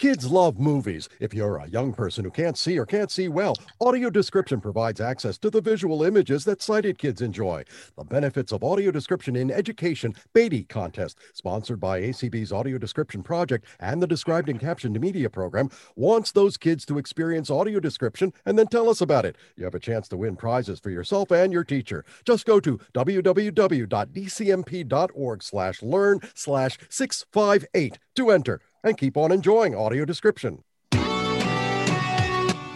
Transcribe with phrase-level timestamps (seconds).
[0.00, 1.08] Kids love movies.
[1.20, 4.98] If you're a young person who can't see or can't see well, audio description provides
[4.98, 7.64] access to the visual images that sighted kids enjoy.
[7.98, 13.66] The benefits of audio description in education Beatty contest, sponsored by ACB's Audio Description Project
[13.78, 18.58] and the Described and Captioned Media Program, wants those kids to experience audio description and
[18.58, 19.36] then tell us about it.
[19.56, 22.06] You have a chance to win prizes for yourself and your teacher.
[22.24, 23.82] Just go to www.dcmp.org
[25.42, 30.62] slash learn slash 658 to enter and keep on enjoying audio description.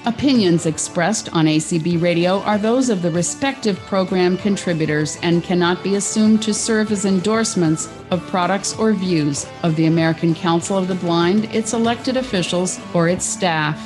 [0.06, 5.94] Opinions expressed on ACB Radio are those of the respective program contributors and cannot be
[5.94, 10.94] assumed to serve as endorsements of products or views of the American Council of the
[10.94, 13.80] Blind, its elected officials, or its staff.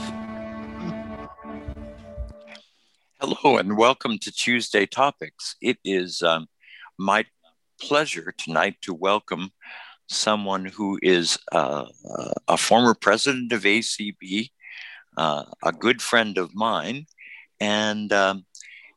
[3.20, 5.55] Hello, and welcome to Tuesday Topics.
[5.60, 6.48] It is um,
[6.98, 7.27] my
[7.80, 9.50] pleasure tonight to welcome
[10.08, 11.84] someone who is uh,
[12.48, 14.50] a former president of ACB,
[15.16, 17.06] uh, a good friend of mine,
[17.60, 18.44] and um,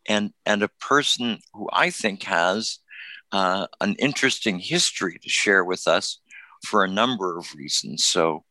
[0.07, 2.79] and and a person who I think has
[3.31, 6.19] uh, an interesting history to share with us
[6.65, 8.03] for a number of reasons.
[8.03, 8.43] So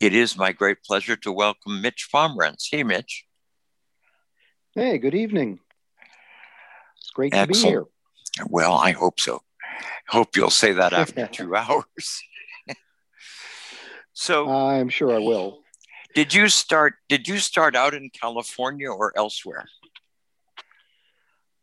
[0.00, 2.68] it is my great pleasure to welcome Mitch Pomerantz.
[2.70, 3.24] Hey, Mitch.
[4.74, 5.60] Hey, good evening.
[6.98, 7.54] It's great Excellent.
[7.54, 7.84] to be here.
[8.48, 9.42] Well, I hope so.
[10.08, 12.22] Hope you'll say that after two hours.
[14.12, 15.60] so I'm sure I will.
[16.14, 19.66] Did you start did you start out in California or elsewhere?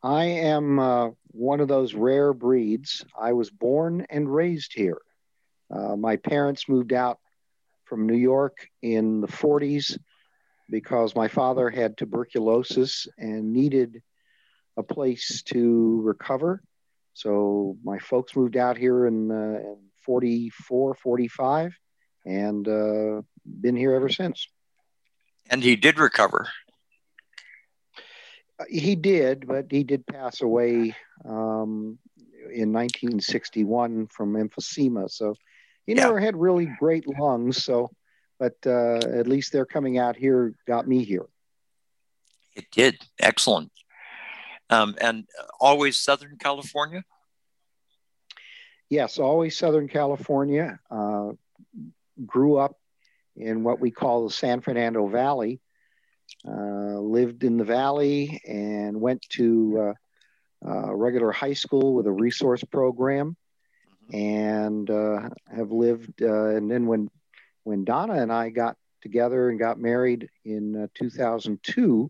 [0.04, 3.04] I am uh, one of those rare breeds.
[3.20, 5.00] I was born and raised here.
[5.72, 7.18] Uh, my parents moved out
[7.86, 9.98] from New York in the 40s
[10.70, 14.02] because my father had tuberculosis and needed
[14.78, 16.62] a place to recover.
[17.16, 21.74] So my folks moved out here in, uh, in 44, 45,
[22.26, 24.50] and uh, been here ever since.
[25.50, 26.50] And he did recover.
[28.68, 30.94] He did, but he did pass away
[31.24, 32.00] um,
[32.52, 35.10] in 1961 from emphysema.
[35.10, 35.36] So
[35.86, 36.04] he yeah.
[36.04, 37.64] never had really great lungs.
[37.64, 37.92] So,
[38.40, 41.28] but uh, at least they're coming out here got me here.
[42.58, 42.98] It did.
[43.20, 43.72] Excellent
[44.70, 45.26] um, and
[45.60, 47.04] always Southern California.
[48.90, 50.80] Yes, always Southern California.
[50.90, 51.32] Uh,
[52.26, 52.78] grew up
[53.36, 55.60] in what we call the San Fernando Valley.
[56.48, 59.94] Uh, lived in the valley and went to
[60.66, 63.36] uh, uh regular high school with a resource program,
[64.12, 64.16] mm-hmm.
[64.16, 66.22] and uh, have lived.
[66.22, 67.10] Uh, and then when
[67.64, 72.10] when Donna and I got together and got married in 2002,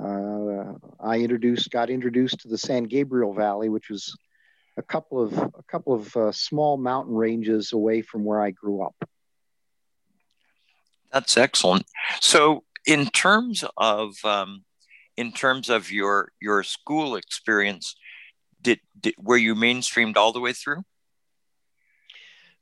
[0.00, 4.16] uh, I introduced, got introduced to the San Gabriel Valley, which was
[4.76, 8.82] a couple of a couple of uh, small mountain ranges away from where I grew
[8.82, 8.94] up.
[11.12, 11.84] That's excellent.
[12.20, 14.64] So, in terms of um,
[15.16, 17.94] in terms of your your school experience,
[18.60, 20.84] did, did were you mainstreamed all the way through?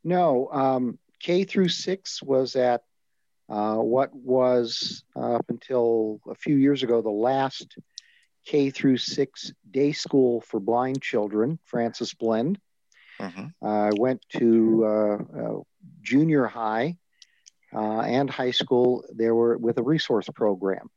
[0.04, 2.82] No, um, K through six was at
[3.53, 7.77] uh, what was uh, up until a few years ago the last
[8.47, 12.59] K through six day school for blind children, Frances Blend.
[13.21, 13.65] Mm-hmm.
[13.65, 15.59] I went to uh,
[16.01, 16.97] junior high
[17.75, 19.05] uh, and high school.
[19.15, 20.89] There were with a resource program.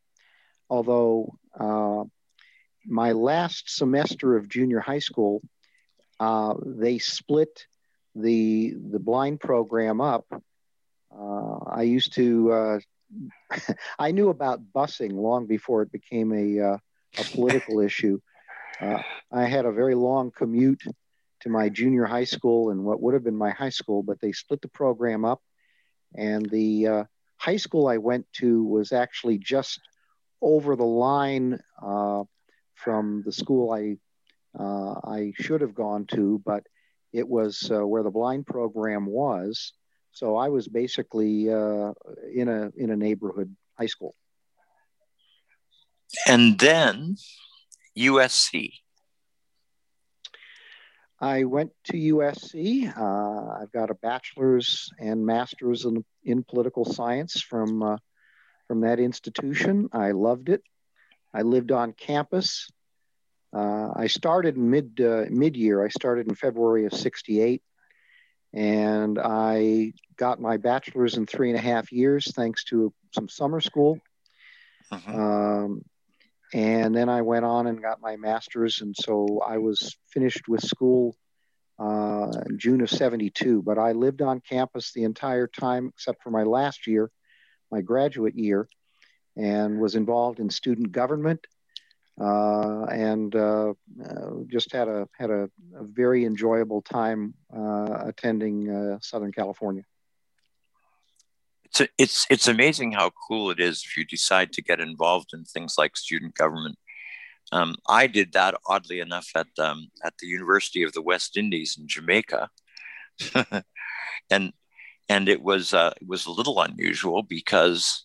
[0.70, 2.06] Although uh,
[2.86, 5.42] my last semester of junior high school,
[6.66, 7.66] they split
[8.16, 10.40] the the blind program up uh,
[11.76, 12.80] I used to, uh,
[14.00, 16.78] I knew about busing long before it became a, uh,
[17.18, 18.20] a political issue.
[18.80, 20.84] Uh, I had a very long commute
[21.42, 24.32] to my junior high school and what would have been my high school, but they
[24.32, 25.42] split the program up.
[26.16, 27.04] And the uh,
[27.38, 29.80] high school I went to was actually just
[30.42, 32.24] over the line uh,
[32.74, 33.98] from the school I
[34.58, 36.64] I should have gone to, but
[37.12, 39.74] it was where the blind program was.
[40.16, 41.92] So I was basically uh,
[42.34, 44.16] in a in a neighborhood high school.
[46.26, 47.18] And then
[47.98, 48.72] USC.
[51.20, 52.98] I went to USC.
[52.98, 57.98] Uh, I've got a bachelor's and master's in, in political science from uh,
[58.70, 59.90] from that institution.
[59.92, 60.64] I loved it.
[61.34, 62.70] I lived on campus.
[63.54, 65.84] Uh, I started mid uh, mid year.
[65.84, 67.62] I started in February of '68
[68.56, 73.60] and I got my bachelor's in three and a half years thanks to some summer
[73.60, 74.00] school.
[74.92, 75.14] Uh-huh.
[75.14, 75.82] Um,
[76.54, 80.64] and then I went on and got my master's, and so I was finished with
[80.64, 81.16] school
[81.80, 83.62] uh, in June of '72.
[83.62, 87.12] But I lived on campus the entire time, except for my last year,
[87.72, 88.68] my graduate year
[89.38, 91.46] and was involved in student government
[92.18, 93.74] and uh,
[94.04, 99.84] uh, just had a had a, a very enjoyable time uh, attending uh, Southern California.
[101.66, 105.32] It's a, it's it's amazing how cool it is if you decide to get involved
[105.34, 106.78] in things like student government.
[107.52, 111.78] Um, I did that oddly enough at um, at the University of the West Indies
[111.80, 112.50] in Jamaica,
[114.32, 114.54] and
[115.10, 118.05] and it was uh, it was a little unusual because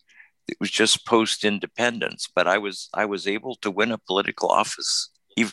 [0.50, 4.50] it was just post independence, but I was I was able to win a political
[4.50, 5.52] office even,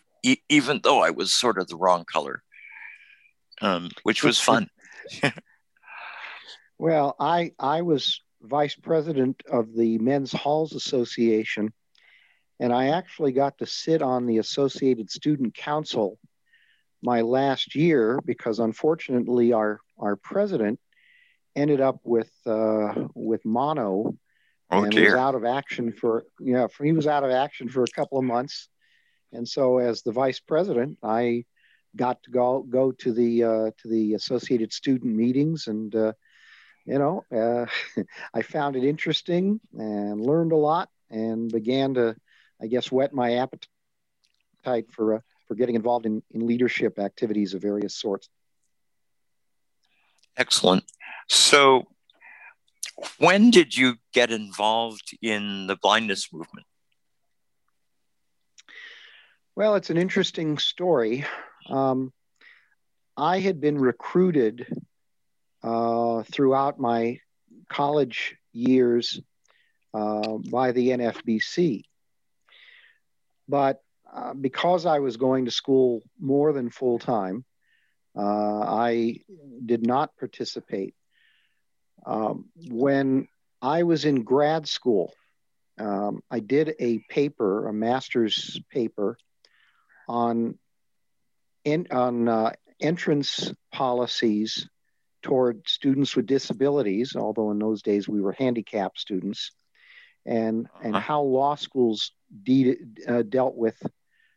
[0.49, 2.43] even though I was sort of the wrong color,
[3.61, 4.69] um, which was fun.
[6.77, 11.73] well, I I was vice president of the Men's Halls Association,
[12.59, 16.17] and I actually got to sit on the Associated Student Council
[17.03, 20.79] my last year because unfortunately our our president
[21.55, 24.15] ended up with uh, with mono
[24.71, 25.11] oh, and dear.
[25.11, 28.25] was out of action for yeah, he was out of action for a couple of
[28.25, 28.69] months.
[29.33, 31.43] And so as the vice president i
[31.95, 36.13] got to go go to the uh, to the associated student meetings and uh,
[36.85, 37.65] you know uh,
[38.33, 42.15] i found it interesting and learned a lot and began to
[42.61, 47.61] i guess whet my appetite for uh, for getting involved in, in leadership activities of
[47.61, 48.29] various sorts.
[50.35, 50.83] Excellent.
[51.29, 51.87] So
[53.17, 56.65] when did you get involved in the blindness movement?
[59.55, 61.25] Well, it's an interesting story.
[61.69, 62.13] Um,
[63.15, 64.67] I had been recruited
[65.63, 67.19] uh, throughout my
[67.69, 69.19] college years
[69.93, 71.83] uh, by the NFBC.
[73.47, 73.81] But
[74.13, 77.43] uh, because I was going to school more than full time,
[78.15, 79.21] uh, I
[79.65, 80.95] did not participate
[82.07, 83.27] um, when
[83.61, 85.13] I was in grad school,
[85.77, 89.17] um, I did a paper, a master's paper,
[90.07, 90.57] on
[91.65, 94.69] in, on uh, entrance policies
[95.21, 97.15] toward students with disabilities.
[97.15, 99.51] Although in those days we were handicapped students,
[100.25, 101.01] and and uh-huh.
[101.01, 102.13] how law schools
[102.43, 103.75] de- uh, dealt with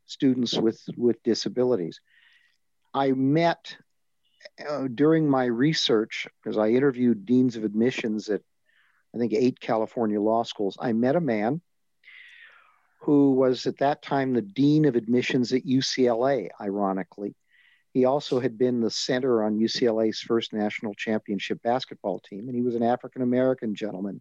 [0.07, 2.01] students with with disabilities.
[2.93, 3.77] I met
[4.69, 8.43] uh, during my research, because I interviewed deans of admissions at,
[9.15, 11.61] I think, eight California law schools, I met a man
[13.01, 17.35] who was at that time the dean of admissions at UCLA, ironically.
[17.93, 22.63] He also had been the center on UCLA's first national championship basketball team, and he
[22.63, 24.21] was an African American gentleman.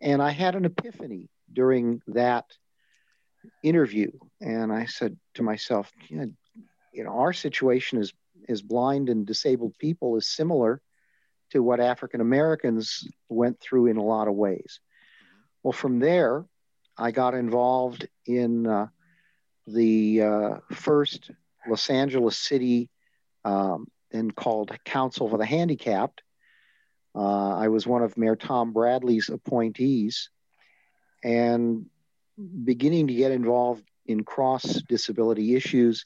[0.00, 2.46] And I had an epiphany during that
[3.62, 4.10] interview.
[4.40, 6.34] And I said to myself, you
[6.96, 8.12] know, our situation is
[8.50, 10.80] as blind and disabled people is similar
[11.50, 14.80] to what African Americans went through in a lot of ways.
[15.62, 16.44] Well, from there,
[16.96, 18.86] I got involved in uh,
[19.66, 21.30] the uh, first
[21.68, 22.88] Los Angeles City
[23.44, 26.22] um, and called Council for the Handicapped.
[27.14, 30.30] Uh, I was one of Mayor Tom Bradley's appointees
[31.24, 31.86] and
[32.64, 36.04] beginning to get involved in cross disability issues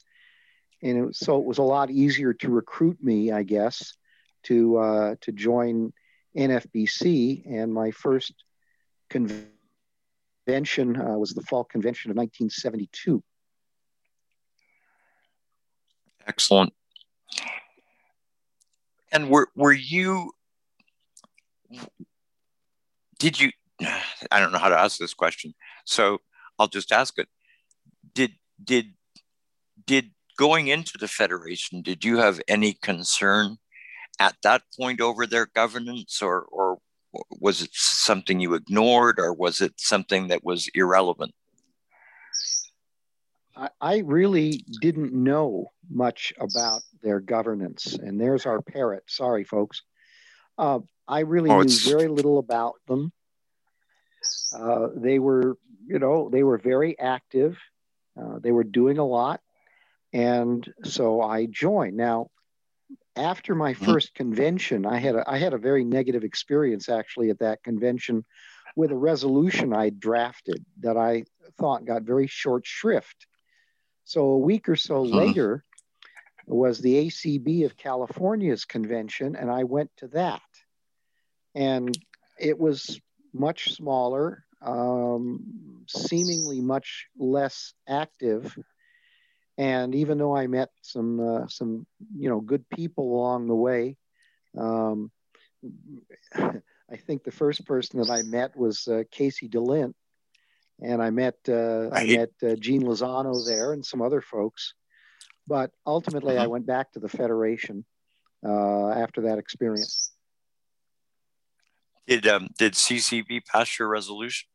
[0.81, 3.95] and it, so it was a lot easier to recruit me, I guess,
[4.43, 5.93] to uh, to join
[6.37, 7.45] NFBC.
[7.45, 8.33] And my first
[9.09, 9.49] convention
[10.99, 13.23] uh, was the fall convention of 1972.
[16.27, 16.73] Excellent.
[19.11, 20.31] And were were you?
[23.19, 23.51] Did you?
[24.31, 25.53] I don't know how to ask this question,
[25.85, 26.19] so
[26.59, 27.27] I'll just ask it.
[28.13, 28.93] Did did
[29.85, 33.57] did going into the federation, did you have any concern
[34.19, 36.77] at that point over their governance, or or
[37.29, 41.33] was it something you ignored, or was it something that was irrelevant?
[43.79, 49.03] I really didn't know much about their governance, and there's our parrot.
[49.07, 49.81] Sorry, folks.
[50.57, 53.13] Uh, I really oh, knew very little about them.
[54.53, 57.57] Uh, they were, you know, they were very active.
[58.19, 59.41] Uh, they were doing a lot.
[60.15, 61.97] And so I joined.
[61.97, 62.29] Now,
[63.17, 63.83] after my mm-hmm.
[63.83, 68.23] first convention, I had a, I had a very negative experience actually at that convention
[68.77, 71.25] with a resolution I drafted that I
[71.57, 73.27] thought got very short shrift.
[74.05, 75.17] So a week or so huh.
[75.17, 75.65] later
[76.47, 80.41] was the ACB of California's convention, and I went to that.
[81.55, 81.93] And
[82.39, 83.01] it was
[83.33, 88.55] much smaller, um, seemingly much less active
[89.57, 91.85] and even though I met some uh, some
[92.17, 93.97] you know good people along the way,
[94.57, 95.11] um,
[96.35, 99.93] I think the first person that I met was uh, Casey DeLint,
[100.81, 101.89] and I met uh.
[101.91, 104.73] I met uh, Gene Lozano there and some other folks.
[105.47, 106.45] But ultimately, uh-huh.
[106.45, 107.85] I went back to the Federation
[108.45, 110.11] uh, after that experience.
[112.07, 114.47] Did um, did CCB pass your resolution?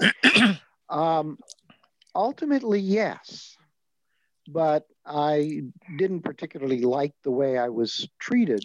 [0.88, 1.38] um,
[2.14, 3.55] ultimately, yes,
[4.48, 5.62] but I
[5.96, 8.64] didn't particularly like the way I was treated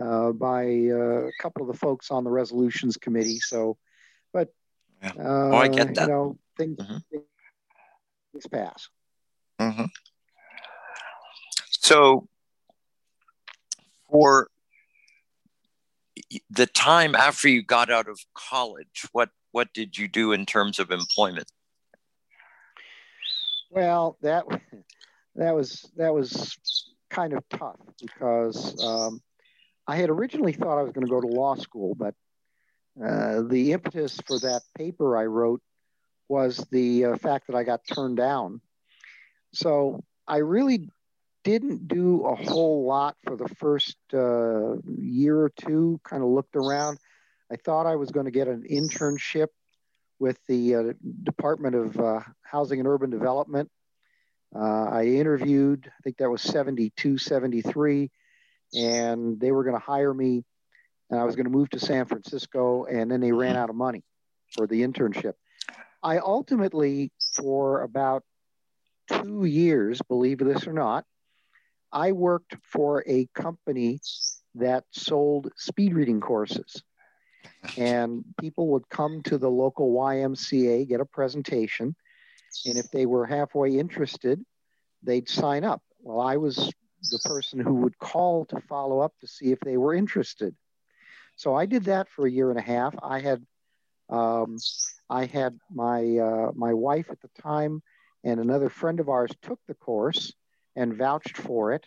[0.00, 3.40] uh, by uh, a couple of the folks on the resolutions committee.
[3.40, 3.76] So,
[4.32, 4.48] but
[5.02, 5.12] yeah.
[5.18, 6.02] oh, I get uh, that.
[6.02, 7.18] You know, things, mm-hmm.
[8.32, 8.88] things pass.
[9.60, 9.84] Mm-hmm.
[11.70, 12.28] So,
[14.10, 14.48] for
[16.50, 20.78] the time after you got out of college, what what did you do in terms
[20.78, 21.50] of employment?
[23.70, 24.44] Well, that
[25.40, 26.56] that was that was
[27.08, 29.20] kind of tough because um,
[29.86, 32.14] I had originally thought I was going to go to law school, but
[33.02, 35.62] uh, the impetus for that paper I wrote
[36.28, 38.60] was the uh, fact that I got turned down.
[39.52, 40.90] So I really
[41.42, 46.54] didn't do a whole lot for the first uh, year or two, kind of looked
[46.54, 46.98] around.
[47.50, 49.48] I thought I was going to get an internship
[50.18, 50.82] with the uh,
[51.22, 53.70] Department of uh, Housing and Urban Development.
[54.54, 58.10] Uh, I interviewed, I think that was 72, 73,
[58.74, 60.44] and they were going to hire me.
[61.08, 63.76] And I was going to move to San Francisco, and then they ran out of
[63.76, 64.02] money
[64.52, 65.34] for the internship.
[66.02, 68.22] I ultimately, for about
[69.10, 71.04] two years, believe this or not,
[71.92, 74.00] I worked for a company
[74.54, 76.82] that sold speed reading courses.
[77.76, 81.94] And people would come to the local YMCA, get a presentation,
[82.66, 84.44] and if they were halfway interested,
[85.02, 85.82] they'd sign up.
[86.02, 86.72] Well, I was
[87.10, 90.54] the person who would call to follow up to see if they were interested.
[91.36, 92.94] So I did that for a year and a half.
[93.02, 93.44] I had
[94.10, 94.58] um,
[95.08, 97.82] I had my uh, my wife at the time
[98.24, 100.32] and another friend of ours took the course
[100.76, 101.86] and vouched for it.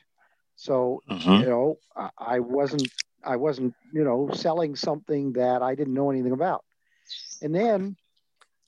[0.56, 1.44] So mm-hmm.
[1.44, 1.78] you know
[2.18, 2.88] I wasn't
[3.24, 6.64] I wasn't you know selling something that I didn't know anything about.
[7.42, 7.96] And then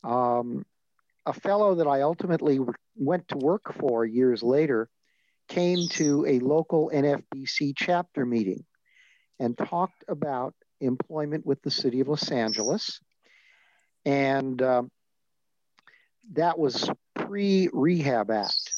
[0.04, 0.66] um,
[1.26, 2.60] a fellow that I ultimately
[2.96, 4.90] went to work for years later
[5.48, 8.66] came to a local NFBC chapter meeting
[9.40, 13.00] and talked about employment with the city of Los Angeles.
[14.06, 14.92] And um,
[16.34, 18.72] that was pre Rehab Act.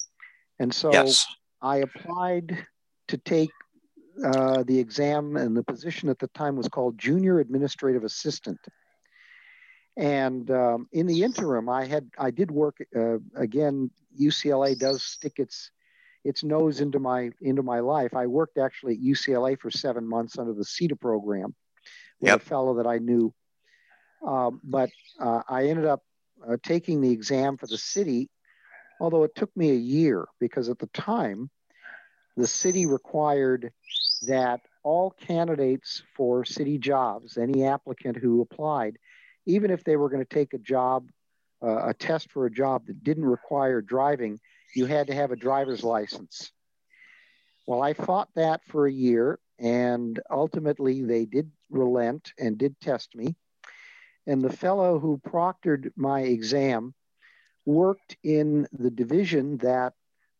[0.59, 1.25] And so yes.
[1.61, 2.65] I applied
[3.09, 3.51] to take
[4.23, 8.59] uh, the exam, and the position at the time was called Junior Administrative Assistant.
[9.97, 13.89] And um, in the interim, I had I did work uh, again.
[14.19, 15.71] UCLA does stick its
[16.23, 18.13] its nose into my into my life.
[18.13, 21.55] I worked actually at UCLA for seven months under the CETA program
[22.19, 22.41] with yep.
[22.41, 23.33] a fellow that I knew.
[24.25, 24.89] Um, but
[25.19, 26.03] uh, I ended up
[26.47, 28.29] uh, taking the exam for the city,
[28.99, 31.49] although it took me a year because at the time,
[32.35, 33.71] the city required
[34.27, 38.97] that all candidates for city jobs, any applicant who applied,
[39.47, 41.09] even if they were going to take a job,
[41.63, 44.39] uh, a test for a job that didn't require driving,
[44.75, 46.51] you had to have a driver's license.
[47.65, 53.15] Well, I fought that for a year, and ultimately they did relent and did test
[53.15, 53.35] me.
[54.27, 56.93] And the fellow who proctored my exam
[57.65, 59.93] worked in the division that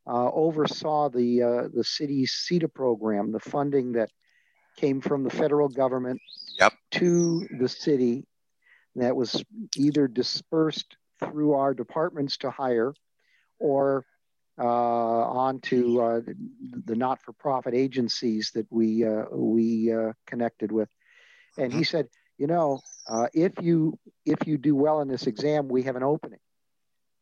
[0.06, 4.10] uh, oversaw the uh, the city's CETA program, the funding that
[4.78, 6.22] came from the federal government
[6.60, 6.74] yep.
[6.92, 8.26] to the city
[9.02, 9.44] that was
[9.76, 12.94] either dispersed through our departments to hire
[13.60, 14.06] or
[14.60, 16.22] uh, onto uh,
[16.86, 20.90] the not-for-profit agencies that we uh, we uh, connected with.
[21.58, 21.84] And he mm-hmm.
[21.84, 25.96] said, you know, uh, if you if you do well in this exam, we have
[25.96, 26.40] an opening.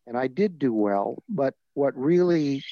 [0.08, 2.64] And I did do well, but what really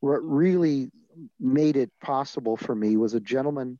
[0.00, 0.90] what really
[1.38, 3.78] made it possible for me was a gentleman,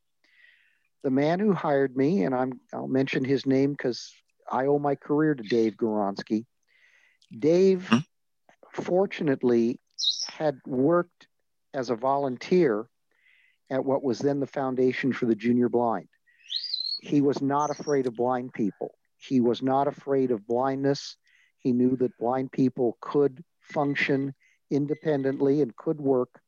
[1.02, 4.12] the man who hired me, and I'm I'll mention his name because
[4.50, 6.46] I owe my career to Dave Goronsky.
[7.36, 7.98] Dave, hmm?
[8.72, 9.78] fortunately,
[10.26, 11.28] had worked
[11.72, 12.88] as a volunteer
[13.70, 16.08] at what was then the Foundation for the Junior Blind.
[17.00, 18.94] He was not afraid of blind people.
[19.16, 21.16] He was not afraid of blindness.
[21.58, 24.34] He knew that blind people could function
[24.70, 26.40] independently and could work.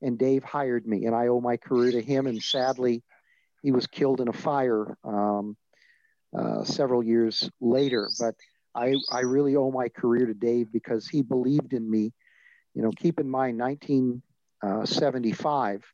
[0.00, 2.26] And Dave hired me, and I owe my career to him.
[2.26, 3.02] And sadly,
[3.62, 5.56] he was killed in a fire um,
[6.36, 8.10] uh, several years later.
[8.18, 8.34] But
[8.74, 12.12] I, I really owe my career to Dave because he believed in me.
[12.74, 15.84] You know, keep in mind, 1975,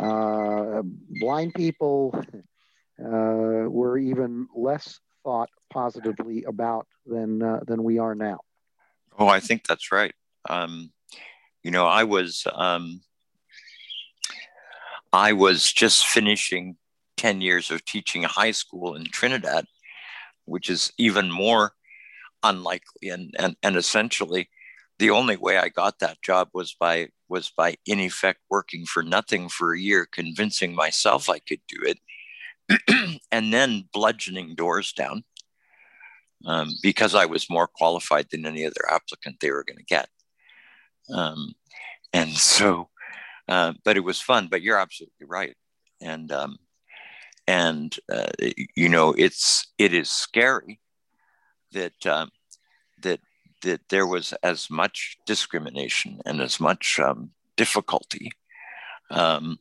[0.00, 2.14] uh, blind people
[3.00, 8.40] uh, were even less thought positively about than uh, than we are now.
[9.18, 10.14] Oh, I think that's right.
[10.48, 10.92] Um,
[11.62, 13.00] you know, I was um,
[15.12, 16.76] I was just finishing
[17.16, 19.66] ten years of teaching high school in Trinidad,
[20.44, 21.72] which is even more
[22.42, 24.48] unlikely and and, and essentially
[24.98, 29.02] the only way I got that job was by was by in effect working for
[29.02, 35.24] nothing for a year, convincing myself I could do it, and then bludgeoning doors down
[36.46, 40.08] um, because I was more qualified than any other applicant they were going to get.
[41.12, 41.54] Um,
[42.12, 42.88] and so,
[43.48, 44.48] uh, but it was fun.
[44.48, 45.56] But you're absolutely right,
[46.00, 46.56] and um,
[47.46, 48.30] and uh,
[48.74, 50.80] you know it's it is scary
[51.72, 52.30] that um,
[53.02, 53.20] that
[53.62, 58.30] that there was as much discrimination and as much um, difficulty
[59.10, 59.58] um,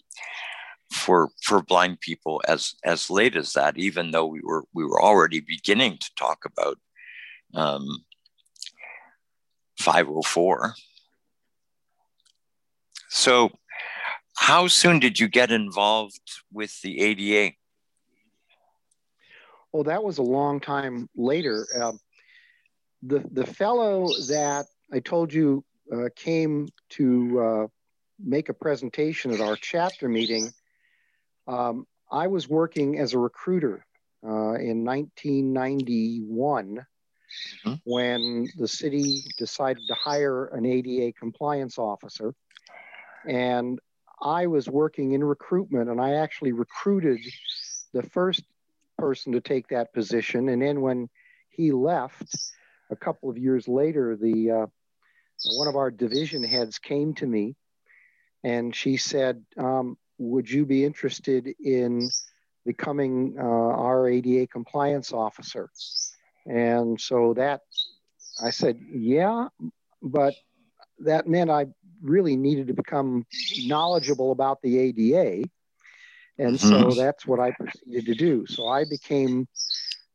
[0.92, 5.02] for for blind people as as late as that, even though we were we were
[5.02, 6.78] already beginning to talk about
[7.54, 8.04] um,
[9.80, 10.76] 504.
[13.10, 13.52] So,
[14.36, 16.22] how soon did you get involved
[16.52, 17.56] with the ADA?
[19.74, 21.66] Well, that was a long time later.
[21.82, 22.00] Um,
[23.02, 27.68] the the fellow that I told you uh, came to uh,
[28.20, 30.52] make a presentation at our chapter meeting.
[31.48, 33.86] Um, I was working as a recruiter
[34.24, 36.86] uh, in 1991
[37.66, 37.74] mm-hmm.
[37.84, 42.34] when the city decided to hire an ADA compliance officer.
[43.28, 43.80] And
[44.22, 47.20] I was working in recruitment, and I actually recruited
[47.94, 48.44] the first
[49.04, 50.48] person to take that position.
[50.48, 51.10] And then when
[51.50, 52.34] he left,
[52.90, 54.68] a couple of years later, the uh,
[55.58, 57.56] one of our division heads came to me,
[58.46, 62.10] and she said, um, "Would you be interested in
[62.66, 65.70] becoming uh, our ADA compliance officer?"
[66.46, 67.60] And so that
[68.42, 69.50] I said, "Yeah,"
[70.02, 70.34] but
[71.00, 71.66] that meant I
[72.02, 73.26] really needed to become
[73.66, 75.50] knowledgeable about the ADA.
[76.40, 76.98] And so mm-hmm.
[76.98, 78.46] that's what I proceeded to do.
[78.48, 79.48] So I became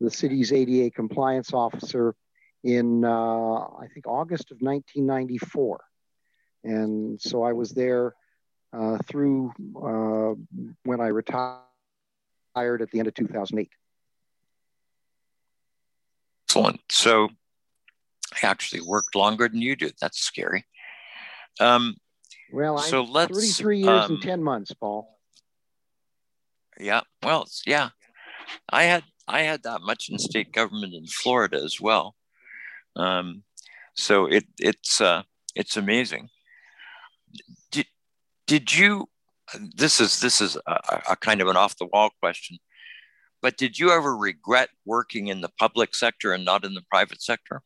[0.00, 2.14] the city's ADA compliance officer
[2.64, 5.80] in uh, I think August of 1994,
[6.64, 8.14] and so I was there
[8.72, 10.34] uh, through uh,
[10.84, 11.62] when I retired
[12.56, 13.70] at the end of 2008.
[16.48, 16.80] Excellent.
[16.90, 17.28] So
[18.42, 19.94] I actually worked longer than you did.
[20.00, 20.64] That's scary.
[21.60, 21.96] Um,
[22.52, 25.17] well, so I, let's 33 years um, and 10 months, Paul.
[26.78, 27.00] Yeah.
[27.22, 27.90] Well, yeah.
[28.70, 32.14] I had I had that much in state government in Florida as well.
[32.96, 33.42] Um,
[33.94, 35.22] so it it's uh,
[35.54, 36.28] it's amazing.
[37.70, 37.86] Did
[38.46, 39.08] did you?
[39.74, 42.58] This is this is a, a kind of an off the wall question,
[43.40, 47.22] but did you ever regret working in the public sector and not in the private
[47.22, 47.62] sector?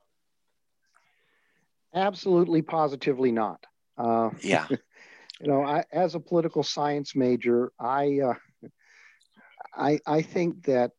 [1.94, 3.64] Absolutely, positively not.
[3.98, 4.66] Uh, yeah.
[5.40, 8.34] you know, I, as a political science major, I, uh,
[9.74, 10.92] I, I think that,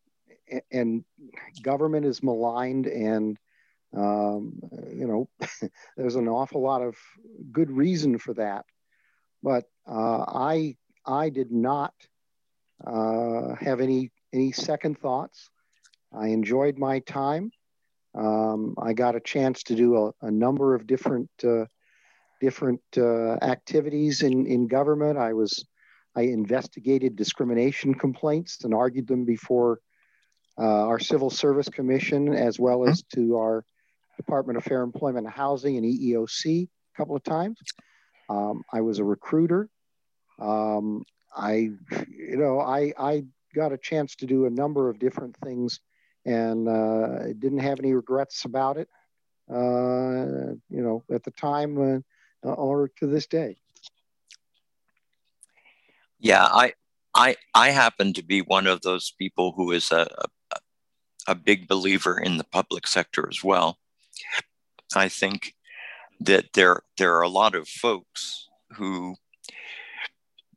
[0.72, 1.04] and
[1.62, 3.38] government is maligned, and
[3.96, 4.60] um,
[4.92, 5.30] you know,
[5.98, 6.96] there's an awful lot of
[7.52, 8.66] good reason for that.
[9.42, 11.94] But uh, I I did not
[12.86, 15.50] uh, have any any second thoughts.
[16.12, 17.52] I enjoyed my time.
[18.16, 21.66] Um, I got a chance to do a, a number of different uh,
[22.42, 25.18] different uh, activities in, in government.
[25.18, 25.66] I was
[26.16, 29.80] I investigated discrimination complaints and argued them before
[30.58, 33.66] uh, our Civil Service Commission as well as to our
[34.18, 37.60] Department of Fair Employment and Housing and EEOC a couple of times.
[38.30, 39.70] Um, I was a recruiter.
[40.40, 41.04] Um,
[41.36, 41.72] I,
[42.08, 43.24] you know, I, I
[43.56, 45.80] got a chance to do a number of different things
[46.26, 48.88] and uh, didn't have any regrets about it,
[49.50, 52.04] uh, you know, at the time
[52.46, 53.58] uh, or to this day.
[56.24, 56.72] Yeah, I,
[57.14, 60.08] I, I happen to be one of those people who is a,
[60.54, 60.58] a,
[61.28, 63.78] a big believer in the public sector as well.
[64.96, 65.54] I think
[66.22, 69.16] that there there are a lot of folks who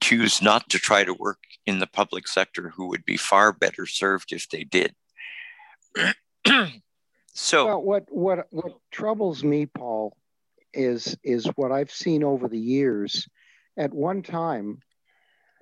[0.01, 3.87] choose not to try to work in the public sector who would be far better
[3.87, 4.95] served if they did.
[7.35, 10.17] so well, what what what troubles me, Paul,
[10.73, 13.29] is is what I've seen over the years.
[13.77, 14.79] At one time,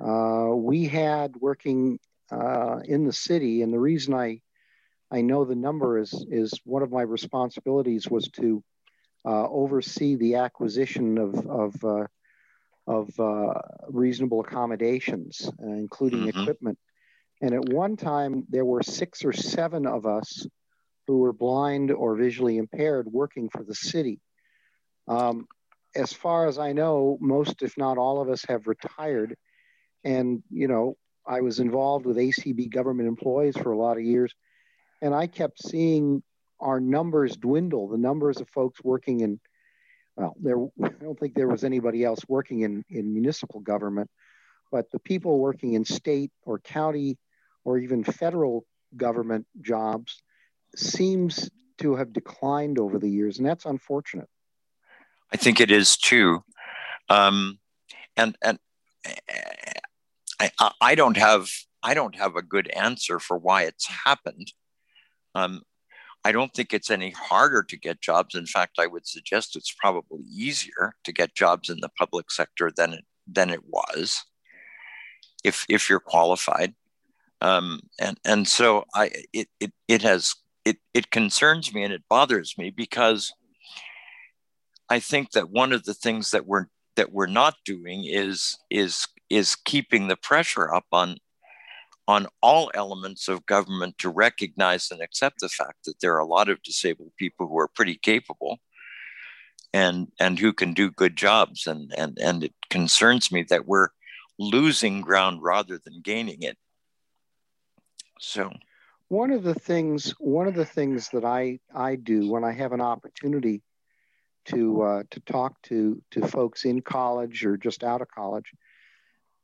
[0.02, 1.98] uh, we had working
[2.30, 4.40] uh, in the city, and the reason I
[5.10, 8.62] I know the number is is one of my responsibilities was to
[9.24, 12.06] uh, oversee the acquisition of of uh,
[12.86, 13.54] of uh,
[13.88, 16.40] reasonable accommodations, uh, including mm-hmm.
[16.40, 16.78] equipment.
[17.40, 20.46] And at one time, there were six or seven of us
[21.06, 24.20] who were blind or visually impaired working for the city.
[25.08, 25.46] Um,
[25.94, 29.36] as far as I know, most, if not all of us, have retired.
[30.04, 34.34] And, you know, I was involved with ACB government employees for a lot of years.
[35.00, 36.22] And I kept seeing
[36.60, 39.40] our numbers dwindle, the numbers of folks working in,
[40.16, 44.10] well, there, I don't think there was anybody else working in, in municipal government,
[44.70, 47.18] but the people working in state or county
[47.64, 50.22] or even federal government jobs
[50.76, 53.38] seems to have declined over the years.
[53.38, 54.28] And that's unfortunate.
[55.32, 56.44] I think it is too.
[57.08, 57.58] Um,
[58.16, 58.58] and, and
[60.40, 61.48] I, I don't have
[61.82, 64.52] I don't have a good answer for why it's happened.
[65.34, 65.62] Um,
[66.24, 68.34] I don't think it's any harder to get jobs.
[68.34, 72.72] In fact, I would suggest it's probably easier to get jobs in the public sector
[72.74, 74.24] than it than it was,
[75.44, 76.74] if if you're qualified.
[77.40, 82.02] Um, and and so I it it it has it it concerns me and it
[82.08, 83.34] bothers me because
[84.88, 86.66] I think that one of the things that we're
[86.96, 91.18] that we're not doing is is is keeping the pressure up on
[92.06, 96.26] on all elements of government to recognize and accept the fact that there are a
[96.26, 98.58] lot of disabled people who are pretty capable
[99.72, 101.66] and and who can do good jobs.
[101.66, 103.88] And and and it concerns me that we're
[104.38, 106.58] losing ground rather than gaining it.
[108.20, 108.52] So.
[109.08, 112.72] One of the things one of the things that i i do when i have
[112.72, 113.62] an opportunity
[114.46, 118.50] to uh, to talk to to folks in college or just out of college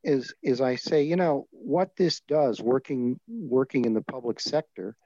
[0.02, 4.96] is is I say, you know, what this does working working in the public sector,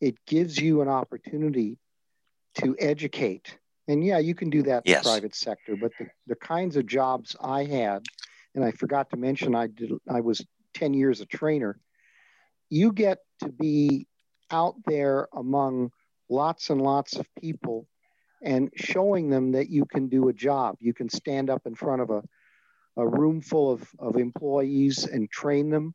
[0.00, 1.78] it gives you an opportunity
[2.56, 3.56] to educate.
[3.88, 6.86] And yeah, you can do that in the private sector, but the, the kinds of
[6.86, 8.04] jobs I had,
[8.54, 11.78] and I forgot to mention I did I was 10 years a trainer,
[12.68, 14.06] you get to be
[14.50, 15.90] out there among
[16.28, 17.86] lots and lots of people
[18.42, 20.76] and showing them that you can do a job.
[20.80, 22.22] You can stand up in front of a
[23.00, 25.94] a room full of, of employees and train them,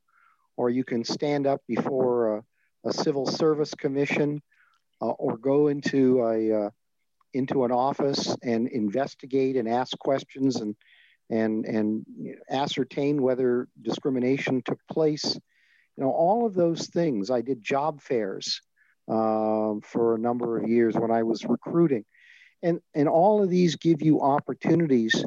[0.58, 2.44] or you can stand up before a,
[2.90, 4.42] a civil service commission
[5.02, 6.70] uh, or go into a uh,
[7.34, 10.76] into an office and investigate and ask questions and
[11.30, 12.06] and and
[12.50, 15.36] ascertain whether discrimination took place.
[15.98, 17.30] You know, all of those things.
[17.30, 18.62] I did job fairs
[19.08, 22.06] uh, for a number of years when I was recruiting,
[22.64, 25.24] and and all of these give you opportunities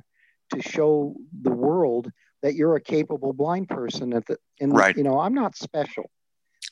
[0.50, 2.10] to show the world
[2.42, 4.96] that you're a capable blind person at the and right.
[4.96, 6.10] you know i'm not special.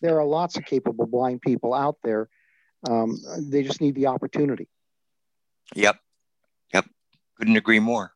[0.03, 2.29] There are lots of capable blind people out there.
[2.87, 4.69] Um, they just need the opportunity.
[5.75, 5.97] Yep.
[6.75, 6.87] Yep.
[7.39, 8.12] Couldn't agree more.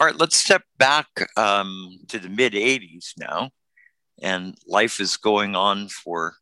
[0.00, 3.50] All right let's step back um, to the mid 80s now
[4.20, 6.34] and life is going on for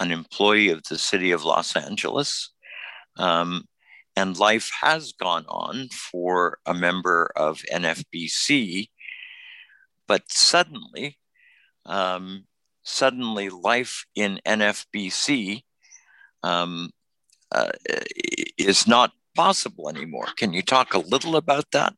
[0.00, 2.50] an employee of the city of los angeles.
[3.16, 3.64] Um,
[4.18, 8.88] and life has gone on for a member of NFBC,
[10.08, 11.18] but suddenly,
[11.86, 12.44] um,
[12.82, 15.62] suddenly life in NFBC
[16.42, 16.90] um,
[17.52, 17.70] uh,
[18.58, 20.26] is not possible anymore.
[20.36, 21.94] Can you talk a little about that?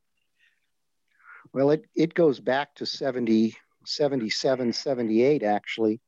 [1.54, 3.56] Well, it, it goes back to 70,
[3.86, 6.00] 77, 78, actually.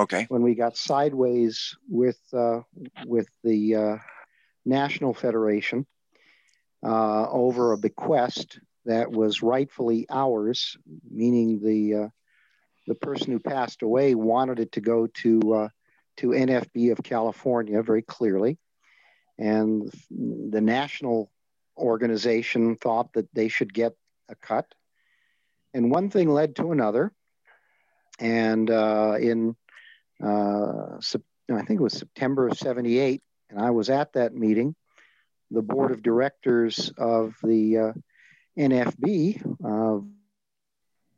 [0.00, 0.26] Okay.
[0.28, 2.62] When we got sideways with, uh,
[3.06, 3.96] with the uh,
[4.64, 5.86] National Federation
[6.84, 10.76] uh, over a bequest that was rightfully ours,
[11.08, 12.08] meaning the uh,
[12.86, 15.68] the person who passed away wanted it to go to uh,
[16.18, 18.58] to NFB of California very clearly,
[19.38, 21.30] and the national
[21.76, 23.94] organization thought that they should get
[24.28, 24.66] a cut,
[25.72, 27.12] and one thing led to another,
[28.18, 29.54] and uh, in
[30.22, 34.74] uh, I think it was September of '78, and I was at that meeting.
[35.50, 37.92] The board of directors of the uh,
[38.58, 40.00] NFB uh,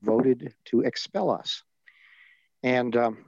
[0.03, 1.63] voted to expel us.
[2.65, 3.19] And um,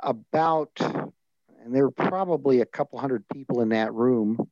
[0.00, 4.50] about, and there were probably a couple hundred people in that room.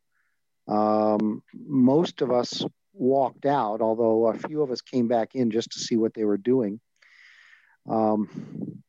[0.69, 5.73] Um, most of us walked out, although a few of us came back in just
[5.73, 6.81] to see what they were doing.
[7.89, 8.83] Um,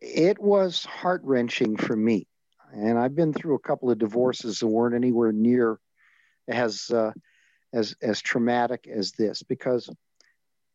[0.00, 2.27] it was heart wrenching for me.
[2.72, 5.78] And I've been through a couple of divorces that weren't anywhere near
[6.46, 7.12] as uh,
[7.72, 9.90] as as traumatic as this because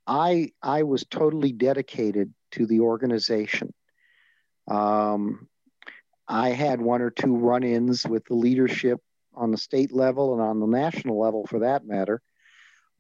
[0.06, 3.74] I I was totally dedicated to the organization.
[4.68, 5.48] Um,
[6.28, 9.02] I had one or two run-ins with the leadership
[9.34, 12.22] on the state level and on the national level, for that matter,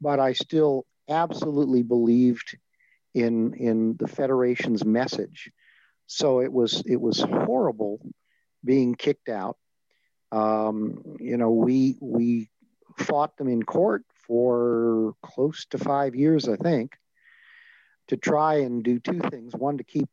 [0.01, 2.57] but I still absolutely believed
[3.13, 5.51] in in the federation's message.
[6.07, 7.99] So it was it was horrible
[8.63, 9.57] being kicked out.
[10.31, 12.49] Um, you know, we we
[12.97, 16.95] fought them in court for close to five years, I think,
[18.07, 19.53] to try and do two things.
[19.53, 20.09] One, to keep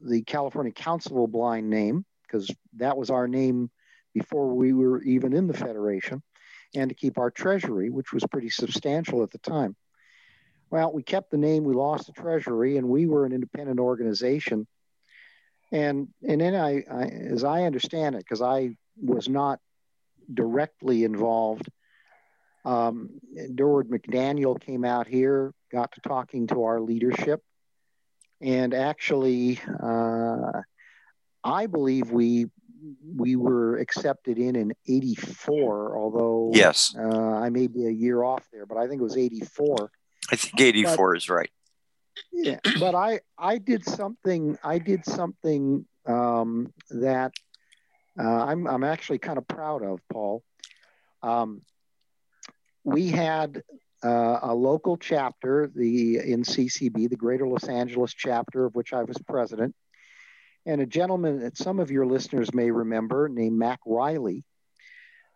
[0.00, 3.70] the California Council of Blind name, because that was our name
[4.14, 6.22] before we were even in the Federation,
[6.74, 9.76] and to keep our treasury, which was pretty substantial at the time.
[10.70, 14.66] Well, we kept the name, we lost the treasury, and we were an independent organization.
[15.70, 19.60] And and then I, I as I understand it, because I was not
[20.32, 21.68] directly involved
[22.68, 23.10] um,
[23.54, 27.42] Durward McDaniel came out here, got to talking to our leadership,
[28.40, 30.62] and actually, uh,
[31.42, 32.46] I believe we
[33.16, 35.96] we were accepted in in '84.
[35.96, 39.16] Although yes, uh, I may be a year off there, but I think it was
[39.16, 39.90] '84.
[40.30, 41.50] I think '84 is right.
[42.32, 44.58] Yeah, but I I did something.
[44.62, 47.32] I did something um, that
[48.18, 50.42] uh, I'm I'm actually kind of proud of, Paul.
[51.22, 51.62] Um,
[52.84, 53.62] we had
[54.04, 59.02] uh, a local chapter, the in CCB, the Greater Los Angeles chapter, of which I
[59.02, 59.74] was president,
[60.66, 64.44] and a gentleman that some of your listeners may remember named Mac Riley,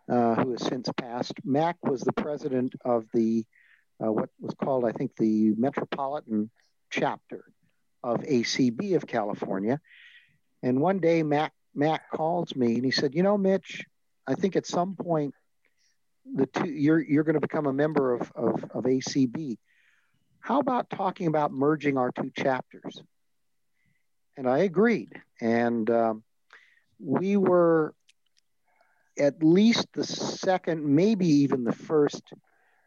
[0.08, 1.34] uh, who has since passed.
[1.44, 3.44] Mac was the president of the
[4.02, 6.50] uh, what was called, I think, the Metropolitan
[6.92, 7.44] chapter
[8.04, 9.80] of ACB of California.
[10.62, 13.84] And one day, Matt, Matt calls me and he said, "You know, Mitch,
[14.26, 15.34] I think at some point
[16.34, 19.58] the two you're you're going to become a member of, of, of ACB.
[20.40, 23.00] How about talking about merging our two chapters?
[24.36, 25.12] And I agreed.
[25.40, 26.24] And um,
[26.98, 27.94] we were
[29.18, 32.22] at least the second, maybe even the first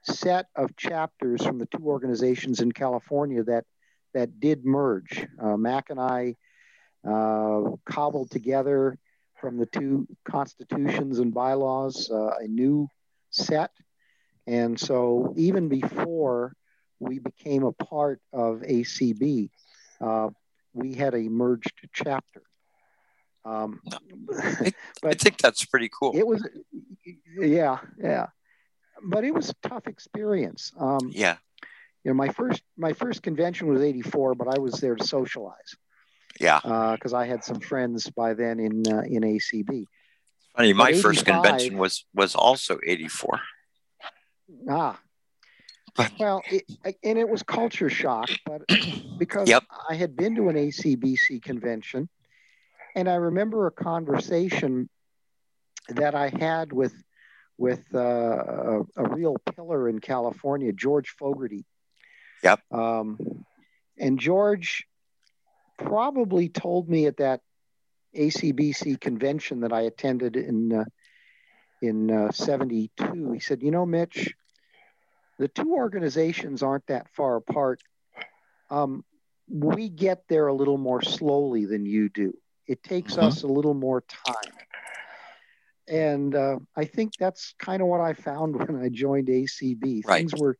[0.03, 3.65] set of chapters from the two organizations in California that
[4.15, 5.27] that did merge.
[5.39, 6.35] Uh, Mac and I
[7.07, 8.97] uh, cobbled together
[9.39, 12.87] from the two constitutions and bylaws uh, a new
[13.29, 13.71] set.
[14.47, 16.55] And so even before
[16.99, 19.49] we became a part of ACB,
[19.99, 20.29] uh,
[20.73, 22.41] we had a merged chapter.
[23.43, 23.81] Um,
[24.27, 24.73] but
[25.03, 26.13] I think that's pretty cool.
[26.15, 26.47] It was,
[27.37, 28.27] yeah, yeah,
[29.03, 30.71] but it was a tough experience.
[30.79, 31.37] Um, yeah,
[32.05, 35.75] you know, my first my first convention was '84, but I was there to socialize.
[36.39, 36.59] Yeah,
[36.95, 39.85] because uh, I had some friends by then in uh, in ACB.
[40.55, 43.41] Funny, my first convention was was also '84.
[44.69, 44.99] Ah,
[46.19, 46.63] well, it,
[47.03, 48.61] and it was culture shock, but
[49.17, 49.63] because yep.
[49.89, 52.07] I had been to an ACBC convention,
[52.95, 54.89] and I remember a conversation
[55.89, 56.93] that I had with
[57.57, 61.65] with uh, a, a, real pillar in California, George Fogarty.
[62.43, 62.59] Yep.
[62.71, 63.45] Um,
[63.97, 64.87] and George
[65.77, 67.41] probably told me at that
[68.15, 70.85] ACBC convention that I attended in uh,
[71.81, 73.31] in uh, 72.
[73.31, 74.33] He said, "You know, Mitch,
[75.37, 77.81] the two organizations aren't that far apart.
[78.69, 79.03] Um,
[79.49, 82.33] we get there a little more slowly than you do.
[82.67, 83.25] It takes mm-hmm.
[83.25, 84.53] us a little more time."
[85.87, 90.05] And uh, I think that's kind of what I found when I joined ACB.
[90.05, 90.19] Right.
[90.19, 90.57] Things were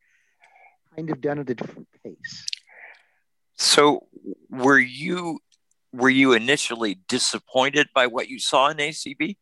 [0.96, 2.46] kind of done at a different pace.
[3.58, 4.08] So,
[4.50, 5.40] were you
[5.94, 9.38] were you initially disappointed by what you saw in ACB?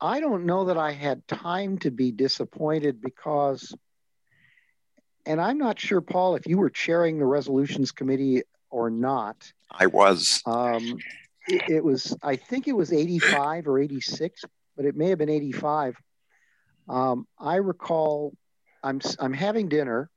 [0.00, 3.74] I don't know that I had time to be disappointed because,
[5.24, 9.52] and I'm not sure, Paul, if you were chairing the resolutions committee or not.
[9.70, 10.42] I was.
[10.46, 10.98] Um,
[11.48, 14.44] it, it, was, I think it was 85 or 86,
[14.76, 15.96] but it may have been 85.
[16.88, 18.34] Um, I recall
[18.82, 20.10] I'm, I'm having dinner.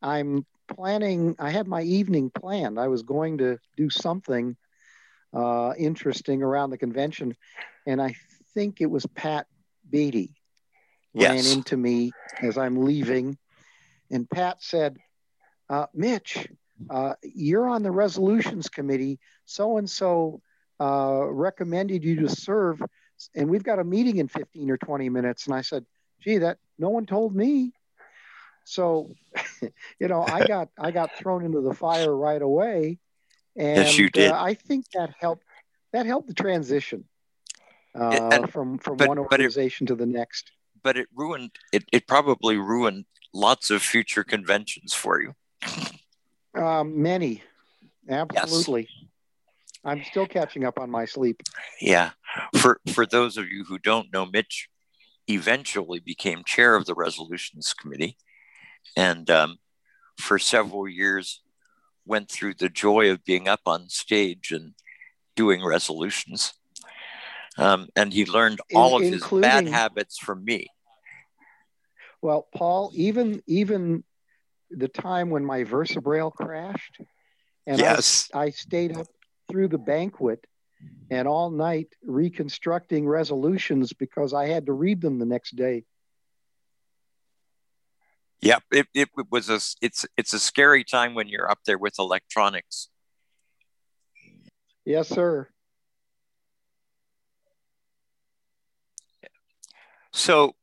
[0.00, 2.78] I'm planning, I had my evening planned.
[2.78, 4.56] I was going to do something
[5.34, 7.36] uh, interesting around the convention.
[7.86, 8.14] And I
[8.54, 9.46] think it was Pat
[9.88, 10.34] Beatty
[11.14, 11.30] yes.
[11.30, 13.38] ran into me as I'm leaving.
[14.10, 14.98] And Pat said,
[15.68, 16.46] uh, Mitch,
[16.90, 19.18] uh, you're on the resolutions committee.
[19.44, 20.40] So and so
[20.80, 22.82] recommended you to serve.
[23.34, 25.46] And we've got a meeting in 15 or 20 minutes.
[25.46, 25.84] And I said,
[26.20, 27.72] gee, that no one told me.
[28.64, 29.14] So,
[29.98, 32.98] you know, I got I got thrown into the fire right away,
[33.56, 34.30] and yes, you did.
[34.30, 35.44] Uh, I think that helped.
[35.92, 37.04] That helped the transition
[37.94, 40.52] uh, and, from from but, one organization it, to the next.
[40.82, 41.50] But it ruined.
[41.72, 43.04] It it probably ruined
[43.34, 45.34] lots of future conventions for you.
[46.54, 47.42] Um, many,
[48.08, 48.88] absolutely.
[48.90, 49.08] Yes.
[49.84, 51.42] I'm still catching up on my sleep.
[51.80, 52.10] Yeah,
[52.56, 54.68] for for those of you who don't know, Mitch
[55.28, 58.16] eventually became chair of the resolutions committee
[58.96, 59.58] and um,
[60.18, 61.42] for several years
[62.04, 64.74] went through the joy of being up on stage and
[65.36, 66.52] doing resolutions.
[67.58, 70.68] Um, and he learned all In, of his bad habits from me.
[72.20, 74.04] Well, Paul, even even
[74.70, 76.98] the time when my VersaBraille crashed,
[77.66, 78.30] and yes.
[78.32, 79.06] I, I stayed up
[79.52, 80.46] through the banquet
[81.10, 85.84] and all night reconstructing resolutions because I had to read them the next day.
[88.40, 91.98] Yep, it, it was a it's it's a scary time when you're up there with
[91.98, 92.88] electronics.
[94.84, 95.48] Yes, sir.
[100.12, 100.56] So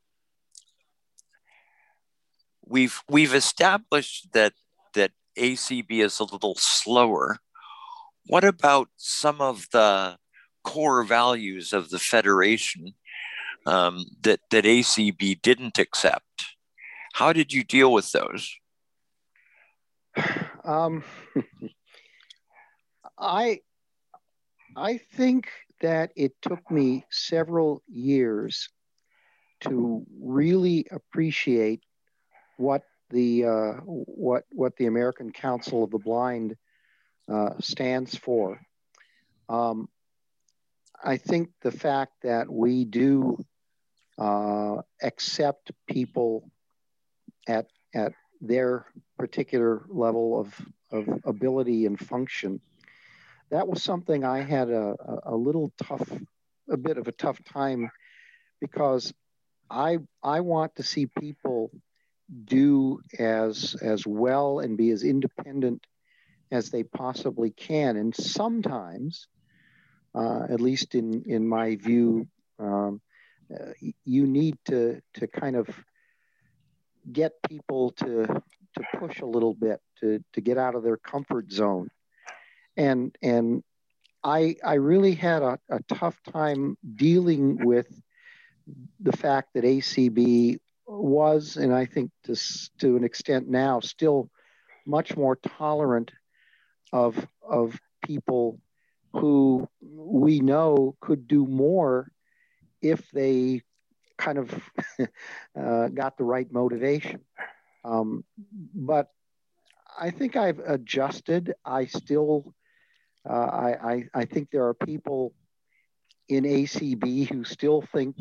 [2.66, 4.54] we've we've established that
[4.94, 7.38] that ACB is a little slower.
[8.30, 10.16] What about some of the
[10.64, 12.94] core values of the federation
[13.66, 16.46] um, that that ACB didn't accept?
[17.14, 18.56] How did you deal with those?
[20.64, 21.04] Um,
[23.18, 23.62] I
[24.76, 25.50] I think
[25.82, 28.70] that it took me several years
[29.62, 31.82] to really appreciate
[32.58, 36.56] what the uh, what what the American Council of the Blind
[37.32, 38.60] uh, stands for.
[39.48, 39.90] Um,
[41.04, 43.38] I think the fact that we do
[44.18, 46.50] uh, accept people
[47.48, 48.86] at at their
[49.18, 50.56] particular level of,
[50.92, 52.62] of ability and function.
[53.50, 56.10] That was something I had a, a little tough,
[56.70, 57.90] a bit of a tough time
[58.62, 59.14] because
[59.70, 61.72] I I want to see people
[62.46, 65.86] do as as well and be as independent
[66.52, 67.96] as they possibly can.
[67.98, 69.28] And sometimes,
[70.16, 72.28] uh, at least in in my view,
[72.60, 73.02] um,
[73.54, 73.72] uh,
[74.06, 75.68] you need to to kind of
[77.12, 81.52] get people to to push a little bit to to get out of their comfort
[81.52, 81.90] zone
[82.78, 83.64] and and
[84.24, 87.88] i i really had a, a tough time dealing with
[89.00, 92.36] the fact that acb was and i think to
[92.78, 94.30] to an extent now still
[94.86, 96.12] much more tolerant
[96.92, 98.60] of of people
[99.14, 102.12] who we know could do more
[102.82, 103.62] if they
[104.18, 104.70] kind of
[105.60, 107.22] uh, got the right motivation.
[107.84, 108.24] Um,
[108.76, 109.10] but
[109.98, 111.54] I think I've adjusted.
[111.66, 112.54] I still,
[113.28, 115.34] uh, I, I, I, think there are people
[116.28, 118.16] in ACB who still think,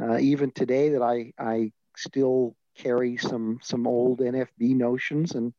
[0.00, 5.52] uh, even today, that I, I still carry some some old NFB notions, and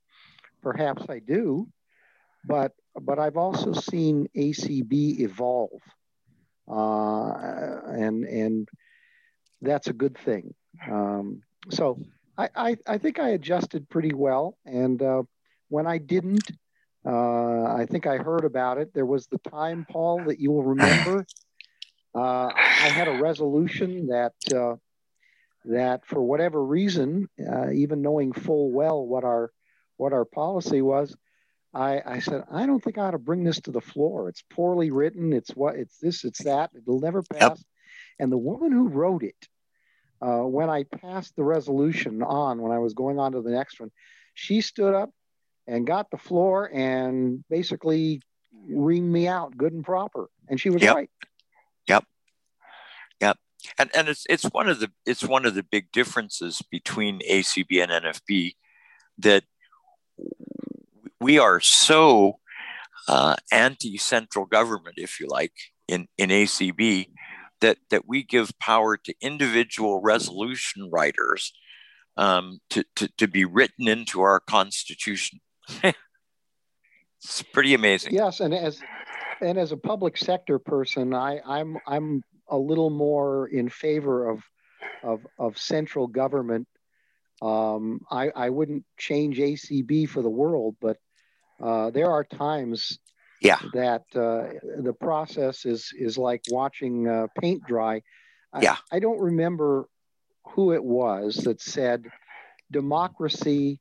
[0.61, 1.67] perhaps I do.
[2.45, 5.81] But but I've also seen ACB evolve,
[6.69, 7.31] uh,
[7.87, 8.69] and and
[9.61, 10.53] that's a good thing.
[10.89, 11.99] Um, so
[12.37, 14.57] I, I, I, think I adjusted pretty well.
[14.65, 15.23] And uh,
[15.69, 16.49] when I didn't,
[17.05, 18.93] uh, I think I heard about it.
[18.93, 21.25] There was the time, Paul, that you will remember.
[22.13, 24.75] Uh, I had a resolution that uh,
[25.65, 29.51] that for whatever reason, uh, even knowing full well what our
[29.97, 31.15] what our policy was,
[31.75, 34.29] I, I, said, I don't think I ought to bring this to the floor.
[34.29, 35.33] It's poorly written.
[35.33, 36.71] It's what it's this, it's that.
[36.75, 37.41] It'll never pass.
[37.41, 37.57] Yep.
[38.19, 39.35] And the woman who wrote it
[40.21, 43.81] uh, when I passed the resolution on, when I was going on to the next
[43.81, 43.91] one,
[44.33, 45.11] she stood up
[45.67, 48.21] and got the floor and basically
[48.71, 50.29] reamed me out good and proper.
[50.47, 50.95] And she was yep.
[50.95, 51.09] right.
[51.87, 52.05] Yep.
[53.19, 53.37] Yep.
[53.77, 57.83] And, and it's, it's one of the it's one of the big differences between ACB
[57.83, 58.55] and NFB
[59.17, 59.43] that
[61.19, 62.39] we are so
[63.07, 65.53] uh, anti central government, if you like,
[65.87, 67.07] in, in ACB
[67.61, 71.53] that that we give power to individual resolution writers
[72.17, 75.39] um, to, to, to be written into our constitution.
[75.83, 78.13] it's pretty amazing.
[78.13, 78.81] Yes, and as
[79.41, 84.43] and as a public sector person, I, I'm I'm a little more in favor of
[85.03, 86.67] of of central government.
[87.41, 90.97] Um, I, I wouldn't change ACB for the world, but
[91.61, 92.99] uh, there are times
[93.41, 93.59] yeah.
[93.73, 98.01] that uh, the process is is like watching uh, paint dry.
[98.53, 98.77] I, yeah.
[98.91, 99.87] I don't remember
[100.49, 102.05] who it was that said
[102.71, 103.79] democracy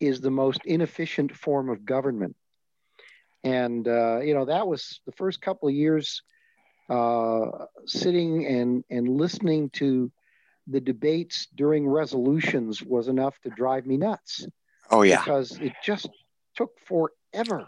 [0.00, 2.36] is the most inefficient form of government.
[3.44, 6.22] And uh, you know that was the first couple of years
[6.88, 7.46] uh,
[7.86, 10.12] sitting and and listening to
[10.68, 14.46] the debates during resolutions was enough to drive me nuts.
[14.90, 15.18] Oh yeah.
[15.18, 16.08] Because it just
[16.54, 17.66] took forever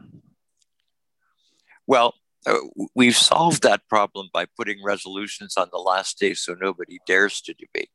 [1.87, 2.15] well,
[2.47, 2.59] uh,
[2.95, 7.55] we've solved that problem by putting resolutions on the last day so nobody dares to
[7.55, 7.91] debate.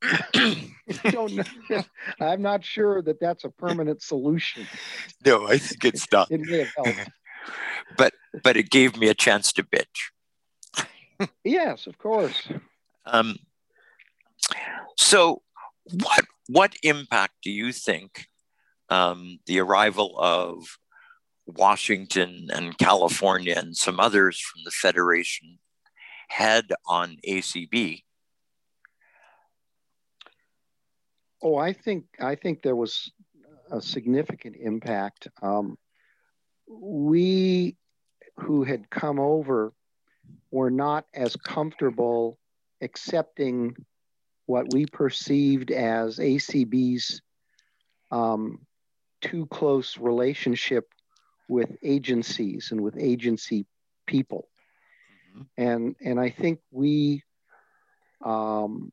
[2.20, 4.66] I'm not sure that that's a permanent solution.
[5.24, 6.30] No, I think it's not.
[6.30, 7.10] it may have helped.
[7.96, 10.10] But but it gave me a chance to bitch.
[11.42, 12.46] yes, of course.
[13.06, 13.36] Um,
[14.98, 15.40] so,
[16.04, 18.27] what what impact do you think
[18.90, 20.78] um, the arrival of
[21.46, 25.58] Washington and California and some others from the Federation
[26.28, 28.02] had on ACB?
[31.42, 33.10] Oh, I think I think there was
[33.70, 35.28] a significant impact.
[35.40, 35.78] Um,
[36.68, 37.76] we
[38.36, 39.72] who had come over
[40.50, 42.38] were not as comfortable
[42.80, 43.74] accepting
[44.46, 47.20] what we perceived as ACB's
[48.10, 48.60] um,
[49.20, 50.88] too close relationship
[51.48, 53.66] with agencies and with agency
[54.06, 54.48] people.
[55.34, 55.42] Mm-hmm.
[55.56, 57.22] And, and I think we
[58.24, 58.92] um,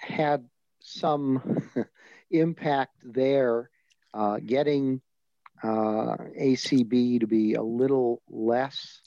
[0.00, 0.44] had
[0.80, 1.62] some
[2.30, 3.70] impact there,
[4.14, 5.00] uh, getting
[5.62, 9.00] uh, ACB to be a little less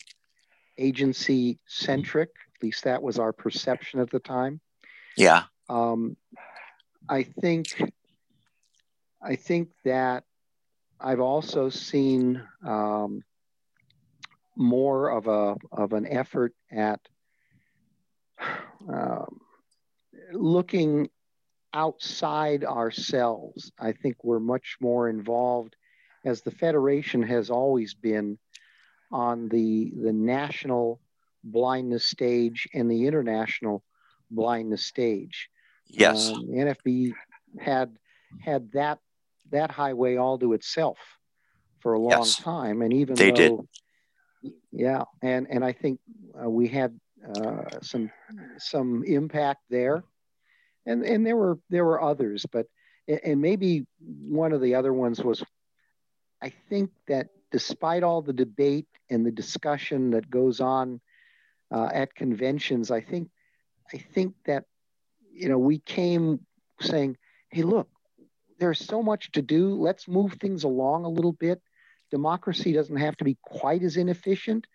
[0.78, 2.30] agency centric.
[2.56, 4.62] At least that was our perception at the time.
[5.18, 5.44] Yeah.
[5.70, 6.18] Um,
[7.10, 7.68] I think
[9.22, 10.24] I think that
[11.04, 13.24] I've also seen um,
[14.56, 17.02] more of a of an effort at
[18.88, 19.42] um,
[20.32, 21.10] looking
[21.74, 23.72] outside ourselves.
[23.78, 25.76] I think we're much more involved,
[26.24, 28.38] as the federation has always been,
[29.12, 31.02] on the the national
[31.44, 33.84] blindness stage and the international
[34.32, 35.50] blindness stage.
[35.88, 37.14] Yes, um, NFB
[37.60, 37.98] had
[38.40, 39.00] had that
[39.52, 40.98] that highway all to itself
[41.80, 42.38] for a long yes.
[42.38, 43.68] time, and even they though,
[44.42, 44.52] did.
[44.72, 46.00] yeah, and and I think
[46.42, 47.00] uh, we had
[47.36, 48.10] uh, some
[48.58, 50.04] some impact there,
[50.86, 52.68] and and there were there were others, but
[53.08, 55.44] and maybe one of the other ones was,
[56.42, 61.02] I think that despite all the debate and the discussion that goes on
[61.70, 63.30] uh, at conventions, I think
[63.94, 64.66] I think that
[65.32, 66.40] you know we came
[66.80, 67.18] saying,
[67.50, 67.90] hey, look,
[68.64, 69.76] there's so much to do.
[69.76, 71.62] Let's move things along a little bit.
[72.12, 74.66] Democracy doesn't have to be quite as inefficient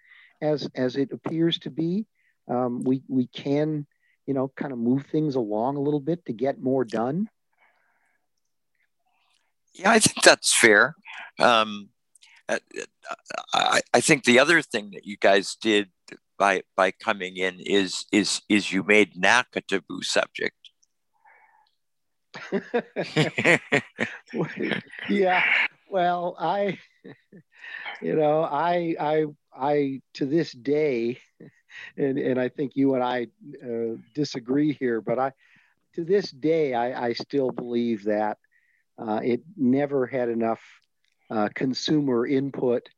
[0.43, 2.05] as as it appears to be.
[2.49, 3.87] Um, we we can,
[4.27, 7.31] you know, kind of move things along a little bit to get more done.
[9.73, 10.95] Yeah, I think that's fair.
[11.39, 11.89] Um,
[12.47, 12.59] uh,
[13.55, 15.89] I, I think the other thing that you guys did
[16.39, 20.58] by by coming in is is is you made NAC a taboo subject.
[25.09, 25.43] yeah.
[25.91, 26.79] Well, I,
[28.03, 29.25] you know, I, I,
[29.55, 31.19] I, to this day,
[31.97, 33.29] and, and I think you and I
[33.65, 35.33] uh, disagree here, but I,
[35.95, 38.39] to this day, I, I still believe that
[38.99, 40.61] uh, it never had enough
[41.31, 42.89] uh, consumer input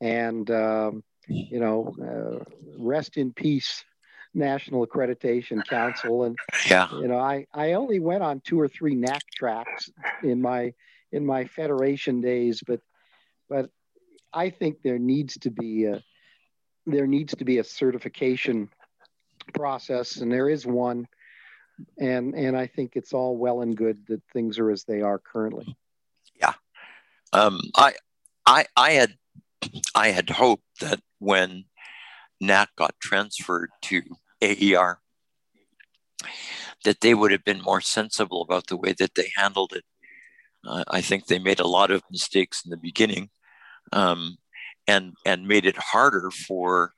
[0.00, 2.44] and, um, you know, uh,
[2.78, 3.84] rest in peace
[4.34, 6.36] National Accreditation Council, and
[6.68, 9.90] yeah, you know, I I only went on two or three NAC tracks
[10.22, 10.72] in my
[11.12, 12.80] in my federation days, but
[13.48, 13.70] but
[14.32, 16.02] I think there needs to be a
[16.86, 18.70] there needs to be a certification
[19.54, 21.08] process, and there is one,
[21.98, 25.18] and and I think it's all well and good that things are as they are
[25.18, 25.76] currently.
[26.40, 26.54] Yeah,
[27.32, 27.94] um, I
[28.46, 29.14] I I had
[29.94, 31.64] I had hoped that when
[32.40, 34.02] NAC got transferred to
[34.42, 35.00] AER,
[36.84, 39.84] that they would have been more sensible about the way that they handled it.
[40.66, 43.30] Uh, I think they made a lot of mistakes in the beginning,
[43.92, 44.36] um,
[44.86, 46.92] and and made it harder for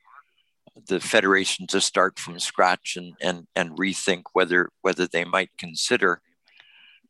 [0.89, 6.21] the federation to start from scratch and and and rethink whether whether they might consider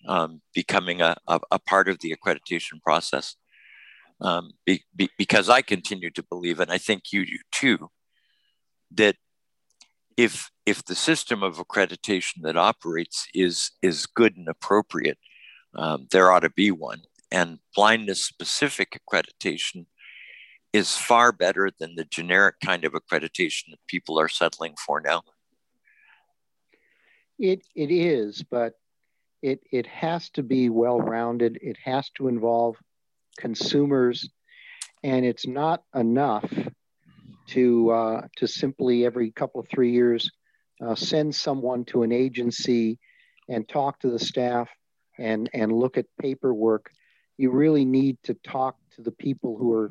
[0.06, 3.36] um, becoming a, a, a, part of the accreditation process.
[4.20, 7.88] Um, be, be, because I continue to believe, and I think you do too,
[8.96, 9.16] that
[10.16, 15.18] if if the system of accreditation that operates is is good and appropriate,
[15.74, 17.02] um, there ought to be one.
[17.30, 19.86] And blindness specific accreditation
[20.72, 25.22] is far better than the generic kind of accreditation that people are settling for now.
[27.38, 28.74] It it is, but
[29.42, 31.58] it it has to be well rounded.
[31.62, 32.76] It has to involve
[33.38, 34.28] consumers,
[35.02, 36.52] and it's not enough
[37.48, 40.30] to uh, to simply every couple of three years
[40.84, 42.98] uh, send someone to an agency
[43.48, 44.68] and talk to the staff
[45.18, 46.90] and and look at paperwork.
[47.36, 49.90] You really need to talk to the people who are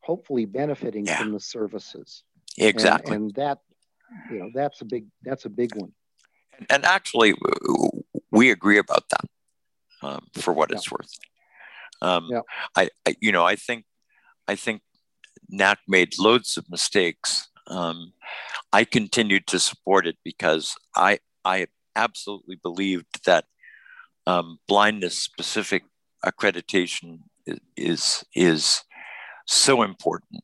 [0.00, 1.18] hopefully benefiting yeah.
[1.18, 2.22] from the services.
[2.58, 3.58] Exactly, and, and, that
[4.30, 5.92] you know that's a big that's a big one.
[6.70, 7.34] And actually,
[8.30, 9.24] we agree about that
[10.02, 10.76] um, for what yeah.
[10.76, 11.12] it's worth.
[12.02, 12.40] Um, yeah.
[12.74, 13.84] I, I, you know, I think,
[14.46, 14.82] I think
[15.48, 17.48] NAC made loads of mistakes.
[17.66, 18.12] Um,
[18.72, 23.44] I continued to support it because I, I absolutely believed that
[24.26, 25.84] um, blindness specific
[26.24, 27.20] accreditation
[27.76, 28.82] is is
[29.46, 30.42] so important.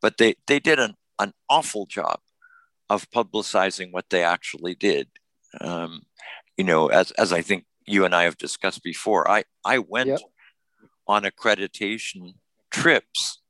[0.00, 2.20] But they they did an, an awful job
[2.88, 5.08] of publicizing what they actually did.
[5.60, 6.02] Um,
[6.56, 10.08] you know, as as I think you and I have discussed before, I I went
[10.08, 10.20] yep.
[11.08, 12.34] on accreditation
[12.70, 13.40] trips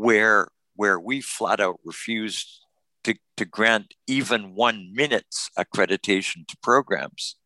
[0.00, 2.64] where where we flat out refused
[3.04, 7.36] to, to grant even one minute's accreditation to programs.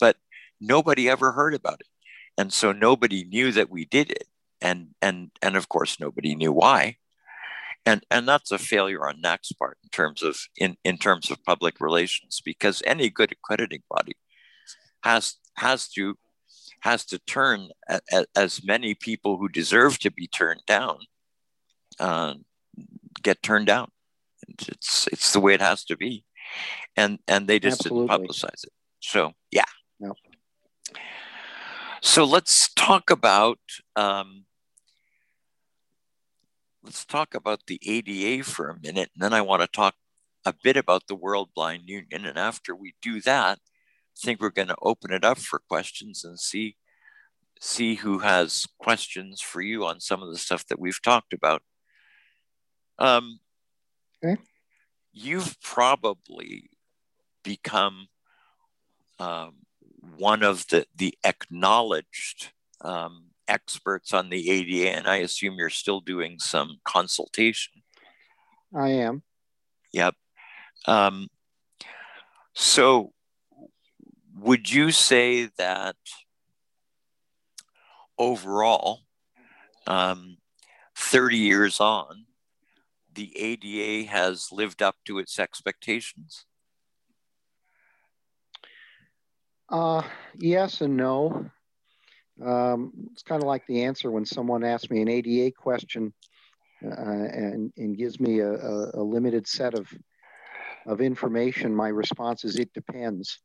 [0.00, 0.16] But
[0.60, 1.86] nobody ever heard about it.
[2.36, 4.24] And so nobody knew that we did it.
[4.60, 6.96] And and and of course nobody knew why.
[7.86, 11.44] And and that's a failure on NAC's part in terms of in, in terms of
[11.44, 14.16] public relations, because any good accrediting body
[15.04, 16.18] has has to
[16.80, 20.98] has to turn a, a, as many people who deserve to be turned down
[21.98, 22.34] uh,
[23.22, 23.90] get turned down.
[24.48, 26.24] It's it's the way it has to be,
[26.96, 28.08] and and they just Absolutely.
[28.08, 28.72] didn't publicize it.
[29.00, 29.64] So yeah.
[30.00, 30.14] No.
[32.00, 33.58] So let's talk about
[33.96, 34.44] um,
[36.82, 39.94] let's talk about the ADA for a minute, and then I want to talk
[40.44, 42.24] a bit about the World Blind Union.
[42.24, 46.24] And after we do that, I think we're going to open it up for questions
[46.24, 46.76] and see
[47.60, 51.62] see who has questions for you on some of the stuff that we've talked about.
[52.98, 53.40] Um,
[54.24, 54.40] okay.
[55.12, 56.70] You've probably
[57.42, 58.08] become
[59.18, 59.54] um,
[60.16, 66.00] one of the, the acknowledged um, experts on the ADA, and I assume you're still
[66.00, 67.82] doing some consultation.
[68.74, 69.22] I am.
[69.92, 70.14] Yep.
[70.86, 71.28] Um,
[72.54, 73.12] so,
[74.38, 75.96] would you say that
[78.18, 79.00] overall,
[79.86, 80.36] um,
[80.96, 82.26] 30 years on,
[83.18, 86.44] the ADA has lived up to its expectations?
[89.68, 90.02] Uh,
[90.38, 91.50] yes and no.
[92.40, 96.14] Um, it's kind of like the answer when someone asks me an ADA question
[96.84, 99.92] uh, and, and gives me a, a, a, limited set of,
[100.86, 101.74] of information.
[101.74, 103.40] My response is it depends.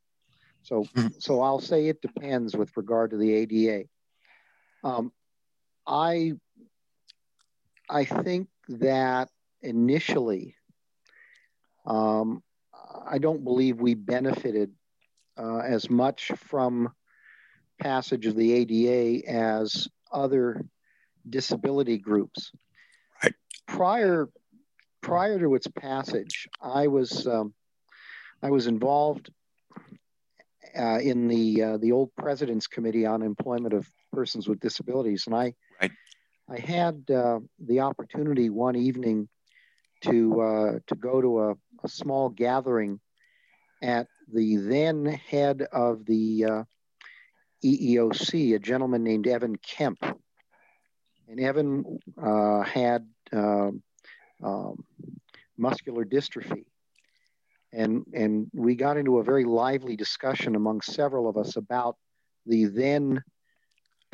[0.62, 1.08] So, mm-hmm.
[1.18, 3.86] so I'll say it depends with regard to the ADA.
[4.84, 5.10] Um,
[5.84, 6.34] I,
[7.90, 9.30] I think that
[9.64, 10.56] initially,
[11.86, 12.42] um,
[13.06, 14.72] I don't believe we benefited
[15.36, 16.92] uh, as much from
[17.80, 20.64] passage of the ADA as other
[21.28, 22.52] disability groups.
[23.22, 23.34] Right.
[23.66, 24.28] Prior,
[25.00, 27.54] prior to its passage, I was um,
[28.42, 29.30] I was involved
[30.78, 35.34] uh, in the uh, the old President's Committee on Employment of Persons with Disabilities, and
[35.34, 35.92] I right.
[36.48, 39.28] I had uh, the opportunity one evening
[40.04, 41.50] to uh, to go to a,
[41.82, 43.00] a, small gathering
[43.82, 46.64] at the then head of the uh,
[47.64, 49.98] EEOC, a gentleman named Evan Kemp.
[51.28, 53.82] And Evan uh, had um,
[54.42, 54.84] um,
[55.56, 56.64] muscular dystrophy.
[57.72, 61.96] And, and we got into a very lively discussion among several of us about
[62.46, 63.22] the then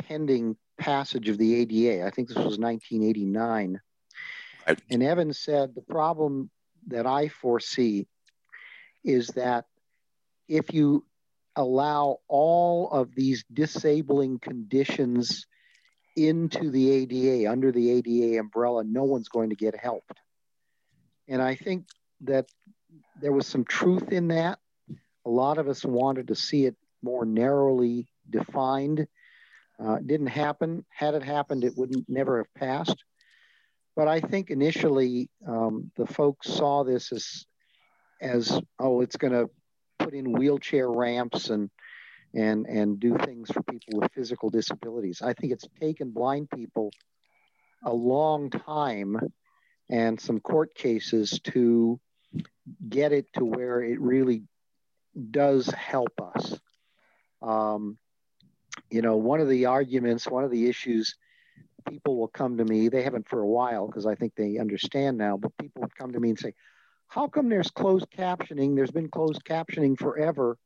[0.05, 2.07] pending passage of the ADA.
[2.07, 3.81] I think this was 1989.
[4.91, 6.51] And Evan said the problem
[6.89, 8.07] that I foresee
[9.05, 9.67] is that
[10.49, 11.05] if you
[11.57, 15.47] allow all of these disabling conditions
[16.17, 20.19] into the ADA, under the ADA umbrella, no one's going to get helped.
[21.29, 21.87] And I think
[22.23, 22.47] that
[23.21, 24.59] there was some truth in that.
[25.25, 29.07] A lot of us wanted to see it more narrowly defined.
[29.79, 30.85] Uh, didn't happen.
[30.91, 33.05] Had it happened, it wouldn't never have passed.
[33.97, 37.45] But I think initially um, the folks saw this as,
[38.21, 39.51] as oh, it's going to
[39.99, 41.71] put in wheelchair ramps and
[42.33, 45.21] and and do things for people with physical disabilities.
[45.23, 46.91] I think it's taken blind people
[47.85, 49.19] a long time
[49.89, 51.99] and some court cases to
[52.89, 54.45] get it to where it really
[55.31, 56.59] does help us.
[57.43, 57.99] Um,
[58.91, 61.17] you know, one of the arguments, one of the issues
[61.85, 65.19] people will come to me, they haven't for a while because I think they understand
[65.19, 66.55] now, but people would come to me and say,
[67.09, 68.77] How come there's closed captioning?
[68.77, 70.57] There's been closed captioning forever,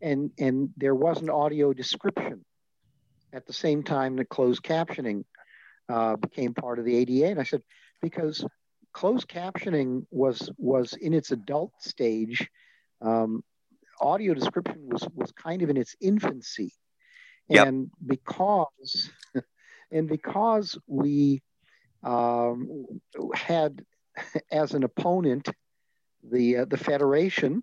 [0.00, 2.44] and, and there wasn't audio description
[3.32, 5.24] at the same time that closed captioning
[5.88, 7.26] uh, became part of the ADA.
[7.26, 7.62] And I said,
[8.02, 8.44] Because
[8.92, 12.48] closed captioning was was in its adult stage.
[13.00, 13.42] Um,
[14.00, 16.72] audio description was was kind of in its infancy,
[17.48, 17.66] Yep.
[17.66, 19.10] and because
[19.90, 21.42] and because we
[22.02, 22.86] um,
[23.34, 23.84] had
[24.50, 25.48] as an opponent
[26.22, 27.62] the uh, the federation,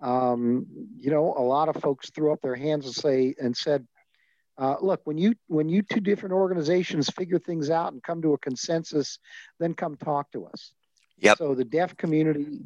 [0.00, 0.66] um,
[0.98, 3.86] you know, a lot of folks threw up their hands and say and said,
[4.58, 8.32] uh, "Look, when you when you two different organizations figure things out and come to
[8.32, 9.18] a consensus,
[9.58, 10.72] then come talk to us."
[11.18, 11.38] Yep.
[11.38, 12.60] So the deaf community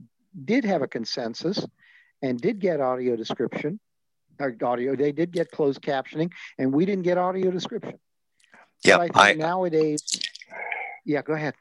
[0.45, 1.65] did have a consensus
[2.23, 3.79] and did get audio description
[4.41, 4.97] or audio.
[4.97, 7.99] They did get closed captioning, and we didn't get audio description.
[8.85, 10.03] Yeah, But I think I, nowadays,
[11.05, 11.55] yeah, go ahead.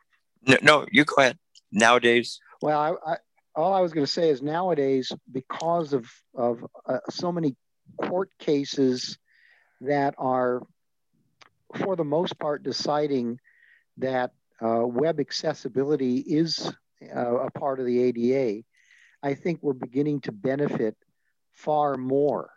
[0.47, 1.37] no, no, you go ahead.
[1.71, 3.17] Nowadays, Well, I, I,
[3.55, 7.55] all I was going to say is nowadays, because of of uh, so many
[8.03, 9.17] court cases
[9.81, 10.61] that are,
[11.75, 13.39] for the most part, deciding
[13.97, 16.71] that uh, web accessibility is
[17.15, 18.63] uh, a part of the ADA,
[19.21, 20.95] I think we're beginning to benefit
[21.51, 22.51] far more,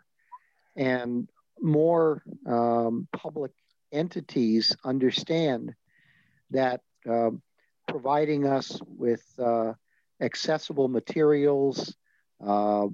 [0.75, 1.27] and
[1.59, 3.51] more um, public
[3.91, 5.73] entities understand
[6.51, 7.41] that um,
[7.87, 9.73] providing us with uh,
[10.21, 11.95] accessible materials,
[12.45, 12.87] uh,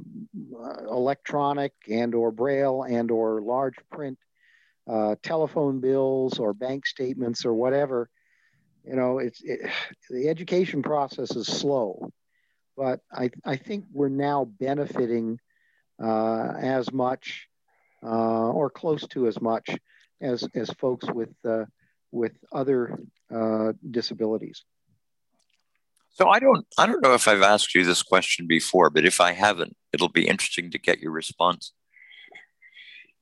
[0.89, 4.17] electronic and or braille and or large print,
[4.87, 8.09] uh, telephone bills or bank statements or whatever.
[8.85, 9.69] You know, it's it,
[10.09, 12.11] the education process is slow,
[12.75, 15.39] but I, I think we're now benefiting
[16.01, 17.47] uh, as much
[18.03, 19.69] uh, or close to as much
[20.21, 21.65] as as folks with uh,
[22.11, 22.99] with other
[23.33, 24.63] uh, disabilities.
[26.09, 29.19] so I don't, I don't know if I've asked you this question before, but if
[29.19, 31.73] I haven't, it'll be interesting to get your response.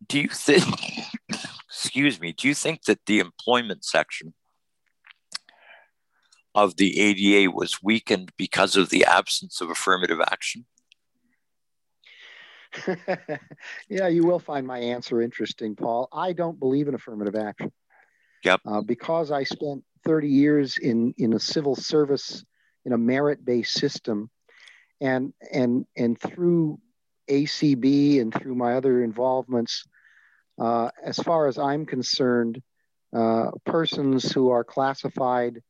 [0.07, 0.65] Do you think,
[1.67, 4.33] excuse me, do you think that the employment section
[6.53, 10.65] of the ADA was weakened because of the absence of affirmative action?
[13.89, 16.07] yeah, you will find my answer interesting, Paul.
[16.11, 17.71] I don't believe in affirmative action.
[18.43, 18.61] Yep.
[18.65, 22.45] Uh, because I spent 30 years in in a civil service
[22.85, 24.29] in a merit-based system,
[25.01, 26.79] and and and through
[27.27, 29.85] ACB and through my other involvements,
[30.59, 32.61] uh, as far as I'm concerned,
[33.15, 35.61] uh, persons who are classified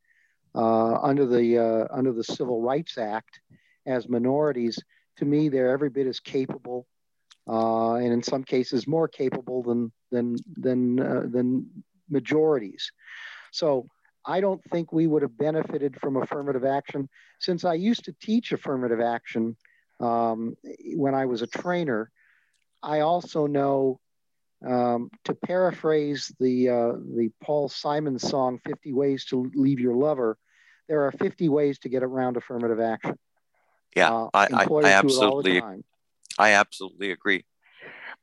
[0.53, 3.39] uh, under the uh, under the Civil Rights Act
[3.85, 4.79] as minorities,
[5.17, 6.87] to me, they're every bit as capable,
[7.47, 11.69] and in some cases more capable than than than uh, than
[12.09, 12.91] majorities.
[13.51, 13.87] So
[14.25, 17.07] I don't think we would have benefited from affirmative action.
[17.39, 19.55] Since I used to teach affirmative action
[19.99, 20.55] um,
[20.95, 22.11] when I was a trainer,
[22.81, 23.99] I also know.
[24.65, 30.37] Um, to paraphrase the uh, the Paul Simon song "50 Ways to Leave Your Lover,"
[30.87, 33.19] there are 50 ways to get around affirmative action.
[33.95, 35.83] Yeah, Uh, I, I, I do it all the absolutely.
[36.37, 37.45] I absolutely agree.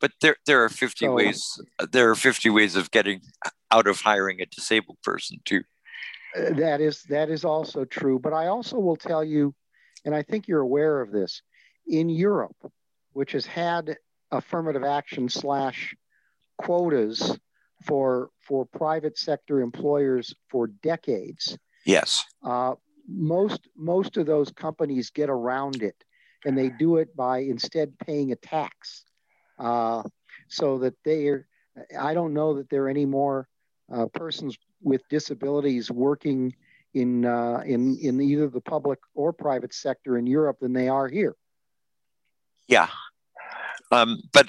[0.00, 1.60] But there, there are 50 So- ways,
[1.92, 3.20] there are 50 ways of getting
[3.70, 5.62] out of hiring a disabled person too.
[6.36, 8.18] Uh, That is that is also true.
[8.18, 9.54] But I also will tell you,
[10.04, 11.42] and I think you're aware of this,
[11.86, 12.56] in Europe,
[13.12, 13.96] which has had
[14.30, 15.94] affirmative action slash
[16.58, 17.38] quotas
[17.84, 22.24] for for private sector employers for decades, Yes.
[22.42, 22.74] uh,
[23.06, 25.96] most most of those companies get around it,
[26.44, 29.04] and they do it by instead paying a tax,
[29.58, 30.02] uh,
[30.48, 31.46] so that they are.
[31.98, 33.48] I don't know that there are any more
[33.92, 36.54] uh, persons with disabilities working
[36.94, 41.08] in uh, in in either the public or private sector in Europe than they are
[41.08, 41.36] here.
[42.68, 42.88] Yeah.
[43.90, 44.48] Um, but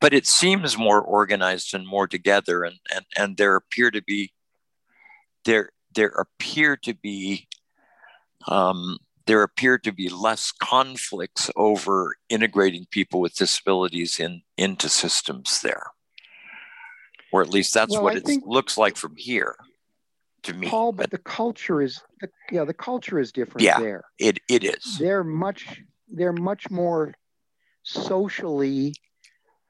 [0.00, 4.32] but it seems more organized and more together and, and, and there appear to be
[5.44, 7.46] there there appear to be
[8.48, 15.60] um, there appear to be less conflicts over integrating people with disabilities in into systems
[15.60, 15.86] there
[17.32, 19.56] or at least that's Well, what I it looks like from here
[20.42, 22.02] to me Paul, but but the culture is
[22.50, 23.78] yeah, the culture is different Yeah.
[23.80, 24.04] there.
[24.18, 27.14] it, it is they're much they're much more
[27.82, 28.94] socially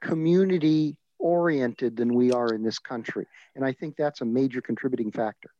[0.01, 3.25] community oriented than we are in this country
[3.55, 5.51] and i think that's a major contributing factor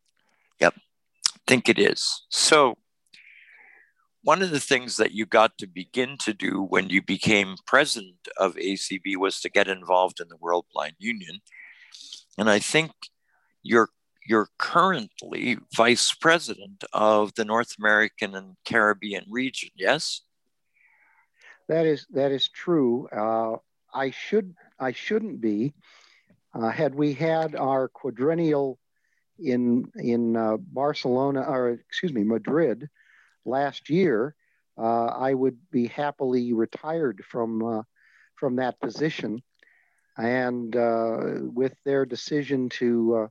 [0.59, 0.75] Yep.
[0.77, 2.23] I think it is.
[2.29, 2.77] So,
[4.23, 8.27] one of the things that you got to begin to do when you became president
[8.37, 11.39] of ACB was to get involved in the World Blind Union.
[12.37, 12.91] And I think
[13.63, 13.89] you're
[14.27, 20.21] you're currently vice president of the North American and Caribbean region, yes?
[21.71, 23.55] that is that is true uh,
[23.93, 25.73] i should i shouldn't be
[26.53, 28.77] uh, had we had our quadrennial
[29.39, 32.89] in in uh, barcelona or excuse me madrid
[33.45, 34.35] last year
[34.77, 37.83] uh, I would be happily retired from uh,
[38.35, 39.41] from that position.
[40.17, 41.17] And uh,
[41.53, 43.27] with their decision to uh,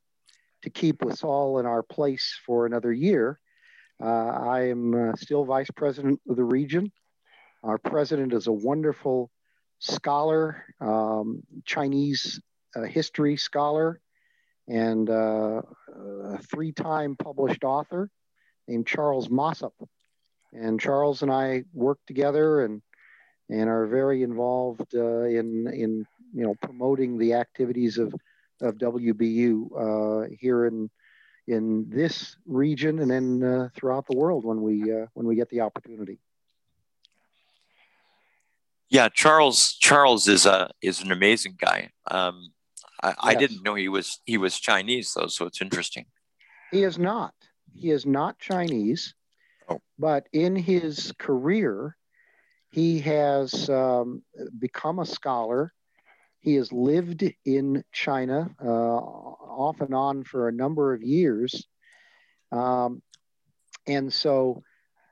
[0.63, 3.39] to keep us all in our place for another year,
[4.03, 6.93] uh, I am still vice president of the region.
[7.63, 9.31] Our president is a wonderful
[9.79, 12.41] scholar, um, Chinese
[12.89, 14.01] history scholar,
[14.69, 15.63] and a
[16.51, 18.11] three-time published author
[18.69, 19.75] named Charles Mossop
[20.53, 22.83] and Charles and I work together and
[23.49, 28.15] and are very involved uh, in in you know promoting the activities of
[28.61, 30.91] of WBU uh, here in
[31.47, 35.49] in this region and then uh, throughout the world when we uh, when we get
[35.51, 36.19] the opportunity.
[38.89, 41.91] Yeah, Charles Charles is a is an amazing guy.
[42.11, 42.53] Um,
[43.03, 43.17] I, yes.
[43.23, 46.07] I didn't know he was he was Chinese though, so it's interesting.
[46.71, 47.35] He is not.
[47.73, 49.15] He is not Chinese.
[49.99, 51.97] But in his career,
[52.71, 54.23] he has um,
[54.59, 55.73] become a scholar.
[56.41, 61.67] He has lived in China uh, off and on for a number of years.
[62.53, 63.03] Um,
[63.87, 64.63] and so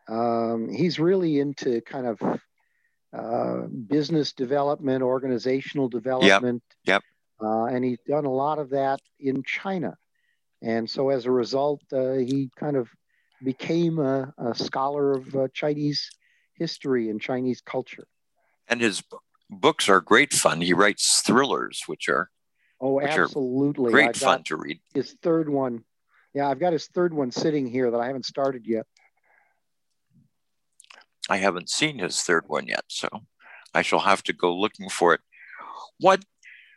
[0.08, 2.40] um, he's really into kind of
[3.12, 6.62] uh, business development, organizational development.
[6.84, 7.02] Yep.
[7.02, 7.02] yep.
[7.40, 9.96] Uh, and he's done a lot of that in China.
[10.62, 12.88] And so as a result, uh, he kind of
[13.42, 16.10] became a, a scholar of uh, Chinese
[16.54, 18.06] history and Chinese culture.
[18.68, 19.02] And his
[19.48, 20.60] books are great fun.
[20.60, 22.30] He writes thrillers, which are
[22.80, 24.80] oh, which absolutely are great fun to read.
[24.94, 25.84] His third one,
[26.34, 28.86] yeah, I've got his third one sitting here that I haven't started yet.
[31.30, 33.08] I haven't seen his third one yet, so
[33.74, 35.20] I shall have to go looking for it.
[36.00, 36.24] What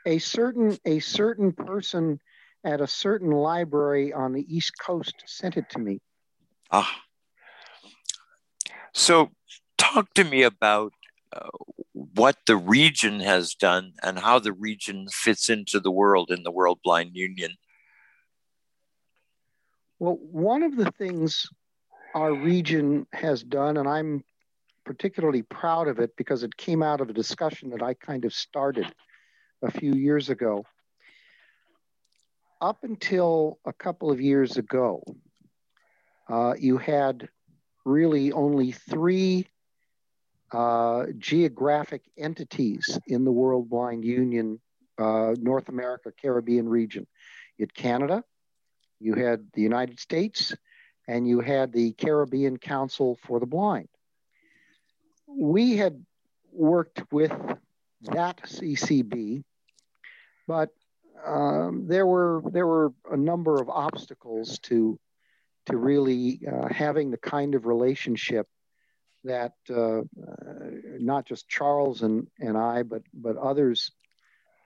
[0.06, 2.20] a certain a certain person
[2.64, 6.00] at a certain library on the East Coast sent it to me.
[6.72, 7.04] Ah.
[8.94, 9.32] So,
[9.78, 10.94] talk to me about
[11.34, 11.50] uh,
[11.94, 16.52] what the region has done and how the region fits into the world in the
[16.52, 17.56] World Blind Union.
[20.00, 21.48] Well, one of the things
[22.16, 24.24] our region has done, and I'm
[24.86, 28.34] particularly proud of it because it came out of a discussion that I kind of
[28.34, 28.88] started
[29.62, 30.66] a few years ago.
[32.60, 35.04] Up until a couple of years ago,
[36.32, 37.28] uh, you had
[37.84, 39.48] really only three
[40.52, 44.60] uh, geographic entities in the World Blind Union,
[44.98, 47.06] uh, North America, Caribbean region.
[47.58, 48.24] You had Canada,
[49.00, 50.56] you had the United States,
[51.08, 53.90] and you had the Caribbean Council for the Blind.
[55.28, 56.06] We had
[56.54, 57.32] worked with
[58.04, 59.44] that CCB,
[60.48, 60.70] but
[61.26, 65.00] um, there were there were a number of obstacles to
[65.68, 68.48] to really uh, having the kind of relationship
[69.24, 70.04] that uh, uh,
[71.00, 73.92] not just Charles and, and I, but, but others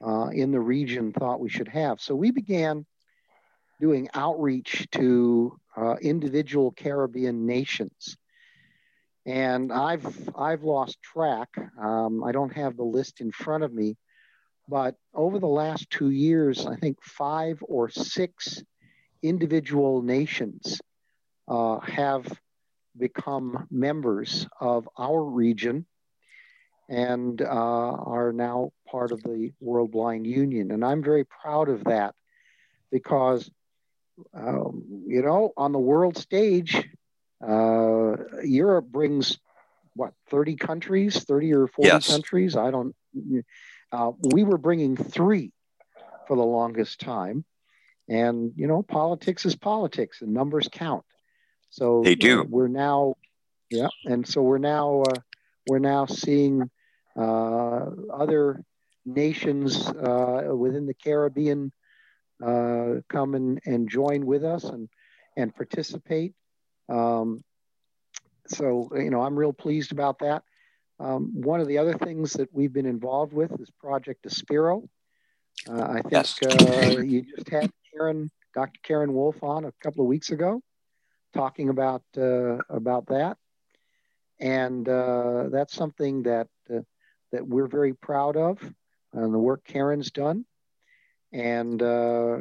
[0.05, 1.99] uh, in the region thought we should have.
[1.99, 2.85] So we began
[3.81, 8.15] doing outreach to uh, individual Caribbean nations.
[9.25, 11.49] And I've, I've lost track.
[11.81, 13.97] Um, I don't have the list in front of me,
[14.69, 18.63] but over the last two years, I think five or six
[19.27, 20.79] individual nations
[21.47, 22.25] uh, have
[22.97, 25.85] become members of our region
[26.87, 30.71] and uh, are now part of the World Blind Union.
[30.71, 32.13] And I'm very proud of that
[32.91, 33.49] because,
[34.33, 36.75] um, you know, on the world stage,
[37.45, 39.37] uh, Europe brings
[39.95, 42.09] what, 30 countries, 30 or 40 yes.
[42.09, 42.55] countries?
[42.55, 42.95] I don't,
[43.91, 45.51] uh, we were bringing three
[46.27, 47.45] for the longest time.
[48.07, 51.03] And, you know, politics is politics and numbers count.
[51.75, 52.45] So they do.
[52.47, 53.15] We're now,
[53.69, 55.19] yeah, and so we're now uh,
[55.67, 56.69] we're now seeing
[57.17, 58.63] uh, other
[59.05, 61.73] nations uh, within the Caribbean
[62.41, 64.87] uh, come and, and join with us and
[65.35, 66.33] and participate.
[66.87, 67.43] Um,
[68.47, 70.43] so you know, I'm real pleased about that.
[70.97, 74.87] Um, one of the other things that we've been involved with is Project Aspiro.
[75.69, 76.39] Uh, I think yes.
[76.41, 78.79] uh, you just had Karen, Dr.
[78.83, 80.61] Karen Wolffe on a couple of weeks ago
[81.33, 83.37] talking about uh, about that,
[84.39, 86.79] and uh, that's something that uh,
[87.31, 88.59] that we're very proud of,
[89.13, 90.45] and the work Karen's done,
[91.31, 92.37] and uh,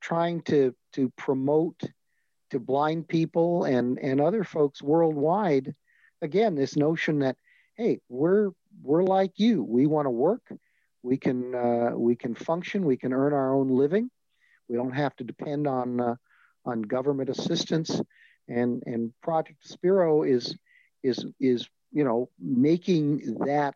[0.00, 1.80] trying to to promote
[2.50, 5.74] to blind people and and other folks worldwide.
[6.20, 7.36] Again, this notion that
[7.76, 8.50] hey, we're
[8.82, 9.62] we're like you.
[9.62, 10.42] We want to work.
[11.02, 12.84] We can uh, we can function.
[12.84, 14.10] We can earn our own living.
[14.68, 16.16] We don't have to depend on uh,
[16.64, 18.00] on government assistance
[18.48, 20.56] and and Project Aspiro is
[21.02, 23.74] is is you know, making that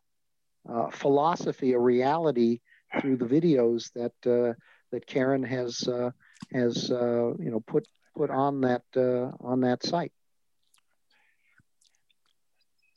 [0.68, 2.60] uh, philosophy a reality
[3.00, 4.54] through the videos that uh,
[4.90, 6.10] that Karen has uh,
[6.52, 10.12] has uh, you know put put on that uh, on that site.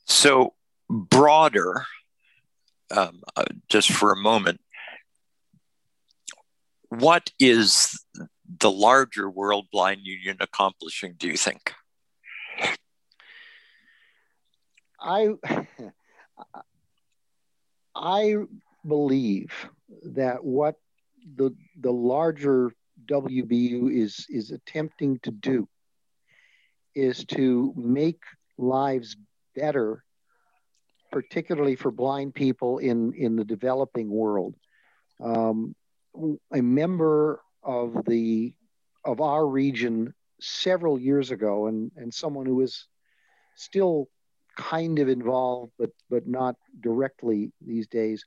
[0.06, 0.54] So
[0.88, 1.84] broader,
[2.90, 4.60] um, uh, just for a moment,
[6.90, 8.04] what is
[8.58, 11.14] the larger World Blind Union accomplishing?
[11.16, 11.72] Do you think?
[15.00, 15.30] I
[17.94, 18.36] I
[18.86, 19.52] believe
[20.02, 20.76] that what
[21.36, 22.72] the the larger
[23.06, 25.68] WBU is is attempting to do
[26.94, 28.22] is to make
[28.58, 29.16] lives
[29.54, 30.04] better,
[31.12, 34.54] particularly for blind people in in the developing world.
[35.22, 35.74] Um,
[36.52, 38.54] a member of the
[39.04, 42.86] of our region several years ago, and and someone who is
[43.56, 44.08] still
[44.56, 48.24] kind of involved, but but not directly these days,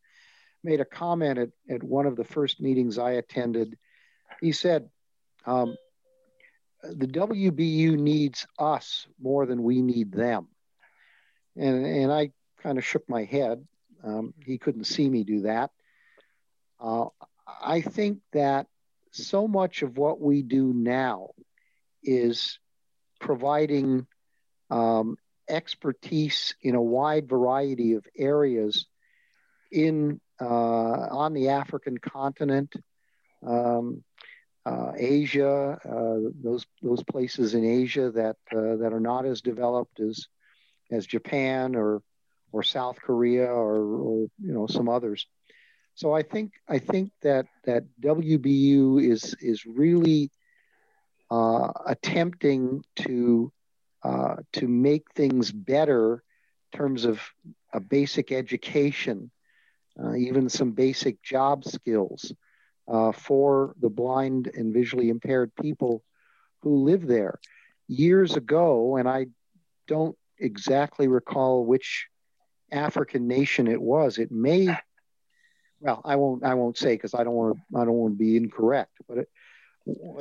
[0.64, 3.78] made a comment at, at one of the first meetings I attended.
[4.42, 4.90] He said,
[5.46, 5.76] um,
[6.84, 10.48] "The WBU needs us more than we need them,"
[11.56, 12.32] and and I
[12.62, 13.66] kind of shook my head.
[14.04, 15.72] Um, he couldn't see me do that.
[16.80, 17.06] Uh,
[17.62, 18.68] I think that
[19.12, 21.30] so much of what we do now
[22.04, 22.60] is
[23.20, 24.08] providing
[24.70, 28.86] um, expertise in a wide variety of areas
[29.72, 32.74] in uh, on the African continent,
[33.46, 34.04] um,
[34.66, 40.00] uh, Asia, uh, those those places in Asia that uh, that are not as developed
[40.00, 40.28] as
[40.92, 42.02] as Japan or
[42.52, 45.28] or South Korea or, or you know some others.
[45.96, 50.32] So I think I think that that WBU is is really
[51.30, 53.52] uh, attempting to
[54.04, 56.24] uh, to make things better
[56.72, 57.22] in terms of
[57.74, 59.32] a basic education,
[60.02, 62.34] uh, even some basic job skills
[62.88, 66.04] uh, for the blind and visually impaired people
[66.62, 67.40] who live there.
[67.88, 69.28] Years ago, and I
[69.88, 72.08] don't exactly recall which
[72.72, 74.18] African nation it was.
[74.18, 74.76] It may,
[75.84, 76.46] well, I won't.
[76.46, 77.58] I won't say because I don't want.
[77.58, 78.94] to I don't want to be incorrect.
[79.08, 79.30] But it,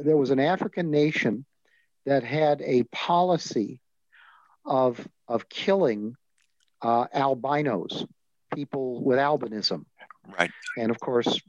[0.03, 1.45] there was an African nation
[2.05, 3.79] that had a policy
[4.67, 6.17] of, of killing
[6.81, 8.05] uh, albinos,
[8.53, 9.85] people with albinism.
[10.37, 10.51] Right.
[10.77, 11.41] And of course,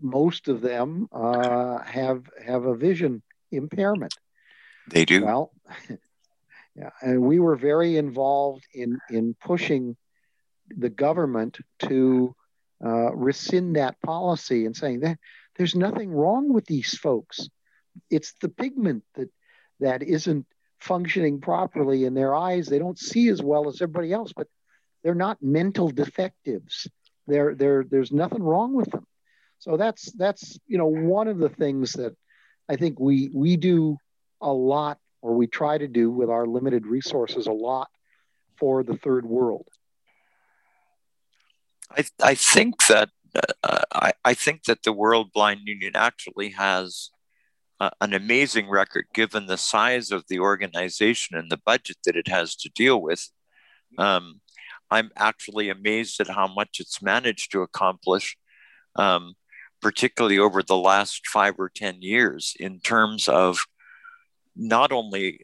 [0.00, 4.14] most of them uh, have have a vision impairment.
[4.88, 5.24] They do.
[5.24, 5.52] Well,
[6.74, 9.96] yeah, and we were very involved in in pushing
[10.68, 12.34] the government to
[12.84, 15.18] uh, rescind that policy and saying that
[15.56, 17.48] there's nothing wrong with these folks.
[18.10, 19.30] It's the pigment that
[19.80, 20.46] that isn't
[20.80, 22.66] functioning properly in their eyes.
[22.66, 24.48] They don't see as well as everybody else, but
[25.02, 26.88] they're not mental defectives.
[27.26, 29.06] They're, they're, there's nothing wrong with them.
[29.58, 32.16] So that's that's you know one of the things that
[32.68, 33.96] I think we we do
[34.40, 37.88] a lot, or we try to do with our limited resources a lot
[38.56, 39.68] for the third world.
[41.96, 43.10] I, I think that
[43.62, 47.10] uh, I, I think that the World Blind Union actually has
[47.80, 52.28] uh, an amazing record given the size of the organization and the budget that it
[52.28, 53.30] has to deal with.
[53.98, 54.40] Um,
[54.90, 58.36] I'm actually amazed at how much it's managed to accomplish,
[58.96, 59.34] um,
[59.80, 63.58] particularly over the last five or ten years, in terms of
[64.54, 65.40] not only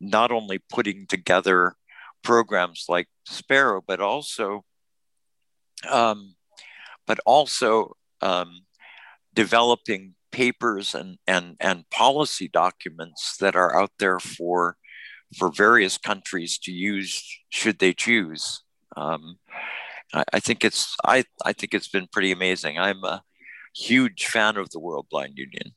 [0.00, 1.76] not only putting together
[2.22, 4.64] programs like Aspiro, but also
[5.90, 6.34] um,
[7.06, 8.64] but also um,
[9.34, 14.76] developing papers and, and, and policy documents that are out there for,
[15.36, 18.62] for various countries to use should they choose.
[18.96, 19.38] Um,
[20.12, 22.78] I, I, think it's I, I think it's been pretty amazing.
[22.78, 23.22] I'm a
[23.74, 25.74] huge fan of the World Blind Union.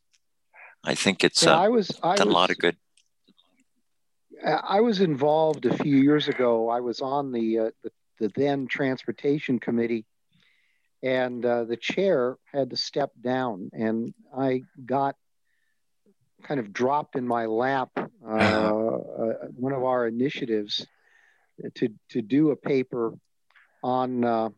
[0.83, 2.77] I think it's yeah, uh, I was, I done was, a lot of good.
[4.45, 6.69] I was involved a few years ago.
[6.69, 10.05] I was on the, uh, the, the then transportation committee.
[11.03, 15.15] And uh, the chair had to step down and i got
[16.43, 20.85] kind of dropped in my lap uh, uh, one of our initiatives
[21.75, 23.13] to, to do a paper
[23.83, 24.49] on uh,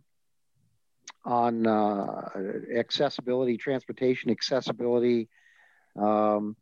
[1.26, 2.30] on uh,
[2.76, 5.28] accessibility transportation accessibility.
[5.97, 6.55] Um,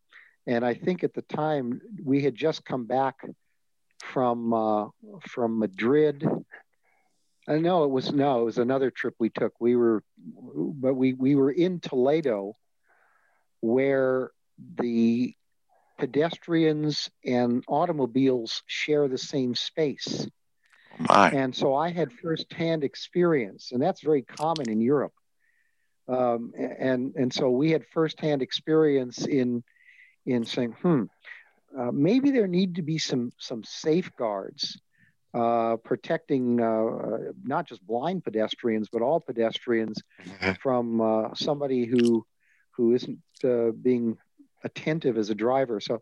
[0.48, 3.16] and i think at the time we had just come back
[4.02, 4.88] from uh,
[5.28, 6.28] from madrid
[7.48, 9.54] uh, no, it was no, it was another trip we took.
[9.60, 12.58] We were, but we we were in Toledo,
[13.62, 14.32] where
[14.80, 15.34] the
[15.98, 20.28] pedestrians and automobiles share the same space.
[21.00, 21.30] My.
[21.30, 25.14] And so I had firsthand experience, and that's very common in Europe.
[26.10, 29.64] Um, and and so we had firsthand experience in
[30.26, 31.04] in saying, hmm,
[31.78, 34.78] uh, maybe there need to be some some safeguards
[35.34, 40.54] uh, protecting uh, not just blind pedestrians but all pedestrians mm-hmm.
[40.62, 42.26] from uh, somebody who
[42.72, 44.18] who isn't uh, being
[44.64, 45.80] attentive as a driver.
[45.80, 46.02] So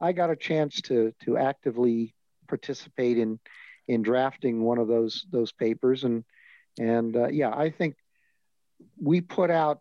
[0.00, 2.14] I got a chance to to actively
[2.48, 3.38] participate in
[3.86, 6.24] in drafting one of those those papers and
[6.78, 7.96] and uh, yeah I think
[9.00, 9.80] we put out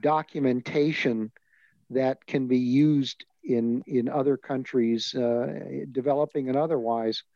[0.00, 1.30] documentation
[1.90, 7.29] that can be used in in other countries uh, developing and otherwise uh,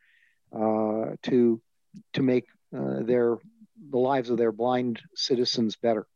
[1.23, 1.61] to
[2.13, 2.45] to make
[2.75, 3.37] uh, their
[3.89, 6.07] the lives of their blind citizens better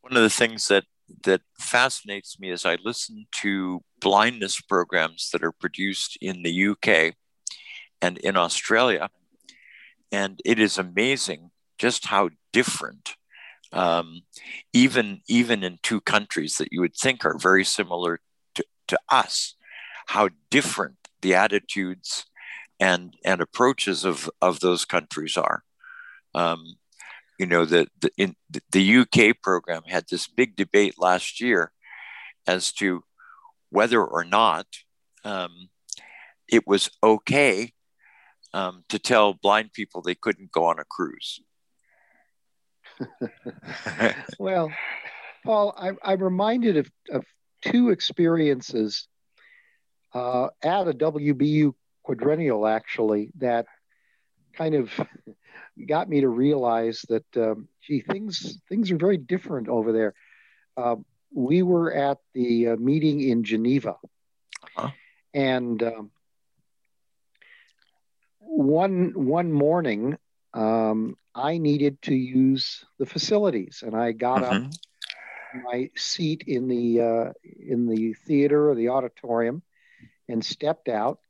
[0.00, 0.84] one of the things that
[1.24, 7.14] that fascinates me as I listen to blindness programs that are produced in the UK
[8.00, 9.08] and in Australia.
[10.12, 13.14] And it is amazing just how different,
[13.72, 14.22] um,
[14.72, 18.20] even, even in two countries that you would think are very similar
[18.54, 19.54] to, to us,
[20.06, 22.26] how different the attitudes
[22.80, 25.62] and, and approaches of, of those countries are.
[26.34, 26.64] Um,
[27.38, 28.36] you know the the, in,
[28.72, 31.72] the UK program had this big debate last year
[32.46, 33.04] as to
[33.70, 34.66] whether or not
[35.24, 35.68] um,
[36.48, 37.72] it was okay
[38.52, 41.40] um, to tell blind people they couldn't go on a cruise.
[44.38, 44.72] well,
[45.44, 47.24] Paul, I, I'm reminded of, of
[47.62, 49.06] two experiences
[50.14, 53.66] uh, at a WBU quadrennial, actually, that
[54.54, 54.90] kind of
[55.86, 60.14] got me to realize that, um, gee, things things are very different over there.
[60.76, 60.96] Uh,
[61.32, 63.96] we were at the uh, meeting in Geneva,
[64.76, 64.90] uh-huh.
[65.34, 66.10] and um,
[68.40, 70.16] one one morning,
[70.54, 74.66] um, I needed to use the facilities, and I got mm-hmm.
[74.66, 74.72] up
[75.64, 79.62] my seat in the uh, in the theater or the auditorium,
[80.28, 81.20] and stepped out,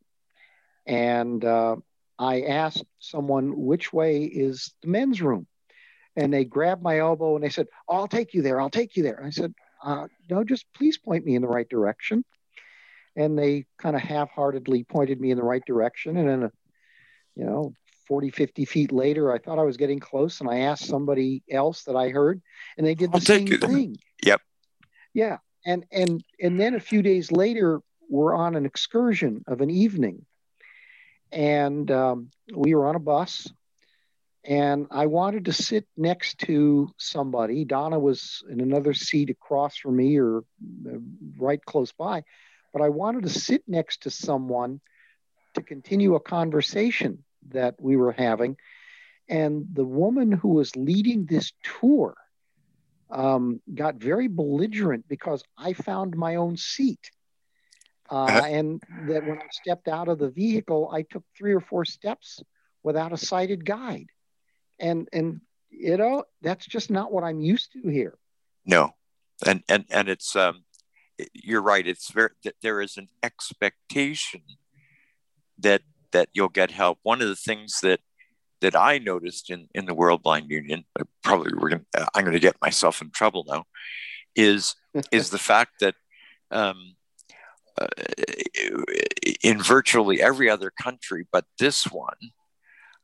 [0.85, 1.77] and uh,
[2.19, 5.47] I asked someone, which way is the men's room?
[6.17, 8.59] And they grabbed my elbow and they said, oh, I'll take you there.
[8.59, 9.23] I'll take you there.
[9.23, 12.25] I said, uh, no, just please point me in the right direction.
[13.15, 16.17] And they kind of half heartedly pointed me in the right direction.
[16.17, 16.51] And then,
[17.35, 17.73] you know,
[18.07, 21.83] 40, 50 feet later, I thought I was getting close and I asked somebody else
[21.83, 22.41] that I heard
[22.77, 23.95] and they did the I'll same thing.
[24.25, 24.41] Yep.
[25.13, 25.37] Yeah.
[25.65, 30.25] And, and, and then a few days later, we're on an excursion of an evening
[31.31, 33.47] and um, we were on a bus
[34.45, 37.65] and I wanted to sit next to somebody.
[37.65, 40.97] Donna was in another seat across from me or uh,
[41.37, 42.23] right close by,
[42.73, 44.79] but I wanted to sit next to someone
[45.55, 48.57] to continue a conversation that we were having.
[49.27, 52.15] And the woman who was leading this tour
[53.11, 57.11] um, got very belligerent because I found my own seat.
[58.11, 58.41] Uh, uh-huh.
[58.47, 62.41] and that when I stepped out of the vehicle, I took three or four steps
[62.81, 64.07] without a sighted guide.
[64.79, 68.17] And, and, you know, that's just not what I'm used to here.
[68.65, 68.95] No.
[69.45, 70.63] And, and, and it's, um,
[71.33, 71.85] you're right.
[71.85, 72.31] It's very,
[72.63, 74.41] there is an expectation
[75.59, 76.97] that, that you'll get help.
[77.03, 77.99] One of the things that,
[78.61, 80.83] that I noticed in, in the World Blind Union,
[81.23, 81.85] probably we're going
[82.15, 83.65] I'm going to get myself in trouble now,
[84.35, 84.75] is,
[85.11, 85.95] is the fact that,
[86.49, 86.95] um, uh,
[89.43, 92.17] in virtually every other country but this one,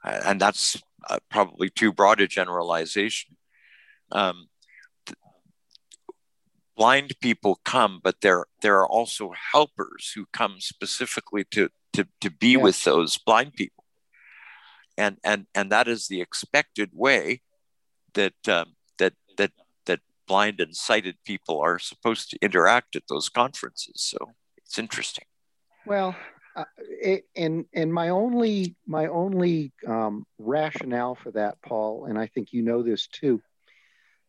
[0.03, 3.35] uh, and that's uh, probably too broad a generalization.
[4.11, 4.47] Um,
[6.75, 12.29] blind people come, but there there are also helpers who come specifically to to, to
[12.29, 12.61] be yes.
[12.61, 13.85] with those blind people,
[14.97, 17.41] and and and that is the expected way
[18.13, 19.51] that um, that that
[19.85, 23.93] that blind and sighted people are supposed to interact at those conferences.
[23.95, 24.33] So
[24.65, 25.25] it's interesting.
[25.85, 26.15] Well,
[26.55, 32.27] uh, it, and and my only my only um, rationale for that, Paul, and I
[32.27, 33.41] think you know this too.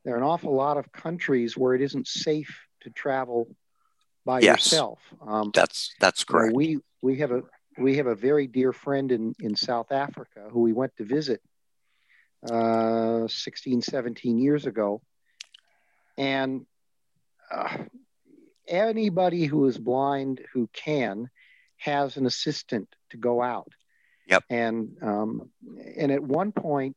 [0.04, 3.48] There are an awful lot of countries where it isn't safe to travel
[4.24, 4.98] by yes, yourself.
[5.26, 6.46] Um, that's that's correct.
[6.46, 7.42] You know, we we have a
[7.78, 11.40] we have a very dear friend in in South Africa who we went to visit
[12.50, 15.00] uh, 16, 17 years ago,
[16.18, 16.66] and
[17.50, 17.78] uh,
[18.68, 21.28] anybody who is blind who can
[21.78, 23.72] has an assistant to go out.
[24.28, 24.44] Yep.
[24.50, 25.50] And um,
[25.96, 26.96] and at one point,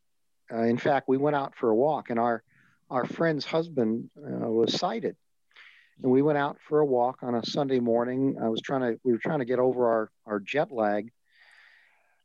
[0.51, 2.43] uh, in fact, we went out for a walk, and our
[2.89, 5.15] our friend's husband uh, was sighted,
[6.01, 8.37] and we went out for a walk on a Sunday morning.
[8.41, 11.11] I was trying to we were trying to get over our our jet lag,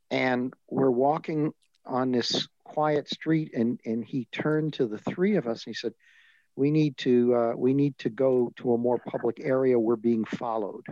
[0.09, 1.53] and we're walking
[1.85, 5.77] on this quiet street, and and he turned to the three of us and he
[5.77, 5.93] said,
[6.55, 9.79] "We need to uh, we need to go to a more public area.
[9.79, 10.85] We're being followed."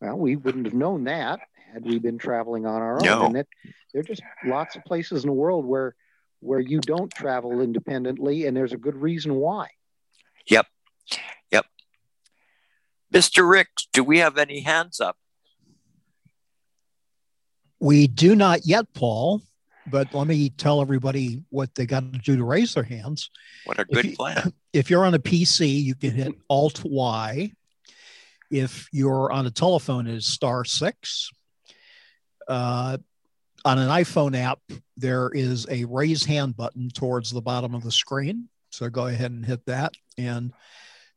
[0.00, 1.40] Well, we wouldn't have known that
[1.72, 3.04] had we been traveling on our own.
[3.04, 3.26] No.
[3.26, 3.48] And it,
[3.92, 5.94] there are just lots of places in the world where
[6.40, 9.68] where you don't travel independently, and there's a good reason why.
[10.46, 10.66] Yep.
[11.50, 11.66] Yep.
[13.12, 13.48] Mr.
[13.48, 15.16] Ricks, do we have any hands up?
[17.80, 19.42] We do not yet, Paul,
[19.90, 23.30] but let me tell everybody what they got to do to raise their hands.
[23.64, 24.52] What a If good you- plan.
[24.72, 27.52] If you're on a PC, you can hit Alt Y.
[28.50, 31.30] If you're on a telephone, it is star six.
[32.48, 32.98] Uh,
[33.64, 34.58] on an iPhone app,
[34.96, 38.48] there is a raise hand button towards the bottom of the screen.
[38.70, 39.94] So go ahead and hit that.
[40.18, 40.52] And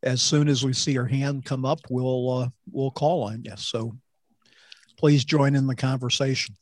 [0.03, 3.53] as soon as we see your hand come up, we'll uh, we'll call on you.
[3.57, 3.97] So
[4.97, 6.55] please join in the conversation.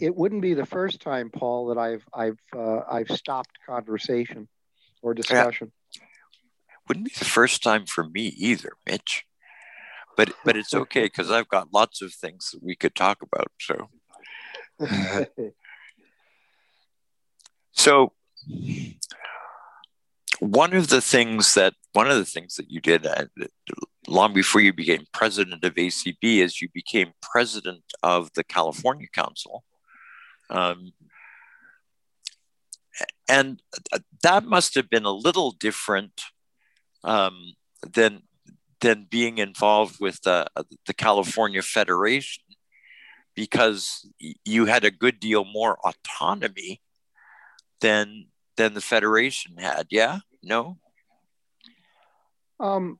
[0.00, 4.48] It, it wouldn't be the first time, Paul, that I've I've uh, I've stopped conversation
[5.02, 5.72] or discussion.
[6.88, 9.24] Wouldn't be the first time for me either, Mitch.
[10.16, 13.52] But but it's okay because I've got lots of things that we could talk about.
[13.60, 13.88] So
[17.72, 18.12] so
[20.40, 23.26] one of the things that one of the things that you did uh,
[24.08, 29.64] long before you became president of ACB as you became president of the California Council.
[30.48, 30.92] Um,
[33.28, 33.62] and
[34.22, 36.22] that must have been a little different
[37.04, 38.22] um, than
[38.80, 40.46] than being involved with the,
[40.86, 42.42] the California Federation
[43.34, 44.08] because
[44.44, 46.80] you had a good deal more autonomy
[47.80, 48.26] than
[48.56, 49.86] than the Federation had.
[49.90, 50.78] Yeah, no.
[52.58, 52.98] Um,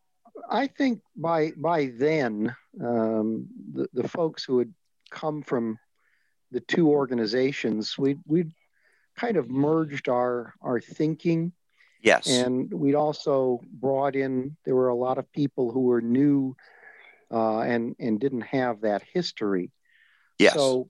[0.48, 4.72] I think by by then, um, the the folks who had
[5.10, 5.78] come from
[6.50, 8.52] the two organizations, we we
[9.16, 11.52] kind of merged our our thinking,
[12.02, 12.26] Yes.
[12.28, 14.56] and we'd also brought in.
[14.64, 16.56] There were a lot of people who were new,
[17.30, 19.70] uh, and and didn't have that history.
[20.38, 20.54] yes.
[20.54, 20.88] So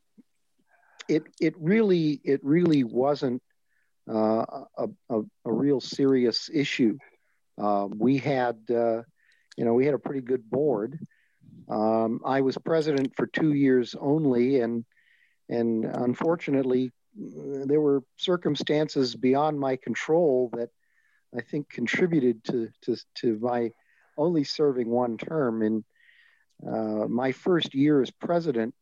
[1.09, 3.43] it it really it really wasn't
[4.09, 6.99] uh, a, a, a real serious issue.
[7.59, 9.03] Uh, we had uh,
[9.61, 10.99] you know we had a pretty good board.
[11.69, 14.87] Um, I was president for two years only, and
[15.51, 20.71] and unfortunately there were circumstances beyond my control that
[21.37, 23.73] I think contributed to to, to my
[24.17, 25.63] only serving one term.
[25.63, 25.85] In
[26.67, 28.75] uh, my first year as president,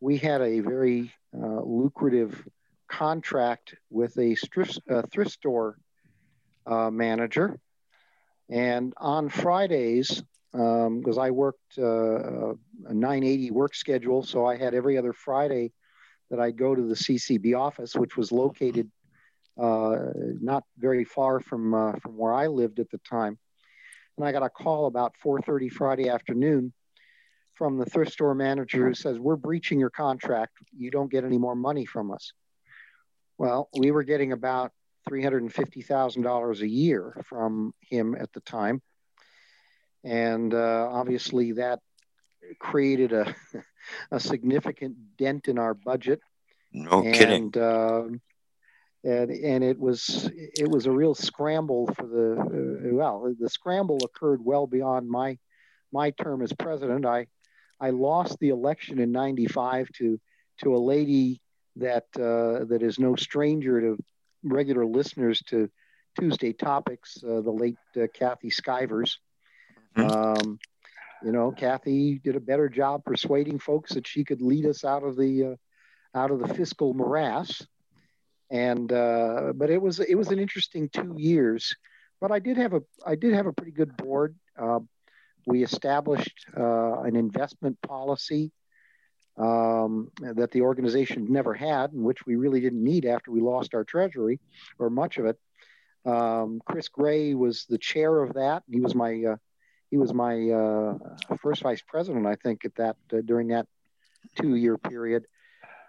[0.00, 2.44] we had a very uh, lucrative
[2.88, 5.78] contract with a thrift, uh, thrift store
[6.66, 7.60] uh, manager.
[8.48, 10.22] And on Fridays,
[10.52, 15.72] because I worked uh, a 980 work schedule, so I had every other Friday
[16.30, 18.90] that I'd go to the CCB office, which was located
[19.60, 19.96] uh,
[20.40, 23.38] not very far from uh, from where I lived at the time.
[24.16, 26.72] And I got a call about 4:30 Friday afternoon
[27.56, 30.52] from the thrift store manager who says, We're breaching your contract.
[30.76, 32.32] You don't get any more money from us.
[33.38, 34.72] Well, we were getting about
[35.08, 38.82] $350,000 a year from him at the time.
[40.04, 41.80] And uh, obviously, that
[42.58, 43.34] created a,
[44.10, 46.20] a significant dent in our budget.
[46.72, 47.62] no and, kidding.
[47.62, 48.20] um
[49.06, 53.98] and and it was it was a real scramble for the uh, well the scramble
[54.04, 55.38] occurred well beyond my
[55.92, 57.06] my term as president.
[57.06, 57.28] I
[57.80, 60.20] I lost the election in '95 to
[60.62, 61.40] to a lady
[61.76, 63.98] that uh, that is no stranger to
[64.48, 65.70] regular listeners to
[66.18, 67.22] Tuesday topics.
[67.22, 69.16] Uh, the late uh, Kathy Skivers.
[69.96, 70.10] Mhm.
[70.10, 70.58] Um,
[71.22, 75.02] you know, Kathy did a better job persuading folks that she could lead us out
[75.02, 77.66] of the uh, out of the fiscal morass.
[78.50, 81.74] And uh, but it was it was an interesting two years.
[82.20, 84.36] But I did have a I did have a pretty good board.
[84.58, 84.80] Uh,
[85.46, 88.52] we established uh, an investment policy
[89.38, 93.74] um, that the organization never had, and which we really didn't need after we lost
[93.74, 94.40] our treasury,
[94.78, 95.38] or much of it.
[96.04, 98.62] Um, Chris Gray was the chair of that.
[98.70, 99.36] He was my uh,
[99.90, 100.98] he was my uh,
[101.40, 103.66] first vice president, I think, at that uh, during that
[104.36, 105.26] two year period.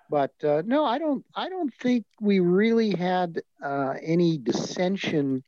[0.10, 1.26] But uh, no, I don't.
[1.36, 5.44] I don't think we really had uh, any dissension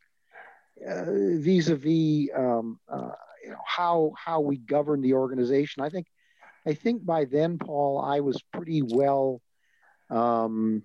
[0.85, 2.79] uh, vis-a-vis um,
[3.43, 5.81] you know, how how we govern the organization.
[5.83, 6.07] I think
[6.69, 9.41] I think by then, Paul, I was pretty well
[10.11, 10.83] um,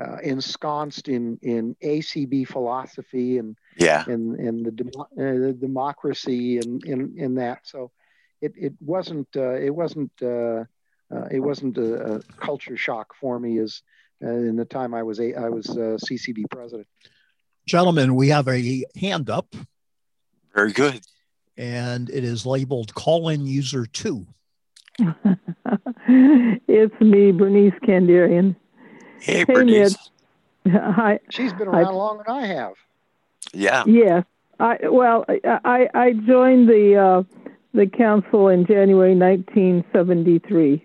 [0.00, 4.04] uh, ensconced in in ACB philosophy and Yeah.
[4.06, 7.60] and and the, demo- uh, the democracy and in in that.
[7.64, 7.90] So
[8.40, 10.64] it it wasn't uh, it wasn't uh,
[11.14, 13.82] uh, it wasn't a, a, culture shock for me as
[14.22, 16.86] uh, in the time I was a I was uh, CCB president.
[17.66, 19.48] Gentlemen, we have a hand up.
[20.54, 21.00] Very good.
[21.56, 24.26] And it is labeled call in user two.
[26.08, 28.56] it's me, Bernice Kandarian.
[29.20, 29.96] Hey, hey Bernice.
[30.68, 31.20] Hi.
[31.30, 32.74] She's been around longer than I have.
[33.52, 33.84] Yeah.
[33.86, 34.24] Yes.
[34.58, 37.22] I well, I I joined the uh,
[37.74, 40.82] the council in January 1973,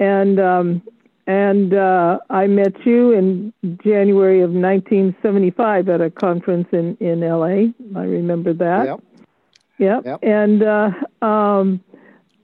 [0.00, 0.82] and um,
[1.26, 7.72] and uh, I met you in January of 1975 at a conference in in LA.
[7.98, 8.86] I remember that.
[8.86, 9.02] Yep.
[9.78, 10.04] Yep.
[10.04, 10.18] yep.
[10.22, 10.90] And uh,
[11.24, 11.82] um,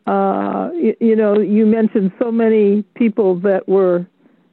[0.07, 4.07] uh, you, you know, you mentioned so many people that were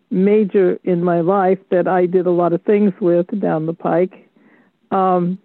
[0.10, 4.30] major in my life that I did a lot of things with down the pike.
[4.92, 5.40] Um,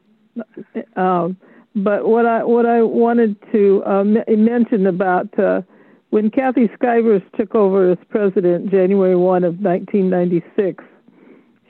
[0.97, 1.37] um,
[1.75, 5.63] but what I what I wanted to uh, mention about uh,
[6.11, 10.85] when Kathy Skivers took over as president, January one of 1996,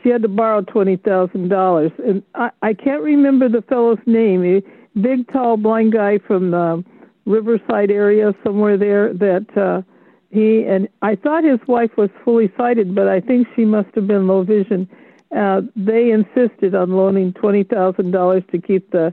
[0.03, 4.45] she had to borrow twenty thousand dollars, and I, I can't remember the fellow's name.
[4.45, 4.63] A
[5.01, 6.85] big, tall, blind guy from the
[7.29, 9.13] Riverside area, somewhere there.
[9.13, 9.83] That uh,
[10.31, 14.07] he and I thought his wife was fully sighted, but I think she must have
[14.07, 14.89] been low vision
[15.37, 19.13] uh, they insisted on loaning twenty thousand dollars to keep the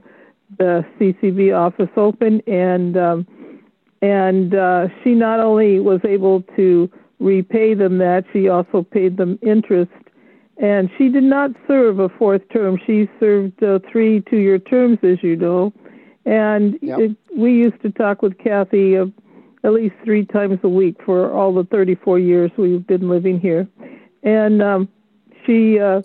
[0.58, 3.26] the CCB office open, and um,
[4.00, 9.38] and uh, she not only was able to repay them that, she also paid them
[9.42, 9.90] interest.
[10.58, 12.78] And she did not serve a fourth term.
[12.86, 15.72] She served uh, three two-year terms, as you know.
[16.26, 16.98] And yep.
[16.98, 19.06] it, we used to talk with Kathy uh,
[19.62, 23.66] at least three times a week for all the 34 years we've been living here.
[24.24, 24.88] And um,
[25.46, 26.02] she uh,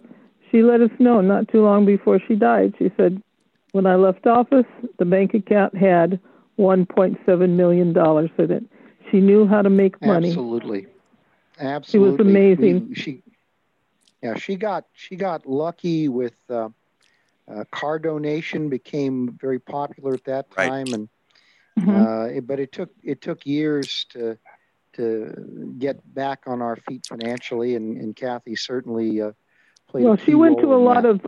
[0.49, 2.76] she let us know not too long before she died.
[2.77, 3.22] She said,
[3.72, 4.68] "When I left office,
[4.99, 6.19] the bank account had
[6.60, 8.64] 1.7 million dollars in it.
[9.10, 10.30] She knew how to make money.
[10.30, 10.85] Absolutely,
[11.60, 11.88] absolutely.
[11.89, 12.89] She was amazing.
[12.89, 13.23] We, she,
[14.22, 16.69] yeah, she got she got lucky with uh,
[17.48, 20.94] uh, car donation became very popular at that time, right.
[20.94, 21.10] and
[21.80, 21.90] mm-hmm.
[21.90, 24.38] uh, it, but it took it took years to
[24.94, 29.32] to get back on our feet financially, and, and Kathy certainly uh,
[29.88, 30.04] played.
[30.04, 31.10] Well, she went to a lot that.
[31.10, 31.22] of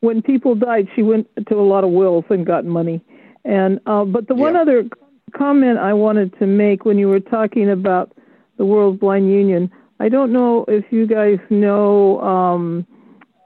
[0.00, 0.88] when people died.
[0.94, 3.00] She went to a lot of wills and got money,
[3.44, 4.62] and uh, but the one yeah.
[4.62, 4.84] other
[5.32, 8.12] comment I wanted to make when you were talking about
[8.56, 9.70] the World Blind Union,
[10.00, 12.20] I don't know if you guys know.
[12.20, 12.86] Um,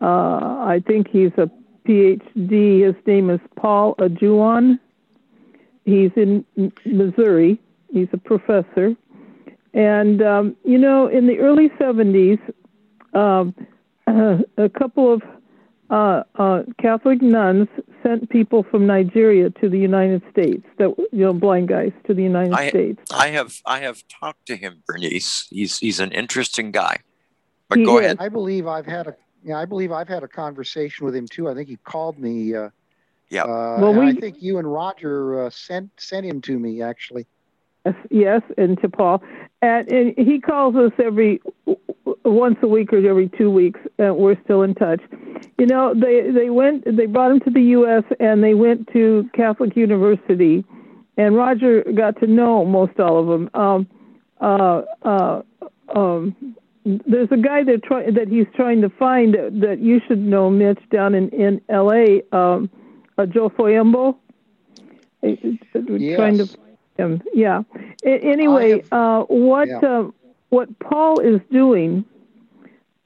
[0.00, 1.48] uh, I think he's a
[1.86, 2.86] PhD.
[2.86, 4.78] His name is Paul Ajuan.
[5.84, 6.44] He's in
[6.84, 7.60] Missouri.
[7.92, 8.94] He's a professor.
[9.74, 12.40] And, um, you know, in the early 70s,
[13.14, 13.54] um,
[14.06, 15.22] uh, a couple of
[15.90, 17.68] uh, uh, Catholic nuns
[18.02, 22.22] sent people from Nigeria to the United States, that you know, blind guys to the
[22.22, 23.02] United I, States.
[23.12, 25.48] I have I have talked to him, Bernice.
[25.50, 27.00] He's he's an interesting guy.
[27.68, 28.06] But he go is.
[28.06, 28.16] ahead.
[28.20, 31.48] I believe I've had a yeah, I believe I've had a conversation with him too.
[31.48, 32.54] I think he called me.
[32.54, 32.70] Uh,
[33.28, 33.44] yeah.
[33.44, 37.26] Uh, well, we, I think you and Roger uh, sent sent him to me actually.
[38.10, 39.22] Yes, and to Paul,
[39.60, 41.42] and, and he calls us every
[42.24, 43.80] once a week or every two weeks.
[43.98, 45.00] And we're still in touch.
[45.58, 48.04] You know, they they went, they brought him to the U.S.
[48.20, 50.64] and they went to Catholic University,
[51.16, 53.50] and Roger got to know most all of them.
[53.54, 53.88] Um,
[54.40, 55.42] uh, uh,
[55.94, 60.18] um, there's a guy that try, that he's trying to find that, that you should
[60.18, 62.22] know, Mitch, down in in L.A.
[62.32, 62.70] Um,
[63.18, 64.16] uh, Joe Foyembo.
[65.22, 66.16] Yes.
[66.16, 67.22] Trying to find him.
[67.32, 67.62] Yeah.
[68.04, 69.78] anyway, have, uh, what yeah.
[69.78, 70.10] uh,
[70.48, 72.04] what Paul is doing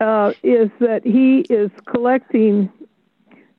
[0.01, 2.71] uh, is that he is collecting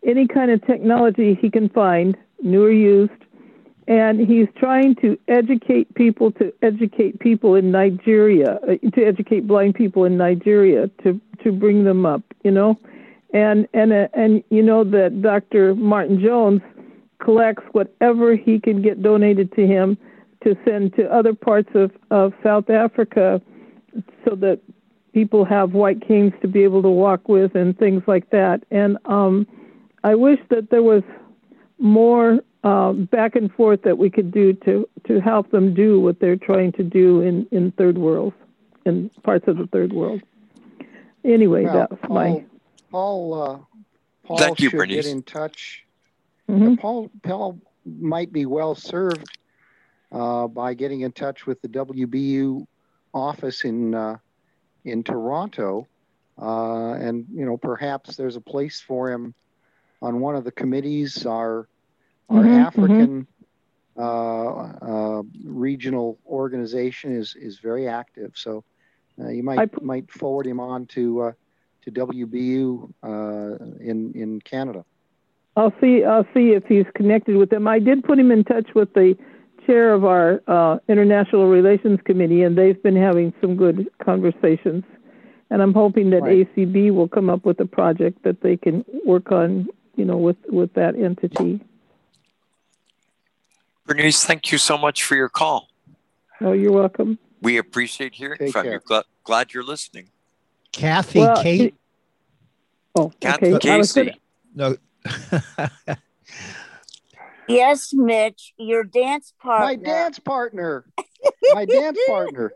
[0.06, 3.12] any kind of technology he can find, new or used,
[3.88, 9.76] and he's trying to educate people to educate people in Nigeria, uh, to educate blind
[9.76, 12.22] people in Nigeria to to bring them up.
[12.44, 12.80] You know,
[13.34, 15.76] and and uh, and you know that Dr.
[15.76, 16.62] Martin Jones
[17.20, 19.98] collects whatever he can get donated to him
[20.44, 23.42] to send to other parts of, of South Africa
[24.24, 24.60] so that
[25.14, 28.64] people have white canes to be able to walk with and things like that.
[28.70, 29.48] And um,
[30.04, 31.02] I wish that there was
[31.80, 36.20] more uh, back and forth that we could do to, to help them do what
[36.20, 38.34] they're trying to do in, in third world,
[38.86, 40.22] in parts of the third world.
[41.24, 42.46] Anyway, well, that's Paul, my.
[42.92, 43.60] Paul, uh,
[44.26, 45.06] Paul Thank you, should Bernice.
[45.06, 45.86] get in touch.
[46.50, 46.76] Mm-hmm.
[46.76, 49.38] Paul, Paul might be well served
[50.12, 52.66] uh, by getting in touch with the WBU
[53.14, 54.18] office in uh,
[54.84, 55.88] in Toronto,
[56.42, 59.34] uh, and you know perhaps there's a place for him
[60.02, 61.26] on one of the committees.
[61.26, 61.68] Our
[62.30, 63.28] our mm-hmm, African
[63.98, 68.34] uh, regional organization is is very active.
[68.36, 68.64] So
[69.18, 71.34] you might might forward him on to
[71.84, 72.94] to WBU
[73.80, 74.86] in in Canada.
[75.58, 76.04] I'll see.
[76.04, 77.68] I'll see if he's connected with them.
[77.68, 79.18] I did put him in touch with the
[79.66, 84.84] chair of our uh, international relations committee, and they've been having some good conversations.
[85.50, 86.48] And I'm hoping that right.
[86.56, 90.38] ACB will come up with a project that they can work on, you know, with
[90.48, 91.60] with that entity.
[93.88, 95.70] Bernice, thank you so much for your call.
[96.42, 97.18] Oh, you're welcome.
[97.42, 98.74] We appreciate hearing Take from care.
[98.74, 98.80] you.
[98.80, 100.10] Glad, glad you're listening.
[100.74, 101.74] Kathy, well, Kate.
[102.96, 103.78] oh, Kathy okay.
[103.78, 104.20] Casey.
[104.54, 104.76] No.
[107.48, 109.66] yes, Mitch, your dance partner.
[109.66, 110.86] My dance partner.
[111.54, 112.52] My dance partner.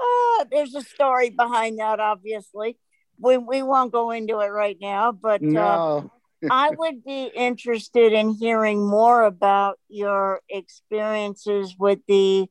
[0.00, 2.78] Uh, there's a story behind that, obviously.
[3.20, 5.60] We, we won't go into it right now, but uh, no.
[5.60, 6.02] uh,
[6.50, 12.46] I would be interested in hearing more about your experiences with the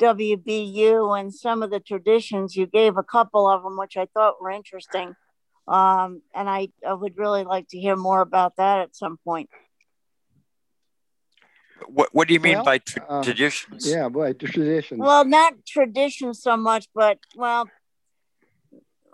[0.00, 2.56] WBU and some of the traditions.
[2.56, 5.14] You gave a couple of them, which I thought were interesting.
[5.68, 9.48] Um, and I, I would really like to hear more about that at some point.
[11.86, 13.86] What, what do you mean well, by tra- uh, traditions?
[13.86, 15.00] Yeah, by traditions.
[15.00, 17.68] Well, not traditions so much, but well,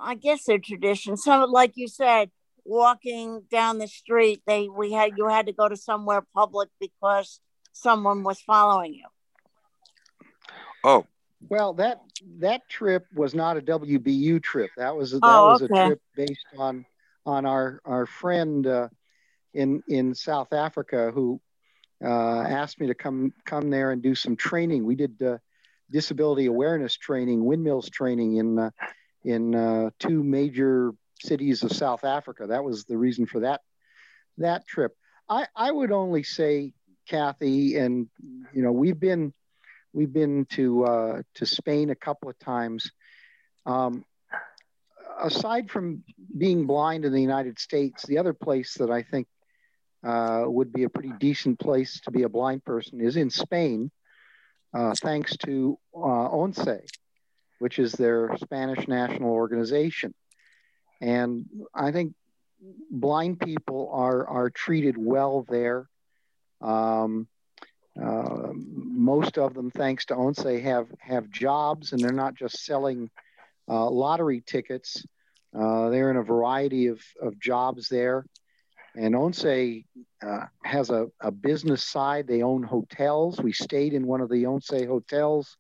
[0.01, 1.22] I guess they're traditions.
[1.24, 2.30] Some, like you said,
[2.66, 7.40] walking down the street, they we had you had to go to somewhere public because
[7.72, 9.06] someone was following you.
[10.84, 11.06] Oh,
[11.48, 12.01] well, that
[12.38, 14.70] that trip was not a WBU trip.
[14.76, 15.82] That was that oh, was okay.
[15.82, 16.84] a trip based on
[17.24, 18.88] on our our friend uh,
[19.55, 21.40] in in South Africa who
[22.05, 24.84] uh, asked me to come come there and do some training.
[24.84, 25.38] We did uh,
[25.90, 28.70] disability awareness training, windmills training in uh,
[29.24, 32.48] in uh, two major cities of South Africa.
[32.48, 33.60] That was the reason for that
[34.38, 34.93] that trip.
[35.28, 36.72] I I would only say,
[37.09, 38.09] Kathy, and
[38.52, 39.32] you know we've been
[39.93, 42.90] we've been to uh, to Spain a couple of times.
[43.64, 44.05] Um,
[45.18, 46.05] aside from
[46.36, 49.26] being blind in the United States, the other place that I think
[50.05, 53.90] uh, would be a pretty decent place to be a blind person is in Spain,
[54.74, 56.86] uh, thanks to uh, ONCE,
[57.59, 60.14] which is their Spanish national organization.
[61.01, 62.14] And I think
[62.90, 65.89] blind people are, are treated well there.
[66.60, 67.28] Um,
[68.01, 73.10] uh, most of them, thanks to ONCE, have, have jobs and they're not just selling
[73.68, 75.05] uh, lottery tickets.
[75.56, 78.27] Uh, they're in a variety of, of jobs there.
[78.94, 79.85] And ONCE
[80.27, 82.27] uh, has a, a business side.
[82.27, 83.39] They own hotels.
[83.40, 85.56] We stayed in one of the ONCE hotels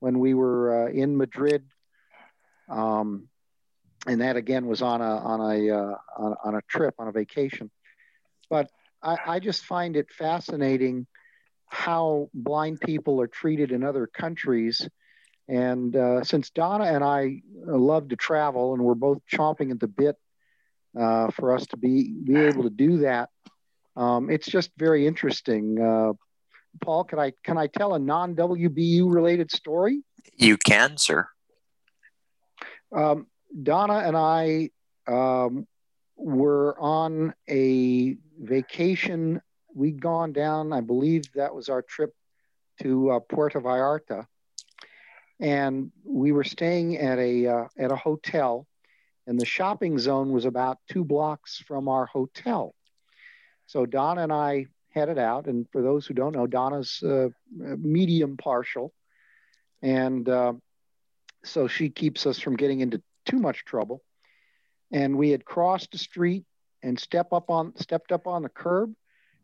[0.00, 1.64] when we were uh, in Madrid.
[2.68, 3.28] Um,
[4.06, 7.12] and that again was on a, on, a, uh, on, on, a trip, on a
[7.12, 7.70] vacation.
[8.50, 8.70] But
[9.02, 11.06] I, I just find it fascinating
[11.68, 14.86] how blind people are treated in other countries.
[15.48, 19.88] And uh, since Donna and I love to travel and we're both chomping at the
[19.88, 20.16] bit
[20.98, 23.30] uh, for us to be be able to do that.
[23.96, 25.80] Um, it's just very interesting.
[25.80, 26.12] Uh,
[26.82, 30.02] Paul, can I can I tell a non WBU related story?
[30.36, 31.28] You can, sir.
[32.94, 33.26] Um,
[33.60, 34.70] Donna and I
[35.06, 35.66] um,
[36.16, 39.40] were on a vacation.
[39.74, 42.14] We'd gone down, I believe that was our trip
[42.82, 44.26] to uh, Puerto Vallarta,
[45.40, 48.66] and we were staying at a uh, at a hotel
[49.26, 52.74] and the shopping zone was about two blocks from our hotel.
[53.66, 58.36] So Donna and I headed out, and for those who don't know, Donna's uh, medium
[58.36, 58.92] partial,
[59.80, 60.54] and uh,
[61.44, 64.02] so she keeps us from getting into too much trouble.
[64.92, 66.44] And we had crossed the street
[66.82, 68.94] and step up on stepped up on the curb,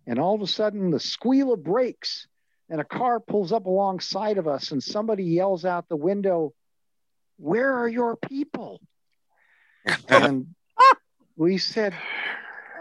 [0.06, 2.26] and all of a sudden the squeal of brakes,
[2.68, 6.52] and a car pulls up alongside of us, and somebody yells out the window,
[7.38, 8.80] "Where are your people?"
[10.08, 10.54] and
[11.36, 11.94] we said,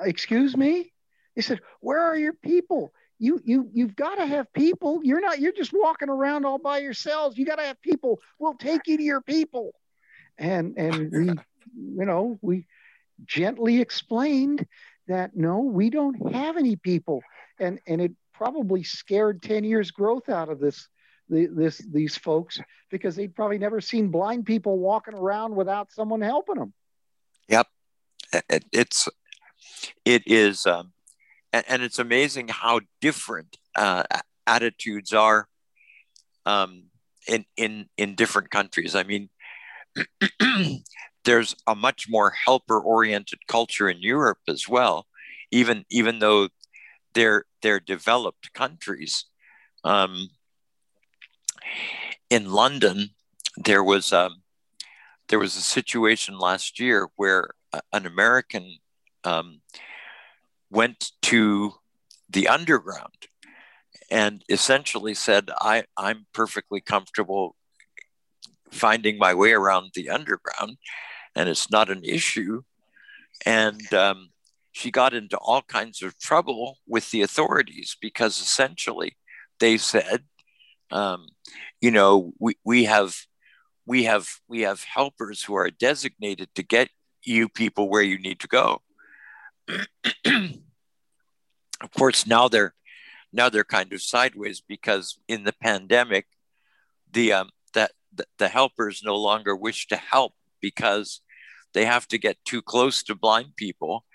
[0.04, 0.92] "Excuse me."
[1.36, 2.92] He said, "Where are your people?
[3.20, 5.02] You you you've got to have people.
[5.04, 5.40] You're not.
[5.40, 7.38] You're just walking around all by yourselves.
[7.38, 8.20] You got to have people.
[8.40, 9.74] We'll take you to your people."
[10.38, 12.66] And and we, you know, we
[13.26, 14.66] gently explained
[15.08, 17.22] that no, we don't have any people,
[17.60, 20.88] and and it probably scared ten years growth out of this
[21.30, 22.60] the, this these folks
[22.90, 26.74] because they'd probably never seen blind people walking around without someone helping them.
[27.50, 27.68] Yep,
[28.50, 29.08] it, it's
[30.06, 30.94] it is, um,
[31.54, 34.04] and, and, it's amazing how different uh,
[34.46, 35.48] attitudes are
[36.46, 36.86] um,
[37.28, 38.96] in in in different countries.
[38.96, 39.30] I mean,
[41.26, 45.08] there's a much more helper oriented culture in Europe as well,
[45.52, 46.50] even even though
[47.14, 49.26] they're they're developed countries.
[49.84, 50.30] Um,
[52.30, 53.10] in London,
[53.58, 54.42] there was a, um,
[55.30, 57.50] there was a situation last year where
[57.92, 58.78] an American
[59.26, 59.60] um,
[60.70, 61.74] went to
[62.30, 63.28] the underground
[64.10, 67.57] and essentially said, I, I'm perfectly comfortable
[68.72, 70.78] finding my way around the underground
[71.38, 72.64] and it's not an issue.
[73.46, 74.30] And um,
[74.72, 79.16] she got into all kinds of trouble with the authorities because essentially
[79.60, 80.24] they said,
[80.92, 81.28] um,
[81.80, 83.16] you know, we, we have
[83.86, 86.90] we have we have helpers who are designated to get
[87.24, 88.82] you people where you need to go.
[90.26, 92.74] of course, now they're
[93.32, 96.26] now they're kind of sideways because in the pandemic,
[97.12, 97.50] the um,
[98.38, 101.22] the, helpers no longer wish to help because
[101.74, 104.06] they have to get too close to blind people,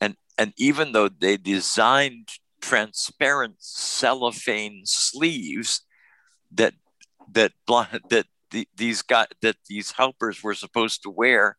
[0.00, 2.28] and and even though they designed
[2.60, 5.82] transparent cellophane sleeves
[6.52, 6.74] that
[7.32, 11.56] that that the, these got that these helpers were supposed to wear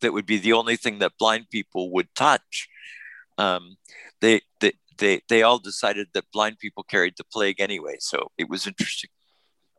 [0.00, 2.68] that would be the only thing that blind people would touch
[3.38, 3.76] um,
[4.20, 7.96] they, they they they all decided that blind people carried the plague anyway.
[8.00, 9.10] So it was interesting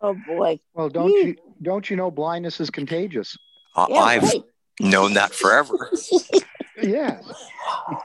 [0.02, 0.60] oh boy.
[0.74, 3.38] Well don't you don't you know blindness is contagious?
[3.76, 4.44] Uh, yeah, i've right.
[4.80, 5.92] known that forever.
[6.82, 7.20] Yeah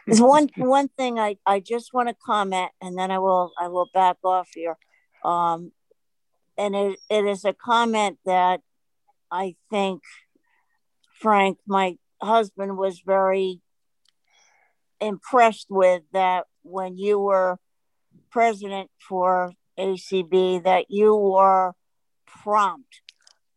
[0.04, 3.68] there's one one thing i i just want to comment and then i will i
[3.68, 4.76] will back off here.
[5.24, 5.70] Um
[6.56, 8.60] and it, it is a comment that
[9.30, 10.02] I think
[11.20, 13.60] Frank, my husband, was very
[15.00, 17.58] impressed with that when you were
[18.30, 21.72] president for ACB, that you were
[22.43, 23.01] prompt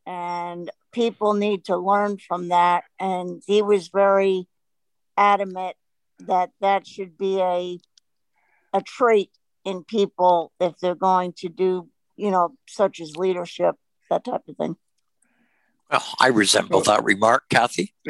[0.05, 2.83] and people need to learn from that.
[2.99, 4.47] And he was very
[5.15, 5.75] adamant
[6.19, 7.79] that that should be a,
[8.73, 9.31] a trait
[9.65, 13.75] in people if they're going to do you know, such as leadership,
[14.09, 14.75] that type of thing.
[15.89, 17.93] Well, I resemble that remark, Kathy.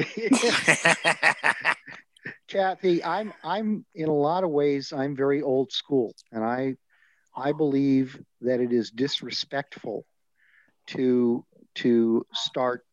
[2.47, 6.75] Kathy, I'm I'm in a lot of ways I'm very old school, and I
[7.35, 10.05] I believe that it is disrespectful
[10.87, 11.45] to
[11.75, 12.85] to start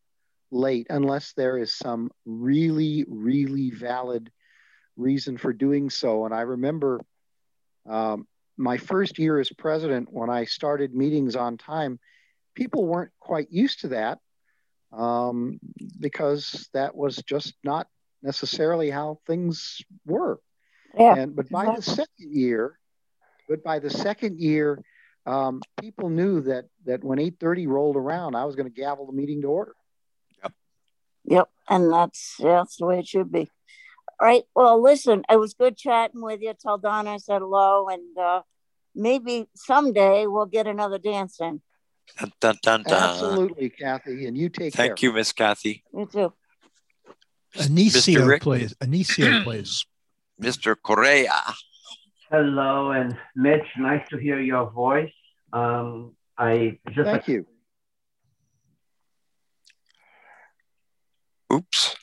[0.51, 4.31] late unless there is some really really valid
[4.97, 6.25] reason for doing so.
[6.25, 7.01] And I remember
[7.89, 8.27] um,
[8.57, 11.99] my first year as president, when I started meetings on time,
[12.55, 14.19] people weren't quite used to that
[14.93, 15.59] um,
[15.99, 17.89] because that was just not
[18.23, 20.41] necessarily how things were.
[20.97, 21.16] Yeah.
[21.16, 22.79] And but by the second year,
[23.49, 24.83] but by the second year,
[25.27, 29.13] um, people knew that that when 8:30 rolled around, I was going to gavel the
[29.13, 29.75] meeting to order.
[30.43, 30.53] Yep.
[31.25, 33.51] Yep, and that's that's the way it should be.
[34.21, 34.45] All right.
[34.55, 36.55] Well, listen, it was good chatting with you.
[36.61, 38.43] Tell Donna I said hello, and uh,
[38.95, 41.63] maybe someday we'll get another dance in.
[42.41, 44.27] Dun, dun, dun, Absolutely, Kathy.
[44.27, 44.87] And you take care.
[44.87, 45.09] Thank care.
[45.09, 45.83] you, Miss Kathy.
[45.93, 46.33] You too.
[47.57, 48.75] Anicio, please.
[48.75, 49.87] Anicio, please.
[50.41, 50.77] Mr.
[50.81, 51.33] Correa.
[52.36, 55.12] Hello, and Mitch, nice to hear your voice.
[55.52, 57.47] Um, I just thank you.
[61.52, 61.94] Oops.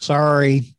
[0.00, 0.76] Sorry.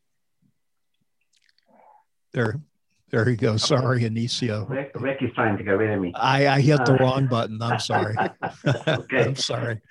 [2.31, 2.61] There.
[3.09, 3.57] There you go.
[3.57, 4.69] Sorry, Anicio.
[4.69, 6.13] Rick, Rick is trying to get rid of me.
[6.13, 7.59] I, I hit the uh, wrong button.
[7.63, 8.15] I'm sorry.
[8.87, 9.23] okay.
[9.23, 9.81] I'm sorry.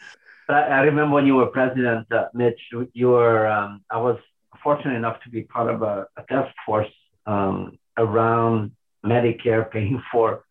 [0.46, 2.60] But I remember when you were president, uh, Mitch,
[2.92, 4.18] you were, um, I was
[4.62, 6.86] fortunate enough to be part of a, a task force
[7.26, 8.72] um, around
[9.04, 10.44] Medicare paying for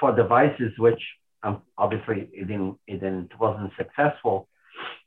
[0.00, 1.00] for devices, which
[1.44, 4.48] um, obviously it didn't, it didn't, wasn't successful.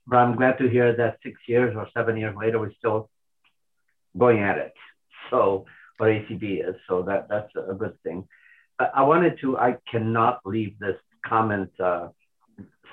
[0.05, 3.09] But I'm glad to hear that six years or seven years later, we're still
[4.17, 4.73] going at it.
[5.29, 5.65] So
[5.97, 6.75] what ACB is.
[6.87, 8.27] So that that's a good thing.
[8.79, 9.57] I, I wanted to.
[9.57, 10.95] I cannot leave this
[11.25, 12.09] comment uh,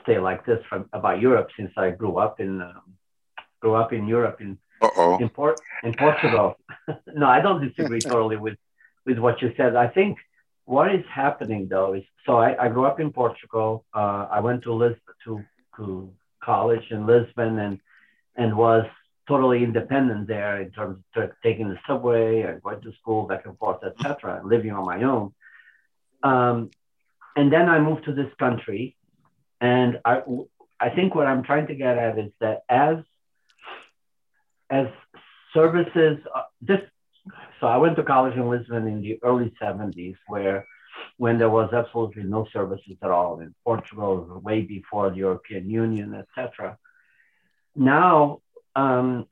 [0.02, 2.94] stay like this from about Europe since I grew up in um,
[3.60, 5.18] grew up in Europe in Uh-oh.
[5.18, 6.56] in, Port, in Portugal.
[7.14, 8.56] no, I don't disagree totally with
[9.06, 9.76] with what you said.
[9.76, 10.18] I think
[10.64, 13.84] what is happening though is so I, I grew up in Portugal.
[13.94, 15.44] Uh, I went to to
[15.76, 16.12] to
[16.42, 17.80] college in Lisbon and
[18.36, 18.86] and was
[19.26, 23.56] totally independent there in terms of taking the subway and going to school back and
[23.58, 25.32] forth, etc., and living on my own.
[26.22, 26.70] Um,
[27.36, 28.96] and then I moved to this country,
[29.60, 30.22] and I
[30.80, 32.98] I think what I'm trying to get at is that as
[34.70, 34.88] as
[35.52, 36.80] services, uh, this
[37.60, 40.66] so I went to college in Lisbon in the early 70s, where
[41.16, 46.14] when there was absolutely no services at all in Portugal, way before the European Union,
[46.14, 46.76] etc.
[47.74, 48.40] Now
[48.76, 49.26] um,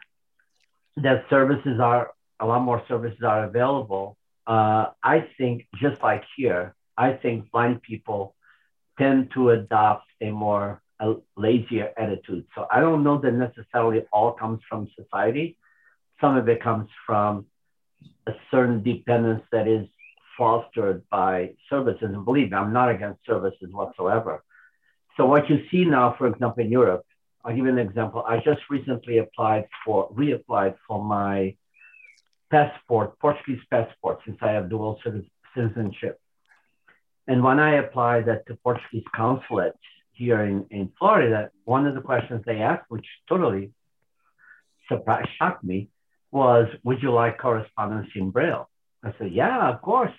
[0.96, 4.16] that services are a lot more services are available.
[4.46, 8.34] Uh, I think just like here, I think blind people
[8.98, 12.46] tend to adopt a more a lazier attitude.
[12.54, 15.56] So I don't know that necessarily all comes from society.
[16.20, 17.46] Some of it comes from
[18.26, 19.86] a certain dependence that is
[20.36, 22.02] fostered by services.
[22.02, 24.42] And believe me, I'm not against services whatsoever.
[25.16, 27.04] So what you see now, for example, in Europe,
[27.44, 28.24] I'll give you an example.
[28.26, 31.56] I just recently applied for, reapplied for my
[32.50, 35.00] passport, Portuguese passport, since I have dual
[35.54, 36.20] citizenship.
[37.26, 39.74] And when I applied at the Portuguese consulate
[40.12, 43.72] here in, in Florida, one of the questions they asked, which totally
[44.88, 45.88] surprised, shocked me,
[46.32, 48.68] was, would you like correspondence in Braille?
[49.04, 50.14] I said, yeah, of course.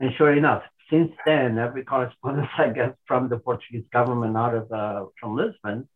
[0.00, 4.72] And sure enough, since then, every correspondence I get from the Portuguese government out of
[4.72, 5.88] uh, from Lisbon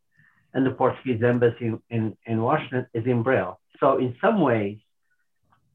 [0.54, 3.60] and the Portuguese embassy in, in Washington is in Braille.
[3.80, 4.78] So in some ways,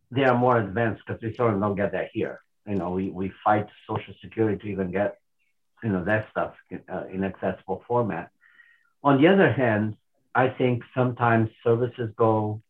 [0.09, 2.41] they are more advanced because we sort of don't get that here.
[2.67, 5.17] You know, we, we fight Social Security to even get,
[5.83, 8.29] you know, that stuff in, uh, in accessible format.
[9.03, 9.97] On the other hand,
[10.33, 12.61] I think sometimes services go,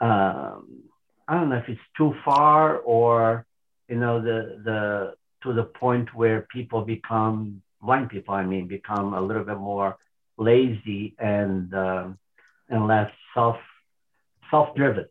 [0.00, 0.82] um,
[1.26, 3.46] I don't know if it's too far or,
[3.88, 9.14] you know, the, the, to the point where people become, blind people, I mean, become
[9.14, 9.96] a little bit more
[10.36, 12.18] lazy and, um,
[12.68, 13.56] and less self,
[14.50, 15.06] self-driven.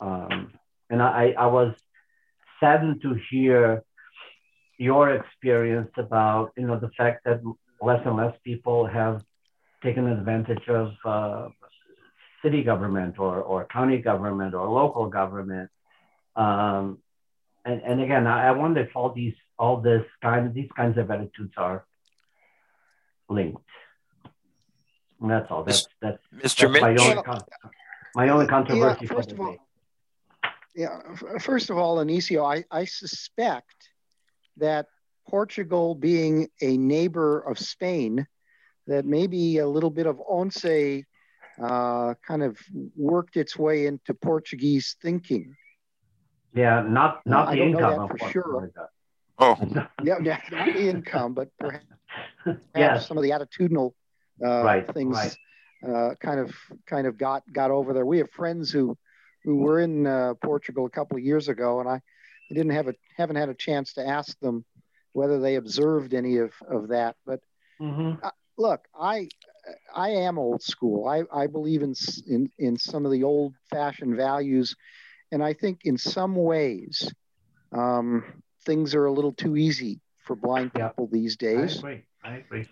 [0.00, 0.52] Um,
[0.90, 1.74] and I, I was
[2.60, 3.82] saddened to hear
[4.78, 7.40] your experience about you know the fact that
[7.80, 9.22] less and less people have
[9.82, 11.48] taken advantage of uh,
[12.44, 15.70] city government or, or county government or local government.
[16.36, 16.98] Um,
[17.64, 20.98] and, and again, I, I wonder if all these all this kind of these kinds
[20.98, 21.84] of attitudes are
[23.28, 23.62] linked.
[25.20, 25.64] And that's all.
[25.64, 26.70] That's that's, Mr.
[26.70, 27.22] that's my only
[28.14, 29.06] my only controversy.
[29.06, 29.56] Yeah, first of all,
[30.74, 33.90] yeah, first of all, Anicio, I, I suspect
[34.58, 34.86] that
[35.28, 38.26] Portugal, being a neighbor of Spain,
[38.86, 41.04] that maybe a little bit of ONCE
[41.62, 42.58] uh, kind of
[42.96, 45.54] worked its way into Portuguese thinking.
[46.54, 48.70] Yeah, not not the income for sure.
[49.38, 49.56] Oh,
[50.02, 51.84] yeah, yeah, not the income, but perhaps
[52.76, 52.98] yeah.
[52.98, 53.92] some of the attitudinal
[54.44, 55.36] uh, right, things right.
[55.86, 56.54] Uh, kind of
[56.86, 58.06] kind of got got over there.
[58.06, 58.96] We have friends who
[59.42, 62.88] who were in uh, Portugal a couple of years ago, and I, I didn't have
[62.88, 64.64] a haven't had a chance to ask them
[65.12, 67.16] whether they observed any of, of that.
[67.26, 67.40] But
[67.80, 68.24] mm-hmm.
[68.24, 69.28] uh, look, I
[69.94, 71.06] I am old school.
[71.06, 71.94] I, I believe in,
[72.26, 74.74] in in some of the old fashioned values,
[75.32, 77.12] and I think in some ways
[77.72, 78.24] um,
[78.64, 81.18] things are a little too easy for blind people yeah.
[81.18, 81.76] these days.
[81.76, 82.04] I agree.
[82.24, 82.68] I agree.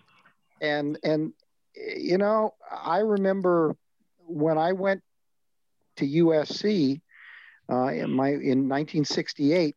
[0.61, 1.33] And and
[1.75, 3.75] you know, I remember
[4.25, 5.01] when I went
[5.97, 7.01] to USC
[7.71, 9.75] uh, in my in 1968,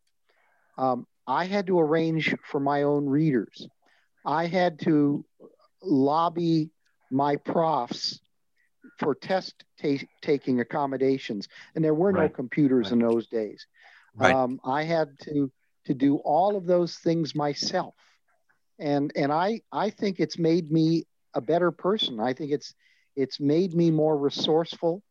[0.79, 3.69] um, I had to arrange for my own readers.
[4.25, 5.25] I had to
[5.83, 6.71] lobby
[7.11, 8.21] my profs
[8.99, 12.23] for test ta- taking accommodations, and there were right.
[12.23, 12.93] no computers right.
[12.93, 13.67] in those days.
[14.15, 14.35] Right.
[14.35, 15.51] Um, I had to
[15.87, 17.95] to do all of those things myself,
[18.79, 22.19] and and I I think it's made me a better person.
[22.19, 22.75] I think it's
[23.17, 25.03] it's made me more resourceful.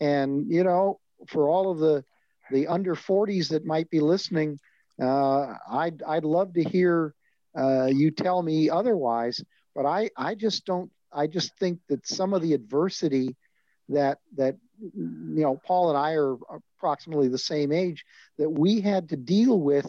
[0.00, 2.04] And you know, for all of the
[2.50, 4.58] the under 40s that might be listening,
[5.00, 7.14] uh, I'd I'd love to hear
[7.56, 9.42] uh, you tell me otherwise.
[9.74, 10.90] But I I just don't.
[11.12, 13.36] I just think that some of the adversity
[13.88, 16.36] that that you know Paul and I are
[16.78, 18.04] approximately the same age
[18.38, 19.86] that we had to deal with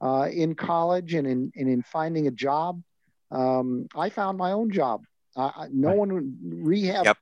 [0.00, 2.82] uh, in college and in and in finding a job.
[3.30, 5.04] Um, I found my own job.
[5.36, 5.98] Uh, no Right.
[5.98, 7.18] one rehab Yep.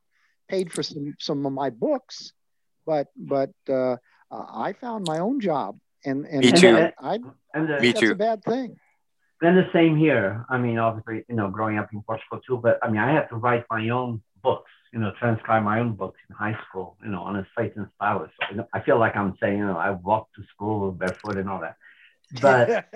[0.49, 2.33] paid for some some of my books,
[2.87, 3.97] but but uh,
[4.31, 6.77] uh, I found my own job, and and Me too.
[6.77, 7.19] I, I
[7.55, 8.13] And the, Me that's too.
[8.13, 8.77] a bad thing.
[9.43, 10.45] And the same here.
[10.49, 13.29] I mean, obviously, you know, growing up in Portugal too, but I mean, I had
[13.31, 17.11] to write my own books, you know, transcribe my own books in high school, you
[17.11, 18.31] know, on a slate and stylus.
[18.41, 21.39] So, you know, I feel like I'm saying, you know, I walked to school barefoot
[21.39, 21.77] and all that.
[22.41, 22.87] But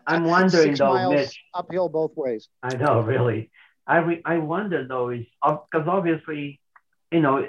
[0.06, 2.48] I'm wondering Six though, Mitch, uphill both ways.
[2.62, 3.50] I know, really.
[3.86, 6.60] I re- I wonder though, is because obviously,
[7.12, 7.46] you know,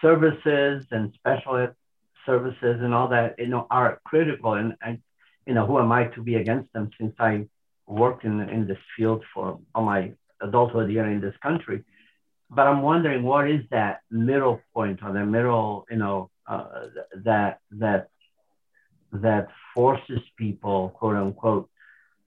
[0.00, 1.68] services and special
[2.26, 4.54] services and all that, you know, are critical.
[4.54, 4.98] And, and
[5.46, 7.46] you know, who am I to be against them since I
[7.86, 11.84] worked in in this field for all my adulthood here in this country.
[12.50, 16.66] But I'm wondering what is that middle point or the middle, you know, uh,
[17.24, 18.08] that that
[19.12, 21.68] that forces people, quote unquote,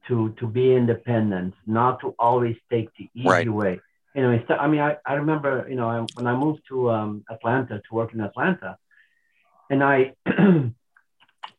[0.08, 3.50] to to be independent, not to always take the easy Right.
[3.50, 3.82] way.
[4.16, 6.90] You know, instead, I mean, I, I remember, you know, I, when I moved to
[6.92, 8.78] um, Atlanta to work in Atlanta,
[9.70, 10.14] and I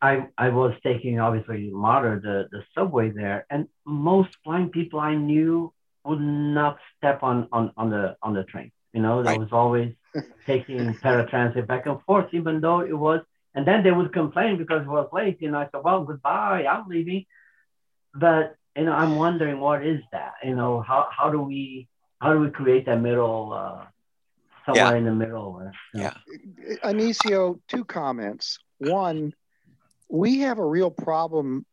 [0.01, 5.15] I I was taking obviously MARTA the the subway there, and most blind people I
[5.15, 5.73] knew
[6.05, 8.73] would not step on on on the on the train.
[8.93, 9.37] You know, right.
[9.37, 9.95] I was always
[10.47, 13.21] taking paratransit back and forth, even though it was.
[13.55, 15.39] And then they would complain because it was late.
[15.41, 17.25] You know, I said, "Well, goodbye, I'm leaving."
[18.15, 20.35] But you know, I'm wondering what is that?
[20.45, 21.89] You know, how how do we
[22.21, 23.85] how do we create that middle uh,
[24.67, 24.99] somewhere yeah.
[24.99, 25.57] in the middle?
[25.59, 26.15] Or, yeah.
[26.85, 28.59] Anicio, two comments.
[28.79, 29.33] One,
[30.09, 31.67] we have a real problem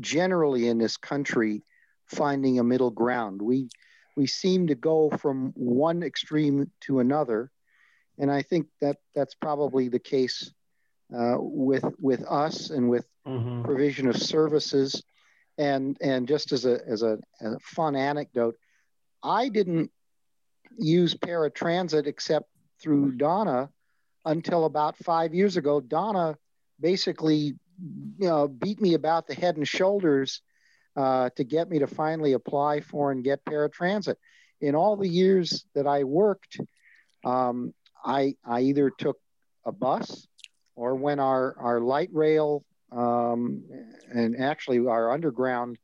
[0.00, 1.64] generally in this country
[2.06, 3.42] finding a middle ground.
[3.42, 3.68] We
[4.16, 7.50] we seem to go from one extreme to another,
[8.18, 10.52] and I think that that's probably the case
[11.16, 13.62] uh, with with us and with mm-hmm.
[13.62, 15.02] provision of services.
[15.56, 18.56] And and just as a as a, a fun anecdote,
[19.22, 19.90] I didn't
[20.78, 22.48] use paratransit except
[22.80, 23.70] through Donna
[24.24, 25.80] until about five years ago.
[25.80, 26.36] Donna
[26.80, 27.54] basically
[28.18, 30.42] you know beat me about the head and shoulders
[30.98, 34.16] uh, to get me to finally apply for and get paratransit.
[34.60, 36.58] In all the years that I worked,
[37.24, 37.72] um,
[38.04, 39.16] I, I either took
[39.64, 40.26] a bus
[40.74, 43.62] or when our, our light rail um,
[44.10, 45.78] and actually our underground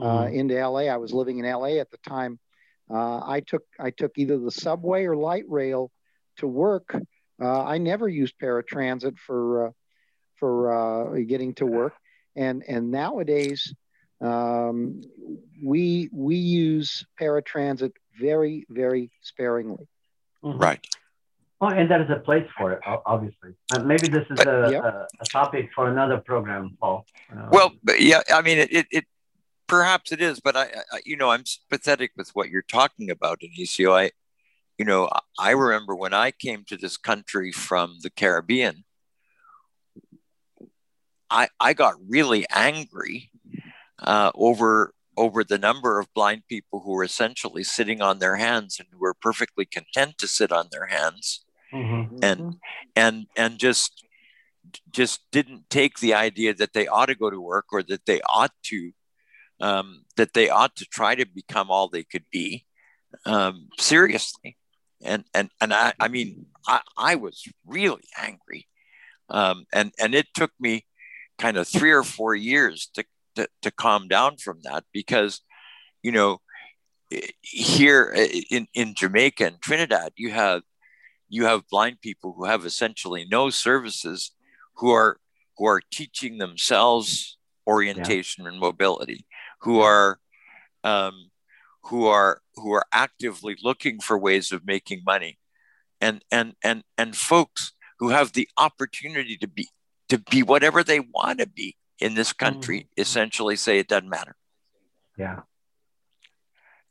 [0.00, 0.34] uh, mm.
[0.34, 2.38] into LA, I was living in LA at the time.
[2.88, 5.90] Uh, I took I took either the subway or light rail
[6.36, 6.94] to work.
[7.40, 9.70] Uh, I never used paratransit for uh,
[10.42, 11.94] for uh, getting to work,
[12.34, 13.72] and and nowadays
[14.20, 15.00] um,
[15.62, 19.86] we we use paratransit very very sparingly.
[20.42, 20.58] Mm-hmm.
[20.58, 20.84] Right.
[21.60, 23.50] Oh, and there is a place for it, obviously.
[23.72, 24.78] And maybe this is but, a, yeah.
[24.80, 27.06] a, a, topic for another program, Paul.
[27.30, 27.70] Uh, well,
[28.00, 29.04] yeah, I mean, it, it,
[29.68, 33.42] perhaps it is, but I, I, you know, I'm sympathetic with what you're talking about,
[33.42, 33.96] Anicio.
[33.96, 34.10] I,
[34.76, 35.08] you know,
[35.38, 38.82] I remember when I came to this country from the Caribbean,
[41.32, 43.30] I, I got really angry
[43.98, 48.78] uh, over over the number of blind people who were essentially sitting on their hands
[48.78, 51.44] and who were perfectly content to sit on their hands.
[51.72, 52.16] Mm-hmm.
[52.22, 52.56] and
[52.94, 54.04] and and just
[54.90, 58.20] just didn't take the idea that they ought to go to work or that they
[58.28, 58.92] ought to
[59.58, 62.66] um, that they ought to try to become all they could be
[63.24, 64.58] um, seriously.
[65.02, 68.68] And and and I, I mean I, I was really angry.
[69.30, 70.84] Um, and and it took me
[71.38, 73.04] kind of three or four years to,
[73.36, 75.40] to, to calm down from that because
[76.02, 76.40] you know
[77.40, 78.14] here
[78.50, 80.62] in, in Jamaica and Trinidad you have
[81.28, 84.32] you have blind people who have essentially no services
[84.76, 85.18] who are
[85.56, 88.50] who are teaching themselves orientation yeah.
[88.50, 89.26] and mobility
[89.60, 90.18] who are
[90.84, 91.30] um,
[91.84, 95.38] who are who are actively looking for ways of making money
[96.00, 99.68] and and and and folks who have the opportunity to be
[100.08, 103.00] to be whatever they want to be in this country mm-hmm.
[103.00, 104.34] essentially say it doesn't matter.
[105.16, 105.40] Yeah.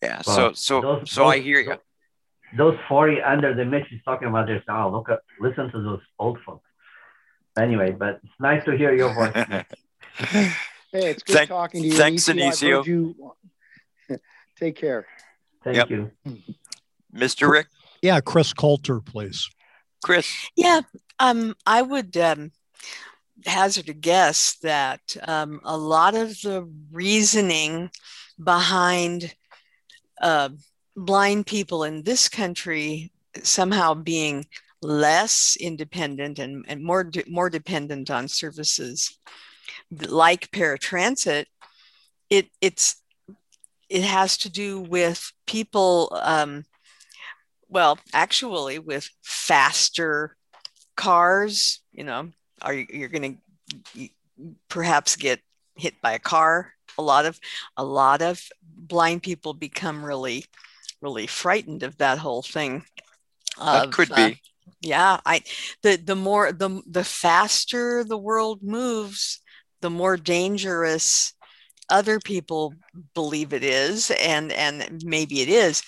[0.02, 1.76] Yeah so so those, so those, i hear you
[2.58, 6.02] those 40 under the mix is talking about this now look at listen to those
[6.18, 6.66] old folks.
[7.58, 9.66] Anyway but it's nice to hear your voice.
[10.92, 11.94] Hey it's good Thank, talking to you.
[11.94, 12.86] thanks Anicio.
[12.86, 13.36] You...
[14.60, 15.06] take care.
[15.64, 15.90] Thank yep.
[15.90, 16.12] you.
[17.14, 17.68] Mr rick?
[18.02, 19.50] Yeah chris coulter please.
[20.04, 20.50] Chris.
[20.56, 20.82] Yeah
[21.20, 22.52] um i would um
[23.46, 27.90] hazard a guess that um, a lot of the reasoning
[28.44, 29.34] behind
[30.22, 30.50] uh,
[30.96, 33.12] blind people in this country
[33.44, 34.46] somehow being
[34.82, 39.18] less independent and, and more, de- more dependent on services
[40.08, 41.46] like paratransit,
[42.30, 43.02] it, it's,
[43.90, 46.64] it has to do with people, um,
[47.68, 50.36] well, actually, with faster
[50.96, 52.30] cars, you know,
[52.62, 53.38] are you, you're going
[53.96, 54.10] to
[54.70, 55.40] perhaps get
[55.76, 56.74] hit by a car.
[56.98, 57.40] A lot of
[57.78, 58.42] a lot of
[58.76, 60.46] blind people become really
[61.02, 62.84] really frightened of that whole thing
[63.58, 64.22] that of, could be.
[64.22, 64.30] uh,
[64.82, 65.42] yeah i
[65.84, 69.40] the the more the the faster the world moves
[69.82, 71.34] the more dangerous
[71.90, 72.74] other people
[73.14, 75.84] believe it is and and maybe it is.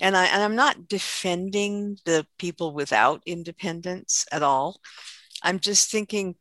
[0.00, 4.80] And i and i'm not defending the people without independence at all
[5.46, 6.34] I'm just thinking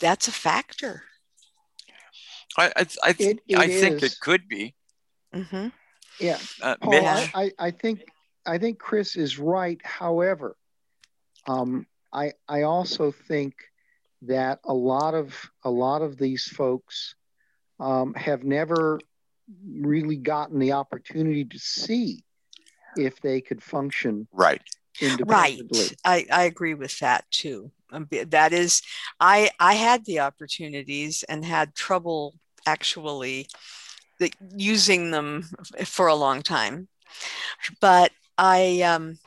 [0.00, 1.02] that's a factor.
[2.56, 4.74] I I, I, it, it I think it could be.
[5.34, 5.68] Mm-hmm.
[6.18, 8.04] Yeah, uh, Paul, I, I think
[8.46, 9.80] I think Chris is right.
[9.84, 10.56] However,
[11.46, 13.54] um, I I also think
[14.22, 17.14] that a lot of a lot of these folks
[17.78, 18.98] um, have never
[19.78, 22.24] really gotten the opportunity to see
[22.96, 24.62] if they could function right
[25.24, 25.60] right.
[26.04, 27.70] I, I agree with that too.
[27.92, 28.80] Um, that is
[29.20, 32.34] i i had the opportunities and had trouble
[32.66, 33.48] actually
[34.56, 35.48] using them
[35.84, 36.88] for a long time.
[37.80, 39.18] But i um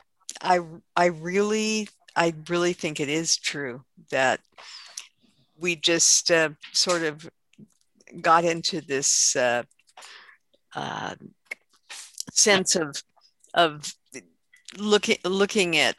[0.42, 0.58] i
[0.96, 4.40] i really i really think it is true that
[5.58, 7.28] we just uh, sort of
[8.20, 9.62] got into this uh,
[10.74, 11.14] uh,
[12.32, 13.02] sense of
[13.54, 13.94] of
[14.76, 15.96] looking looking at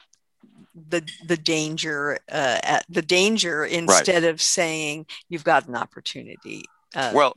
[0.89, 4.31] the the danger uh, at the danger instead right.
[4.31, 6.64] of saying you've got an opportunity.
[6.95, 7.34] Uh, well,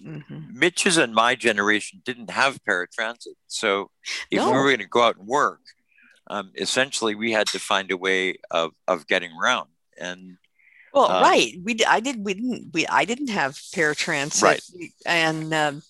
[0.00, 0.40] mm-hmm.
[0.52, 3.90] Mitch's and my generation didn't have paratransit, so
[4.30, 4.50] if no.
[4.50, 5.60] we were going to go out and work,
[6.28, 9.68] um, essentially we had to find a way of of getting around.
[9.98, 10.36] And
[10.94, 14.62] well, um, right, we I did we didn't we I didn't have paratransit, right.
[15.04, 15.82] and um,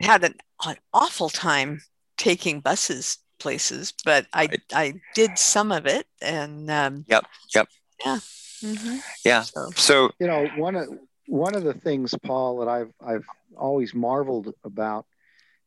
[0.00, 0.34] had an,
[0.64, 1.80] an awful time
[2.16, 4.60] taking buses places, but I right.
[4.72, 7.68] I did some of it, and um, yep, yep,
[8.04, 8.18] yeah,
[8.62, 8.98] mm-hmm.
[9.24, 9.42] yeah.
[9.42, 10.88] So, so you know, one of
[11.26, 13.24] one of the things, Paul, that I've I've
[13.56, 15.06] always marveled about.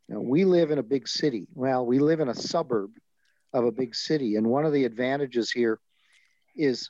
[0.08, 1.48] You know, we live in a big city.
[1.54, 2.92] Well, we live in a suburb
[3.52, 5.80] of a big city, and one of the advantages here
[6.56, 6.90] is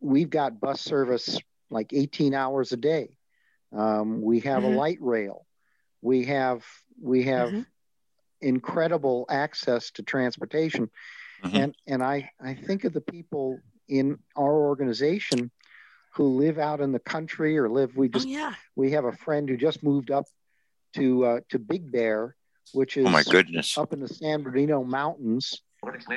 [0.00, 1.38] we've got bus service
[1.70, 3.16] like 18 hours a day.
[3.72, 4.74] Um, we have mm-hmm.
[4.74, 5.46] a light rail.
[6.02, 6.64] We have
[7.00, 7.60] we have mm-hmm
[8.40, 10.90] incredible access to transportation.
[11.44, 11.56] Mm-hmm.
[11.56, 13.58] And and I, I think of the people
[13.88, 15.50] in our organization
[16.14, 18.54] who live out in the country or live we just oh, yeah.
[18.76, 20.26] we have a friend who just moved up
[20.94, 22.36] to uh, to Big Bear,
[22.72, 25.62] which is oh my goodness up in the San Bernardino Mountains.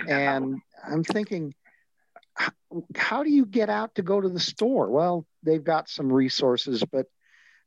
[0.09, 1.53] And I'm thinking,
[2.95, 4.89] how do you get out to go to the store?
[4.89, 7.05] Well, they've got some resources, but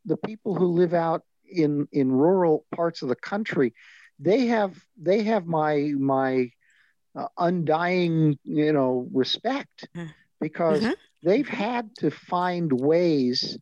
[0.05, 3.73] the people who live out in in rural parts of the country,
[4.19, 6.51] they have they have my my
[7.15, 10.09] uh, undying you know respect mm.
[10.41, 10.93] because mm-hmm.
[11.23, 13.59] they've had to find ways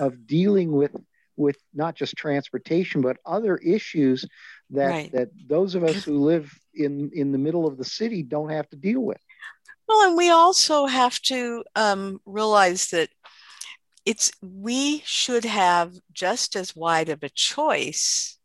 [0.00, 0.94] of dealing with
[1.36, 4.24] with not just transportation but other issues
[4.70, 5.12] that right.
[5.12, 8.68] that those of us who live in in the middle of the city don't have
[8.68, 9.20] to deal with
[9.88, 13.08] well and we also have to um, realize that
[14.04, 18.38] it's we should have just as wide of a choice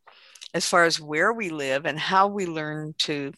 [0.53, 3.33] as far as where we live and how we learn to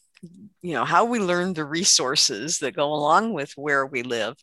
[0.61, 4.35] you know how we learn the resources that go along with where we live.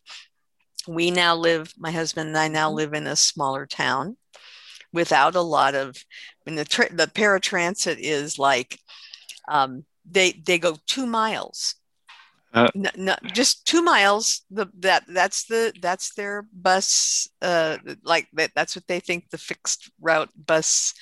[0.87, 4.17] We now live my husband and i now live in a smaller town
[4.93, 8.79] without a lot of I mean, the, tra- the paratransit is like
[9.47, 11.75] um, they they go two miles.
[12.53, 18.27] Uh, no, no, just two miles the that that's the that's their bus uh like
[18.33, 20.93] that, that's what they think the fixed route bus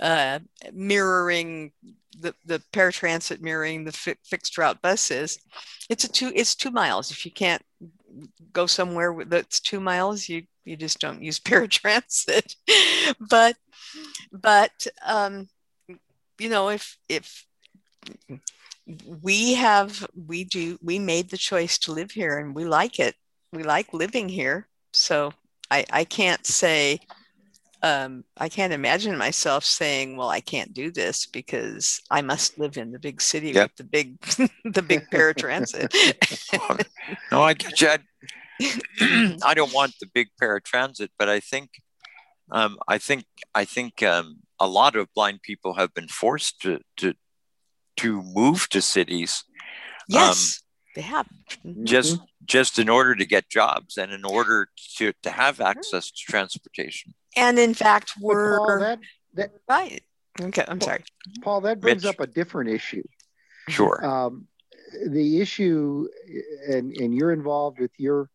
[0.00, 0.38] uh,
[0.72, 1.72] mirroring
[2.18, 5.38] the, the paratransit mirroring the fi- fixed route buses
[5.90, 7.10] it's a two it's two miles.
[7.10, 7.62] If you can't
[8.52, 12.54] go somewhere that's two miles you you just don't use paratransit.
[13.18, 13.56] But
[14.32, 15.48] but um,
[16.38, 17.44] you know if if
[19.22, 23.16] we have we do we made the choice to live here and we like it.
[23.52, 24.68] We like living here.
[24.92, 25.32] So
[25.72, 27.00] i i can't say
[27.82, 32.76] um, I can't imagine myself saying, "Well, I can't do this because I must live
[32.76, 33.70] in the big city yep.
[33.70, 34.20] with the big,
[34.64, 35.90] the big paratransit."
[37.32, 37.96] no, I get you.
[39.42, 41.70] I don't want the big paratransit, but I think,
[42.50, 43.24] um, I think,
[43.54, 47.14] I think um, a lot of blind people have been forced to to
[47.96, 49.44] to move to cities.
[50.06, 51.26] Yes, um, they have.
[51.84, 52.24] Just mm-hmm.
[52.44, 57.14] just in order to get jobs and in order to to have access to transportation.
[57.36, 58.98] And in fact, we're Paul, that,
[59.34, 60.02] that, right.
[60.40, 61.04] Okay, I'm sorry.
[61.42, 62.14] Paul, that brings Mitch.
[62.14, 63.02] up a different issue.
[63.68, 64.04] Sure.
[64.04, 64.46] Um,
[65.06, 66.08] the issue,
[66.68, 68.28] and, and you're involved with your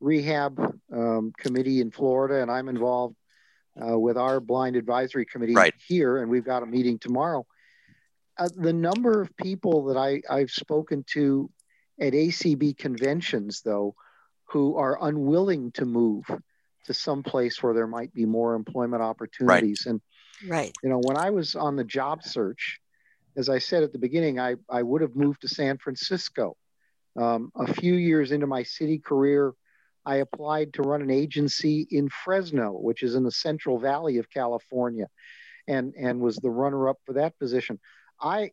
[0.00, 0.58] rehab
[0.92, 3.16] um, committee in Florida, and I'm involved
[3.80, 5.74] uh, with our blind advisory committee right.
[5.86, 7.46] here, and we've got a meeting tomorrow.
[8.38, 11.50] Uh, the number of people that I, I've spoken to
[12.00, 13.94] at ACB conventions, though,
[14.46, 16.24] who are unwilling to move
[16.84, 19.84] to some place where there might be more employment opportunities.
[19.86, 19.90] Right.
[19.92, 20.00] And
[20.50, 22.80] right, you know, when I was on the job search,
[23.36, 26.56] as I said at the beginning, I, I would have moved to San Francisco.
[27.16, 29.52] Um, a few years into my city career,
[30.04, 34.28] I applied to run an agency in Fresno, which is in the Central Valley of
[34.28, 35.08] California,
[35.68, 37.78] and and was the runner-up for that position.
[38.20, 38.50] I,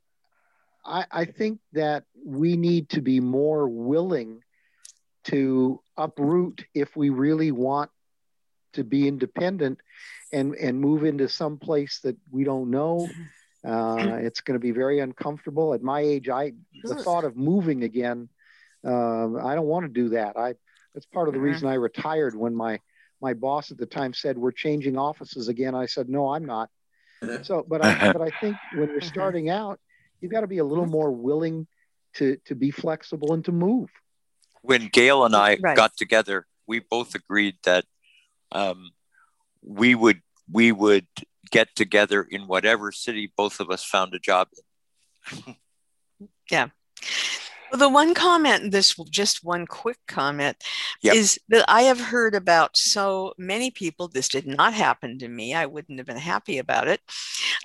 [0.86, 4.44] I, I think that we need to be more willing
[5.26, 7.92] to uproot if we really want
[8.74, 9.80] to be independent
[10.32, 13.08] and and move into some place that we don't know
[13.66, 16.52] uh, it's going to be very uncomfortable at my age i
[16.84, 18.30] the thought of moving again
[18.86, 20.38] uh, I don't want to do that.
[20.38, 20.56] I
[20.94, 21.48] that's part of the mm-hmm.
[21.48, 22.80] reason I retired when my
[23.22, 25.76] my boss at the time said we're changing offices again.
[25.76, 26.70] I said no, I'm not.
[27.44, 29.08] So, but I but I think when you're mm-hmm.
[29.08, 29.80] starting out,
[30.22, 31.68] you've got to be a little more willing
[32.16, 33.90] to to be flexible and to move.
[34.62, 35.76] When Gail and I right.
[35.76, 37.86] got together, we both agreed that
[38.52, 38.92] um,
[39.62, 40.22] we would
[40.52, 41.08] we would
[41.52, 44.48] get together in whatever city both of us found a job
[45.46, 45.56] in.
[46.52, 46.68] yeah.
[47.72, 50.58] Well, the one comment, this just one quick comment,
[51.04, 51.14] yep.
[51.14, 54.08] is that I have heard about so many people.
[54.08, 55.54] This did not happen to me.
[55.54, 57.00] I wouldn't have been happy about it.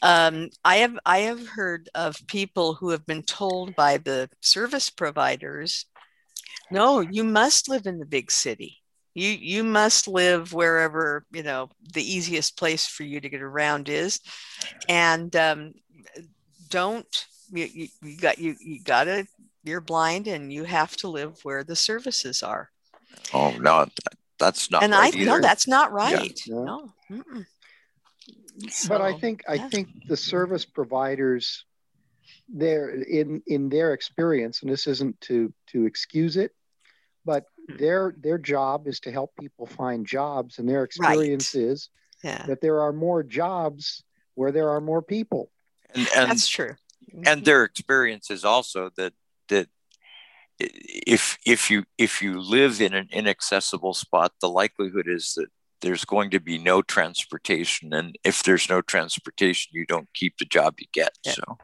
[0.02, 4.90] Um, I have I have heard of people who have been told by the service
[4.90, 5.86] providers,
[6.70, 8.84] "No, you must live in the big city
[9.15, 13.89] you you must live wherever you know the easiest place for you to get around
[13.89, 14.20] is
[14.89, 15.73] and um,
[16.69, 19.27] don't you, you, you got you you gotta
[19.62, 22.70] you're blind and you have to live where the services are
[23.32, 23.86] oh no
[24.39, 26.55] that's not and right i know that's not right yeah.
[26.55, 26.91] no
[28.69, 29.55] so, but i think yeah.
[29.55, 31.65] i think the service providers
[32.49, 36.53] there in in their experience and this isn't to to excuse it
[37.24, 37.45] but.
[37.69, 37.77] Hmm.
[37.77, 41.65] their their job is to help people find jobs and their experience right.
[41.65, 41.89] is
[42.23, 42.45] yeah.
[42.47, 44.03] that there are more jobs
[44.35, 45.51] where there are more people
[45.95, 46.74] and, and that's true
[47.12, 47.45] and mm-hmm.
[47.45, 49.12] their experience is also that
[49.49, 49.69] that
[50.59, 55.49] if if you if you live in an inaccessible spot the likelihood is that
[55.81, 60.45] there's going to be no transportation and if there's no transportation you don't keep the
[60.45, 61.32] job you get yeah.
[61.32, 61.59] so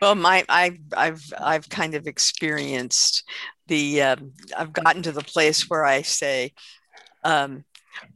[0.00, 3.24] well my I, i've i've kind of experienced
[3.66, 6.52] the um, I've gotten to the place where I say,
[7.24, 7.64] um,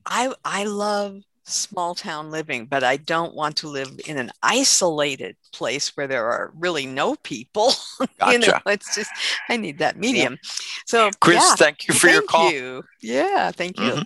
[0.04, 5.36] I I love small town living, but I don't want to live in an isolated
[5.52, 7.72] place where there are really no people.
[8.18, 8.32] Gotcha.
[8.32, 9.10] you know, it's just
[9.48, 10.34] I need that medium.
[10.34, 10.50] Yeah.
[10.86, 12.52] So Chris, yeah, thank you for thank your call.
[12.52, 12.84] You.
[13.00, 13.90] Yeah, thank you.
[13.90, 14.02] Mm-hmm.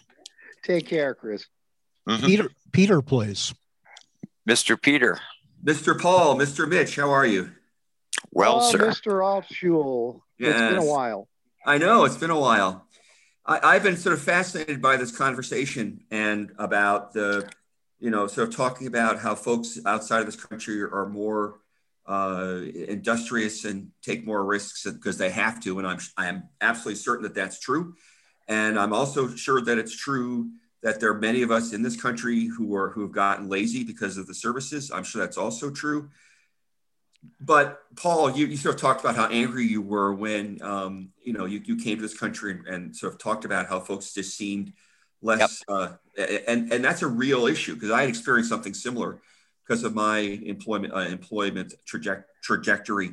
[0.65, 1.47] Take care, Chris.
[2.09, 2.27] Mm-hmm.
[2.27, 3.55] Peter, Peter, please.
[4.49, 4.81] Mr.
[4.81, 5.19] Peter.
[5.63, 5.99] Mr.
[5.99, 6.69] Paul, Mr.
[6.69, 7.51] Mitch, how are you?
[8.33, 8.79] Well, oh, sir.
[8.79, 9.21] Mr.
[9.21, 10.21] Altshuler.
[10.39, 10.53] Yes.
[10.53, 11.29] It's been a while.
[11.67, 12.87] I know it's been a while.
[13.45, 17.51] I, have been sort of fascinated by this conversation and about the,
[17.99, 21.59] you know, sort of talking about how folks outside of this country are more
[22.07, 25.79] uh, industrious and take more risks because they have to.
[25.79, 27.95] And I'm, I'm absolutely certain that that's true.
[28.47, 30.51] And I'm also sure that it's true
[30.83, 33.85] that there are many of us in this country who are who have gotten lazy
[33.85, 34.91] because of the services.
[34.91, 36.09] I'm sure that's also true
[37.41, 41.33] but Paul, you, you sort of talked about how angry you were when um, you
[41.33, 44.13] know you, you came to this country and, and, sort of talked about how folks
[44.15, 44.73] just seemed
[45.23, 45.79] less, yep.
[46.19, 49.21] uh, and and that's a real issue because I had experienced something similar
[49.67, 53.13] because of my employment uh, employment traje- trajectory.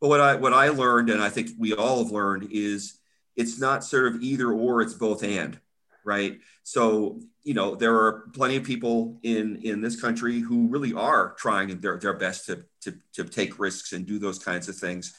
[0.00, 2.98] But what I what I learned, and I think we all have learned, is
[3.36, 5.58] it's not sort of either or; it's both and
[6.06, 6.38] right?
[6.62, 11.36] So, you know, there are plenty of people in in this country who really are
[11.38, 15.14] trying their, their best to, to, to take risks and do those kinds of things.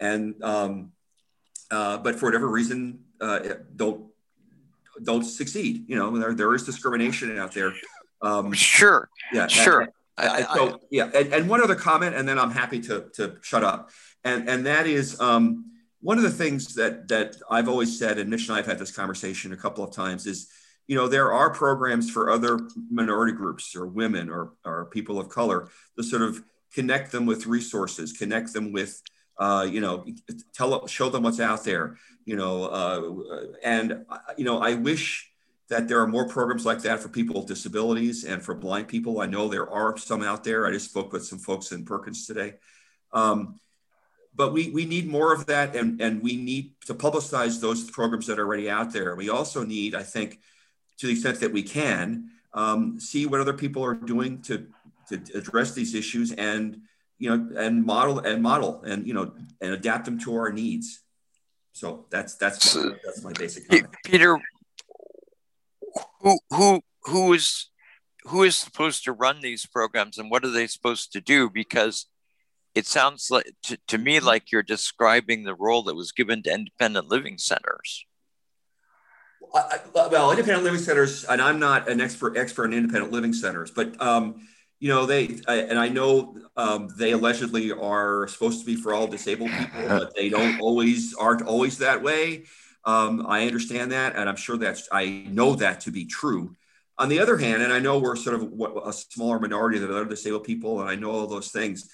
[0.00, 0.92] And, um,
[1.70, 3.40] uh, but for whatever reason, uh,
[3.76, 4.06] don't,
[5.02, 5.84] don't succeed.
[5.86, 7.74] You know, there, there is discrimination out there.
[8.22, 9.10] Um, sure.
[9.34, 9.46] Yeah.
[9.46, 9.82] Sure.
[10.16, 11.10] And, and, so, yeah.
[11.14, 13.90] And, and, one other comment, and then I'm happy to, to shut up.
[14.24, 15.66] And, and that is, um,
[16.00, 18.78] one of the things that that I've always said, and Mitch and I have had
[18.78, 20.48] this conversation a couple of times, is
[20.86, 22.60] you know there are programs for other
[22.90, 26.42] minority groups or women or, or people of color to sort of
[26.72, 29.02] connect them with resources, connect them with
[29.38, 30.06] uh, you know
[30.54, 34.04] tell show them what's out there, you know, uh, and
[34.36, 35.30] you know I wish
[35.68, 39.20] that there are more programs like that for people with disabilities and for blind people.
[39.20, 40.66] I know there are some out there.
[40.66, 42.54] I just spoke with some folks in Perkins today.
[43.12, 43.58] Um,
[44.36, 48.26] but we, we need more of that and, and we need to publicize those programs
[48.26, 49.16] that are already out there.
[49.16, 50.38] We also need, I think,
[50.98, 54.66] to the extent that we can, um, see what other people are doing to,
[55.08, 56.80] to address these issues and,
[57.18, 61.02] you know, and model and model and, you know, and adapt them to our needs.
[61.72, 63.94] So that's, that's, my, that's my basic comment.
[64.04, 64.38] Peter,
[66.20, 67.68] who, who, who is,
[68.24, 71.50] who is supposed to run these programs and what are they supposed to do?
[71.50, 72.06] Because
[72.74, 76.52] it sounds like to, to me like you're describing the role that was given to
[76.52, 78.04] independent living centers.
[79.54, 83.70] I, well, independent living centers, and I'm not an expert expert in independent living centers,
[83.70, 84.46] but um,
[84.80, 88.92] you know they, I, and I know um, they allegedly are supposed to be for
[88.92, 92.44] all disabled people, but they don't always aren't always that way.
[92.84, 96.54] Um, I understand that, and I'm sure that's I know that to be true.
[96.98, 98.52] On the other hand, and I know we're sort of
[98.86, 101.90] a smaller minority than other disabled people, and I know all those things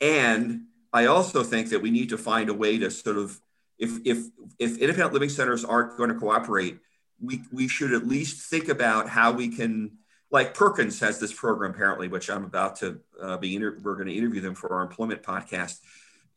[0.00, 3.38] and I also think that we need to find a way to sort of
[3.80, 4.26] if if
[4.58, 6.78] if independent living centers aren't going to cooperate,
[7.20, 9.92] we we should at least think about how we can.
[10.30, 13.56] Like Perkins has this program apparently, which I'm about to uh, be.
[13.56, 15.80] Inter- we're going to interview them for our employment podcast.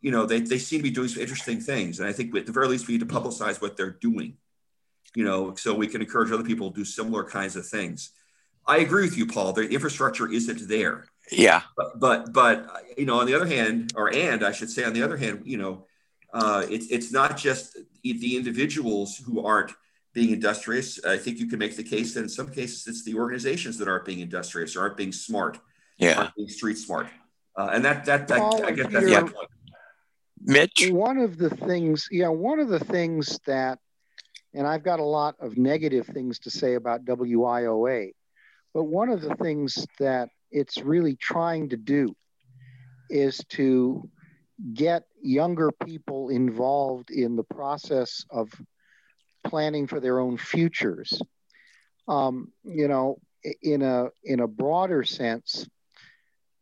[0.02, 2.48] You know, they they seem to be doing some interesting things, and I think at
[2.48, 4.38] the very least we need to publicize what they're doing.
[5.14, 8.12] You know, so we can encourage other people to do similar kinds of things.
[8.66, 9.54] I agree with you, Paul.
[9.54, 11.06] The infrastructure isn't there.
[11.32, 11.62] Yeah.
[11.78, 12.68] But but but
[12.98, 15.44] you know, on the other hand, or and I should say, on the other hand,
[15.46, 15.86] you know,
[16.34, 19.72] uh, it's it's not just the individuals who aren't
[20.14, 21.04] being industrious.
[21.06, 23.88] I think you can make the case that in some cases it's the organizations that
[23.88, 25.60] aren't being industrious or aren't being smart.
[25.98, 26.18] Yeah.
[26.18, 27.08] Aren't being street smart.
[27.56, 29.22] Uh, and that that, that Paul, I guess that's Yeah.
[29.22, 29.36] point.
[30.46, 30.90] Mitch?
[30.90, 33.80] One of the things, yeah, one of the things that,
[34.54, 38.12] and I've got a lot of negative things to say about WIOA,
[38.74, 42.14] but one of the things that it's really trying to do
[43.10, 44.10] is to
[44.74, 48.50] get younger people involved in the process of
[49.44, 51.22] planning for their own futures.
[52.08, 53.20] Um, you know,
[53.62, 55.68] in a in a broader sense,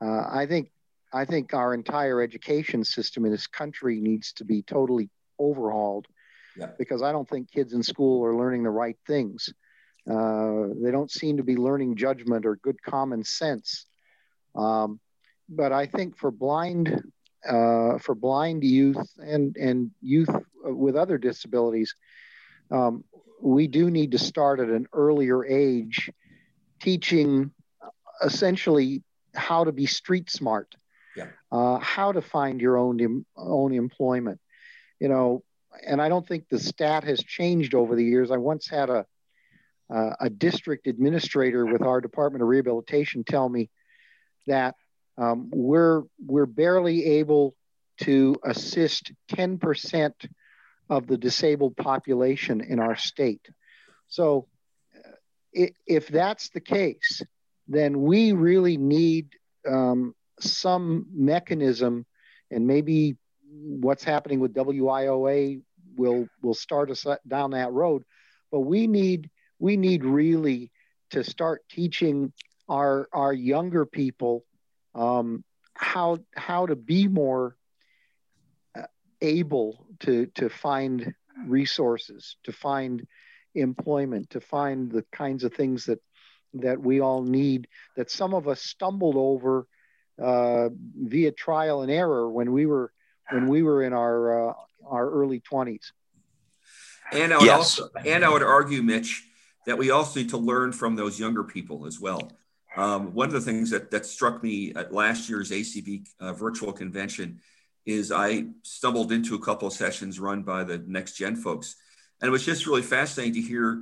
[0.04, 0.72] uh, I think
[1.14, 5.10] I think our entire education system in this country needs to be totally
[5.40, 6.08] overhauled
[6.58, 6.72] Yeah.
[6.78, 9.54] because I don't think kids in school are learning the right things.
[10.10, 13.86] Uh, they don't seem to be learning judgment or good common sense.
[14.56, 15.00] Um,
[15.50, 17.12] but I think for blind
[17.48, 20.30] uh, for blind youth and and youth
[20.64, 21.96] with other disabilities,
[22.70, 23.04] um,
[23.42, 26.12] we do need to start at an earlier age,
[26.82, 27.52] teaching
[28.24, 29.04] essentially
[29.34, 30.76] how to be street smart,
[31.16, 31.28] Yeah.
[31.52, 34.40] uh, how to find your own em- own employment.
[35.00, 35.44] You know,
[35.88, 38.30] and I don't think the stat has changed over the years.
[38.30, 39.06] I once had a
[39.90, 43.70] uh, a district administrator with our Department of Rehabilitation tell me
[44.48, 44.76] that
[45.18, 47.56] um, we're we're barely able
[48.02, 50.12] to assist 10%
[50.90, 53.48] of the disabled population in our state.
[54.08, 54.48] So,
[54.96, 57.22] uh, if that's the case,
[57.68, 59.30] then we really need
[59.68, 62.06] um, some mechanism,
[62.50, 63.16] and maybe
[63.52, 65.62] what's happening with WIOA
[65.96, 68.04] will will start us down that road.
[68.52, 69.30] But we need
[69.60, 70.72] we need really
[71.12, 72.34] to start teaching
[72.68, 74.44] our our younger people
[74.96, 75.44] um,
[75.74, 77.56] how how to be more
[78.78, 78.84] uh,
[79.22, 81.14] able to to find
[81.48, 83.08] resources, to find
[83.56, 86.00] employment, to find the kinds of things that
[86.54, 87.68] that we all need.
[87.96, 89.68] That some of us stumbled over
[90.22, 92.92] uh, via trial and error when we were
[93.32, 94.54] when we were in our uh,
[94.86, 95.94] our early twenties.
[97.14, 97.80] And I would Yes.
[97.80, 99.24] also, and I would argue, Mitch,
[99.66, 102.32] that we also need to learn from those younger people as well.
[102.76, 106.72] Um, one of the things that, that struck me at last year's ACB uh, virtual
[106.72, 107.42] convention
[107.86, 111.76] is I stumbled into a couple of sessions run by the Next Gen folks,
[112.22, 113.82] and it was just really fascinating to hear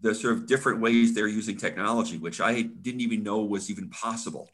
[0.00, 3.90] the sort of different ways they're using technology, which I didn't even know was even
[3.90, 4.48] possible.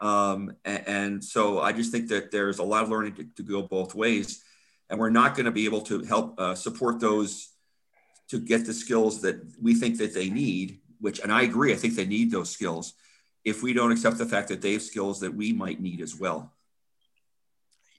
[0.00, 3.42] Um, and, and so I just think that there's a lot of learning to, to
[3.42, 4.42] go both ways,
[4.88, 7.48] and we're not going to be able to help uh, support those
[8.28, 10.80] to get the skills that we think that they need.
[11.00, 12.94] Which, and I agree, I think they need those skills.
[13.44, 16.14] If we don't accept the fact that they have skills that we might need as
[16.14, 16.52] well.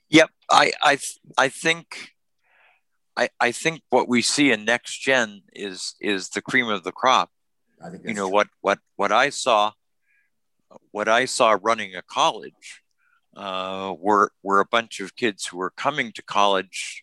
[0.09, 0.99] Yep, I I
[1.37, 2.11] I think
[3.17, 6.91] I I think what we see in next gen is is the cream of the
[6.91, 7.31] crop.
[7.83, 8.33] I think You know true.
[8.35, 9.71] what what what I saw
[10.91, 12.83] what I saw running a college
[13.35, 17.01] uh, were were a bunch of kids who were coming to college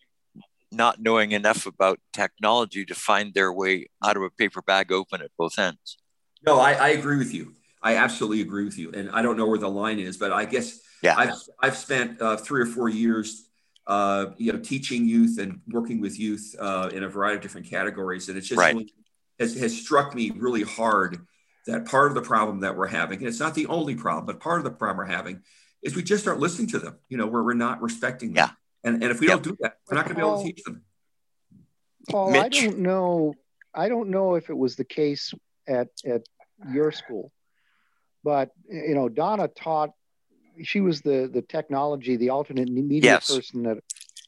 [0.71, 5.21] not knowing enough about technology to find their way out of a paper bag open
[5.21, 5.97] at both ends.
[6.45, 7.55] No, I, I agree with you.
[7.81, 8.91] I absolutely agree with you.
[8.91, 11.15] And I don't know where the line is, but I guess Yeah.
[11.17, 13.47] I've, I've spent uh, three or four years,
[13.87, 17.67] uh, you know, teaching youth and working with youth uh, in a variety of different
[17.69, 18.29] categories.
[18.29, 18.73] And it's just Right.
[18.73, 18.93] really,
[19.39, 21.25] has, has struck me really hard
[21.65, 24.39] that part of the problem that we're having, and it's not the only problem, but
[24.39, 25.41] part of the problem we're having
[25.81, 28.49] is we just aren't listening to them, you know, where we're not respecting them.
[28.49, 28.51] Yeah.
[28.83, 29.35] And, and if we Yep.
[29.35, 30.83] don't do that, we're not going to be able to teach them.
[32.09, 33.35] Paul, I don't know.
[33.73, 35.33] I don't know if it was the case
[35.67, 36.23] at at
[36.67, 37.31] your school,
[38.23, 39.91] but you know, Donna taught.
[40.63, 43.27] She was the the technology, the alternate media Yes.
[43.27, 43.77] person at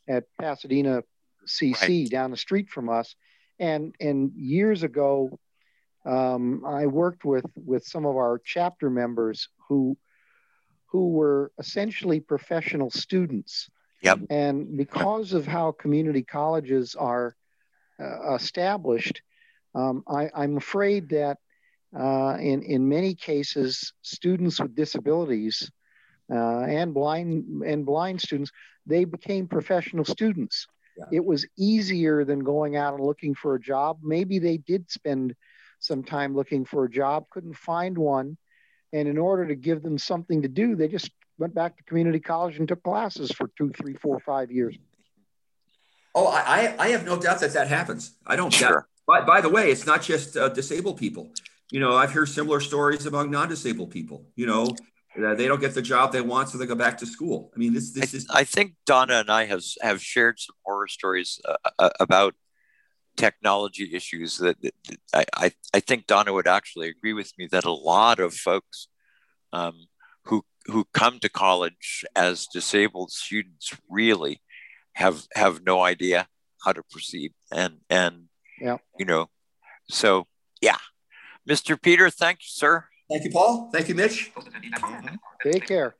[0.07, 1.03] at Pasadena
[1.48, 3.15] CC down the street from us,
[3.60, 5.40] and and years ago,
[6.06, 9.98] um, I worked with with some of our chapter members who
[10.88, 13.69] who were essentially professional students.
[14.02, 14.19] Yep.
[14.30, 17.36] And because of how community colleges are
[17.99, 19.22] uh, established,
[19.76, 21.38] um, I, I'm afraid that
[21.98, 25.69] uh, in, in many cases, students with disabilities
[26.32, 28.52] uh, and blind and blind students,
[28.86, 30.68] they became professional students.
[30.98, 31.06] yeah.
[31.11, 33.99] it was easier than going out and looking for a job.
[34.02, 35.36] Maybe they did spend
[35.80, 38.38] some time looking for a job, couldn't find one.
[38.94, 42.20] And in order to give them something to do, they just went back to community
[42.20, 44.78] college and took classes for two, three, four, five years.
[46.14, 48.16] Oh, I, I have no doubt that that happens.
[48.28, 48.70] I don't sure.
[48.70, 48.84] doubt.
[49.08, 51.32] By, by the way, it's not just uh, disabled people.
[51.72, 54.26] You know, I've heard similar stories among non-disabled people.
[54.36, 54.76] You know,
[55.24, 57.52] uh, they don't get the job they want, so they go back to school.
[57.56, 58.28] I mean, this this I, is.
[58.30, 62.36] I think Donna and I have have shared some horror stories uh, uh about
[63.18, 64.74] technology issues that, that,
[65.14, 68.88] that, I, I think Donna would actually agree with me that a lot of folks
[69.53, 69.88] um,
[70.66, 74.42] who who come to college as disabled students really
[74.94, 76.28] have have no idea
[76.64, 78.26] how to proceed and and
[78.60, 78.78] yeah.
[78.98, 79.30] you know
[79.90, 80.28] so
[80.62, 80.78] yeah.
[81.50, 82.86] Mr peter thank you sir.
[83.10, 83.70] Thank you paul.
[83.74, 84.32] Thank you mitch.
[85.44, 85.96] Take care.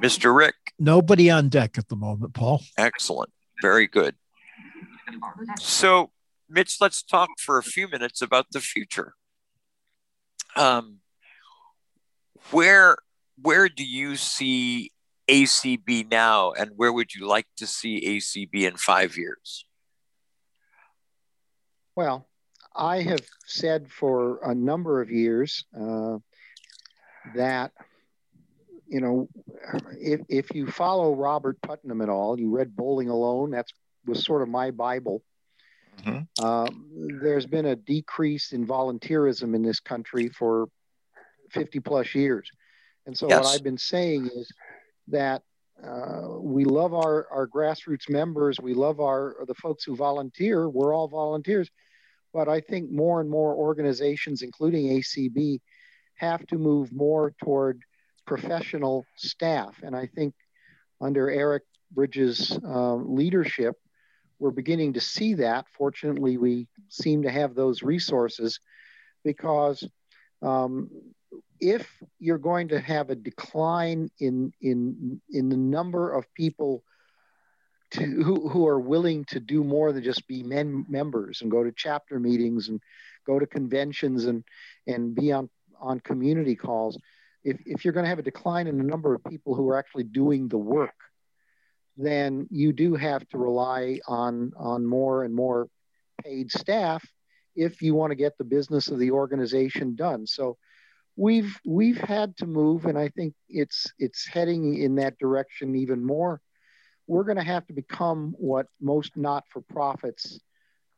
[0.00, 0.54] Mr rick.
[0.78, 2.62] Nobody on deck at the moment paul.
[2.78, 3.30] Excellent.
[3.62, 4.14] Very good.
[5.58, 6.10] So
[6.48, 9.14] mitch let's talk for a few minutes about the future.
[10.54, 11.00] Um,
[12.50, 12.96] where
[13.40, 14.92] where do you see
[15.28, 19.64] ACB now, and where would you like to see ACB in five years?
[21.94, 22.28] Well,
[22.74, 26.18] I have said for a number of years uh,
[27.34, 27.72] that
[28.86, 29.28] you know
[29.98, 33.50] if if you follow Robert Putnam at all, you read Bowling Alone.
[33.50, 33.72] That's
[34.06, 35.22] was sort of my Bible.
[36.02, 36.44] Mm-hmm.
[36.44, 40.68] Um, there's been a decrease in volunteerism in this country for
[41.50, 42.50] 50 plus years.
[43.06, 43.44] And so yes.
[43.44, 44.50] what I've been saying is
[45.08, 45.42] that
[45.84, 48.58] uh, we love our, our grassroots members.
[48.60, 50.68] We love our the folks who volunteer.
[50.68, 51.70] We're all volunteers.
[52.32, 55.60] But I think more and more organizations, including ACB,
[56.16, 57.82] have to move more toward
[58.26, 59.76] professional staff.
[59.82, 60.34] And I think
[61.00, 61.62] under Eric
[61.92, 63.76] Bridges' uh, leadership,
[64.38, 65.66] we're beginning to see that.
[65.76, 68.60] Fortunately, we seem to have those resources
[69.24, 69.86] because
[70.42, 70.90] um,
[71.60, 71.88] if
[72.18, 76.82] you're going to have a decline in in in the number of people
[77.92, 81.62] to, who, who are willing to do more than just be men members and go
[81.62, 82.80] to chapter meetings and
[83.26, 84.44] go to conventions and
[84.86, 85.48] and be on
[85.80, 86.98] on community calls
[87.44, 89.78] if, if you're going to have a decline in the number of people who are
[89.78, 90.94] actually doing the work
[91.96, 95.68] then you do have to rely on on more and more
[96.22, 97.06] paid staff
[97.56, 100.26] if you want to get the business of the organization done.
[100.26, 100.58] So
[101.16, 106.04] we've we've had to move and i think it's it's heading in that direction even
[106.04, 106.40] more.
[107.08, 110.40] We're going to have to become what most not-for-profits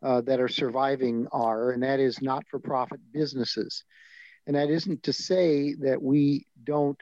[0.03, 3.85] uh, that are surviving are and that is not-for-profit businesses.
[4.47, 6.99] And that isn't to say that we don't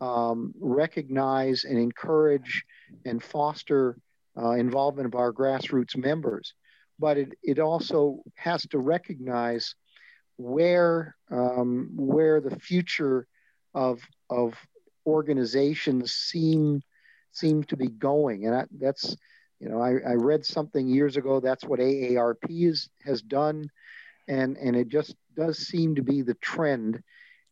[0.00, 2.64] um, recognize and encourage
[3.04, 3.96] and foster
[4.36, 6.54] uh, involvement of our grassroots members
[7.00, 9.74] but it, it also has to recognize
[10.40, 13.26] where um, where the future
[13.74, 14.54] of of
[15.06, 16.82] organizations seem
[17.32, 19.16] seem to be going, and I, that's
[19.60, 21.40] you know I, I read something years ago.
[21.40, 23.70] That's what AARP is, has done,
[24.28, 27.02] and and it just does seem to be the trend.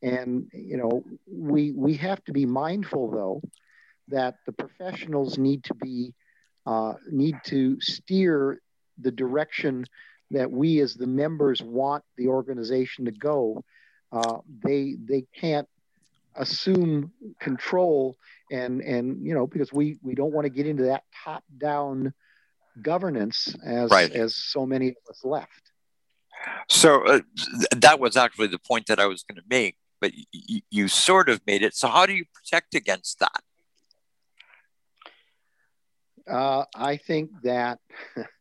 [0.02, 3.42] And you know we we have to be mindful though
[4.08, 6.14] that the professionals need to be
[6.66, 8.60] uh, need to steer
[8.98, 9.84] the direction
[10.30, 13.64] that we as the members want the organization to go.
[14.12, 15.68] Uh, they they can't
[16.34, 18.16] assume control
[18.50, 22.12] and and you know because we we don't want to get into that top down
[22.80, 24.10] governance as right.
[24.12, 25.72] as so many of us left.
[26.68, 27.20] So uh,
[27.76, 31.28] that was actually the point that I was going to make, but y- you sort
[31.28, 31.74] of made it.
[31.74, 33.42] So how do you protect against that?
[36.30, 37.78] Uh, I think that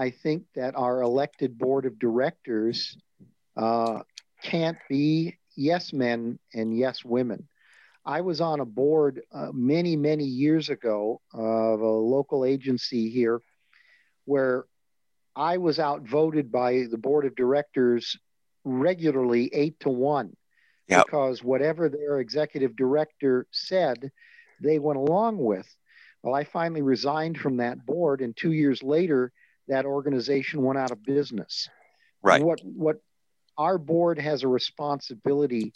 [0.00, 2.96] I think that our elected board of directors
[3.54, 3.98] uh,
[4.42, 7.46] can't be yes men and yes women.
[8.06, 13.42] I was on a board uh, many, many years ago of a local agency here
[14.24, 14.64] where
[15.36, 18.16] I was outvoted by the board of directors
[18.64, 20.34] regularly eight to one
[20.88, 21.04] yep.
[21.04, 24.10] because whatever their executive director said,
[24.62, 25.68] they went along with.
[26.22, 29.30] Well, I finally resigned from that board, and two years later,
[29.70, 31.68] that organization went out of business.
[32.22, 32.42] Right.
[32.42, 32.96] what what
[33.56, 35.72] our board has a responsibility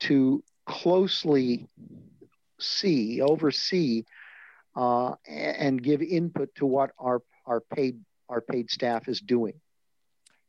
[0.00, 1.68] to closely
[2.60, 4.04] see, oversee,
[4.76, 9.54] uh, and give input to what our our paid our paid staff is doing.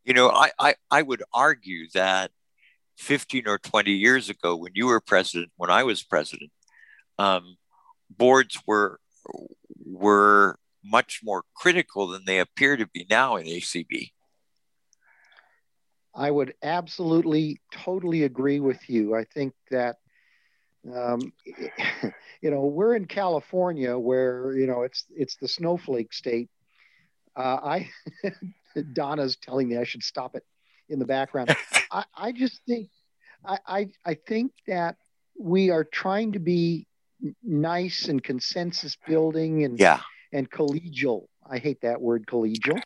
[0.05, 2.31] You know, I, I, I would argue that
[2.97, 6.51] 15 or 20 years ago, when you were president, when I was president,
[7.17, 7.57] um,
[8.09, 8.99] boards were
[9.85, 14.11] were much more critical than they appear to be now in ACB.
[16.13, 19.15] I would absolutely, totally agree with you.
[19.15, 19.97] I think that,
[20.93, 21.31] um,
[22.41, 26.49] you know, we're in California where you know it's it's the snowflake state.
[27.35, 27.89] Uh, I
[28.93, 30.43] Donna's telling me I should stop it
[30.89, 31.55] in the background.
[31.91, 32.89] I, I just think
[33.45, 34.97] I, I I think that
[35.39, 36.87] we are trying to be
[37.43, 40.01] nice and consensus building and yeah
[40.33, 41.27] and collegial.
[41.49, 42.79] I hate that word collegial.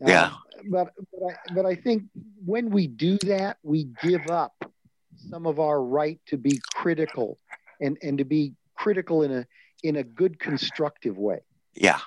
[0.00, 0.26] Yeah.
[0.26, 0.38] Um,
[0.70, 2.04] but but I, but I think
[2.44, 4.64] when we do that, we give up
[5.30, 7.38] some of our right to be critical
[7.80, 9.46] and and to be critical in a
[9.82, 11.40] in a good constructive way.
[11.74, 12.00] Yeah.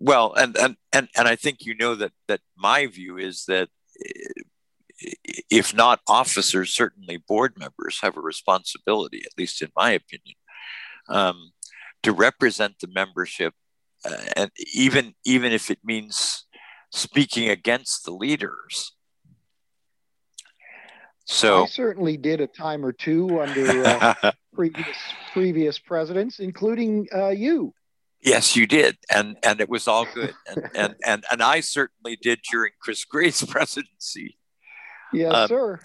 [0.00, 3.68] Well, and and and and I think you know that that my view is that
[5.50, 10.36] if not officers, certainly board members have a responsibility, at least in my opinion,
[11.08, 11.52] um,
[12.02, 13.54] to represent the membership,
[14.04, 16.46] uh, and even even if it means
[16.90, 18.92] speaking against the leaders.
[21.26, 24.96] So I certainly did a time or two under uh, previous
[25.32, 27.74] previous presidents, including uh, you.
[28.22, 32.16] Yes, you did, and and it was all good, and and and, and I certainly
[32.16, 34.38] did during Chris Gray's presidency.
[35.12, 35.80] Yes, um, sir.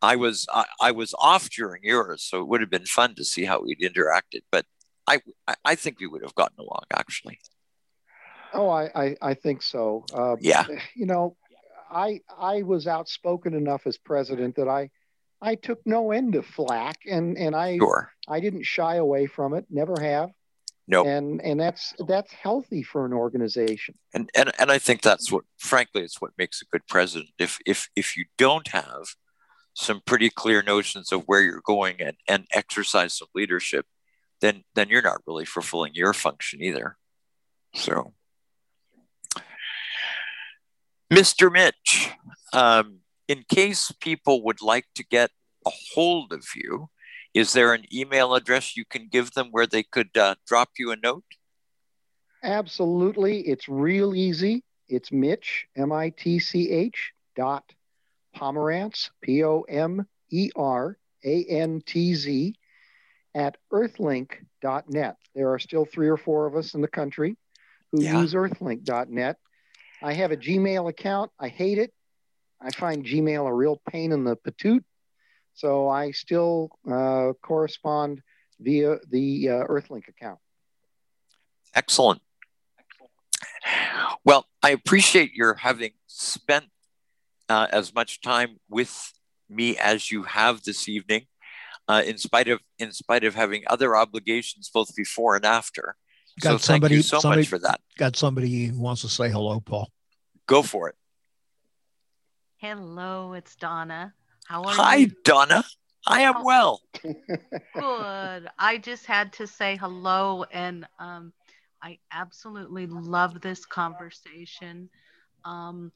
[0.00, 3.24] I was I, I, was off during yours, so it would have been fun to
[3.24, 4.42] see how we'd interacted.
[4.50, 4.64] But
[5.08, 7.38] I I think we would have gotten along actually.
[8.52, 10.04] Oh, I I, I think so.
[10.12, 10.66] Uh, yeah.
[10.94, 11.36] You know,
[11.90, 14.90] I I was outspoken enough as president that I
[15.40, 18.12] I took no end of flack, and and I sure.
[18.26, 19.66] I didn't shy away from it.
[19.70, 20.30] Never have.
[20.86, 21.02] No.
[21.02, 21.06] Nope.
[21.06, 23.94] And and that's that's healthy for an organization.
[24.14, 27.30] And and and I think that's what frankly it's what makes a good president.
[27.38, 29.14] If if if you don't have
[29.74, 33.86] some pretty clear notions of where you're going and, and exercise some leadership,
[34.40, 36.96] then then you're not really fulfilling your function either.
[37.74, 38.12] So
[41.12, 41.50] Mr.
[41.50, 42.12] Mitch,
[42.52, 42.98] um,
[43.28, 45.30] in case people would like to get
[45.66, 46.88] a hold of you,
[47.32, 50.90] is there an email address you can give them where they could uh, drop you
[50.90, 51.24] a note?
[52.42, 53.40] Absolutely.
[53.40, 54.64] It's real easy.
[54.88, 57.64] It's Mitch, M I T C H dot
[58.36, 62.54] Pomerantz, P O M E R A N T Z,
[63.38, 65.16] at earthlink.net.
[65.34, 67.36] There are still three or four of us in the country
[67.92, 68.20] who yeah.
[68.20, 69.36] use earthlink.net.
[70.02, 71.30] I have a Gmail account.
[71.38, 71.92] I hate it.
[72.60, 74.82] I find Gmail a real pain in the patoot.
[75.54, 78.22] So I still uh, correspond
[78.58, 80.40] via the uh, Earthlink account.
[81.74, 82.20] Excellent.
[84.24, 86.66] Well, I appreciate your having spent
[87.48, 89.12] uh, as much time with
[89.48, 91.26] me as you have this evening,
[91.88, 95.96] uh, in spite of in spite of having other obligations both before and after.
[96.40, 97.80] Got so somebody, thank you so somebody, much for that.
[97.96, 99.90] Got somebody who wants to say hello, Paul.
[100.46, 100.94] Go for it.
[102.58, 104.14] Hello, it's Donna.
[104.46, 105.08] How are Hi, you?
[105.08, 105.64] Hi, Donna.
[106.06, 106.80] I am well.
[107.02, 108.48] Good.
[108.58, 111.32] I just had to say hello, and um,
[111.82, 114.88] I absolutely love this conversation.
[115.44, 115.92] Um,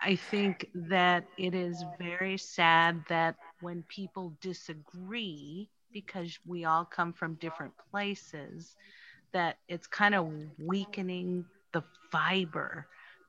[0.00, 7.12] I think that it is very sad that when people disagree, because we all come
[7.12, 8.76] from different places,
[9.32, 11.82] that it's kind of weakening the
[12.12, 12.86] fiber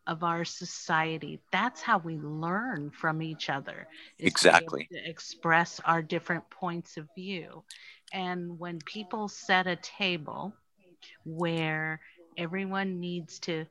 [0.08, 1.40] of our society.
[1.52, 3.88] That's how we learn from each other.
[4.20, 4.88] Exactly.
[4.92, 7.64] To, to express our different points of view.
[8.14, 10.54] And when people set a table
[11.26, 12.02] where
[12.38, 13.66] everyone needs to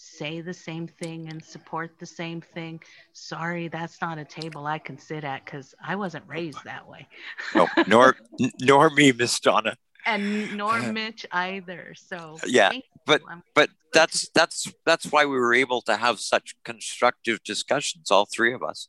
[0.00, 2.80] say the same thing and support the same thing.
[3.12, 7.06] Sorry, that's not a table I can sit at because I wasn't raised that way.
[7.54, 8.16] no, nor
[8.60, 9.76] nor me, Miss Donna.
[10.06, 11.94] And nor uh, Mitch either.
[11.94, 12.72] So yeah,
[13.06, 13.20] but
[13.54, 18.54] but that's that's that's why we were able to have such constructive discussions all three
[18.54, 18.88] of us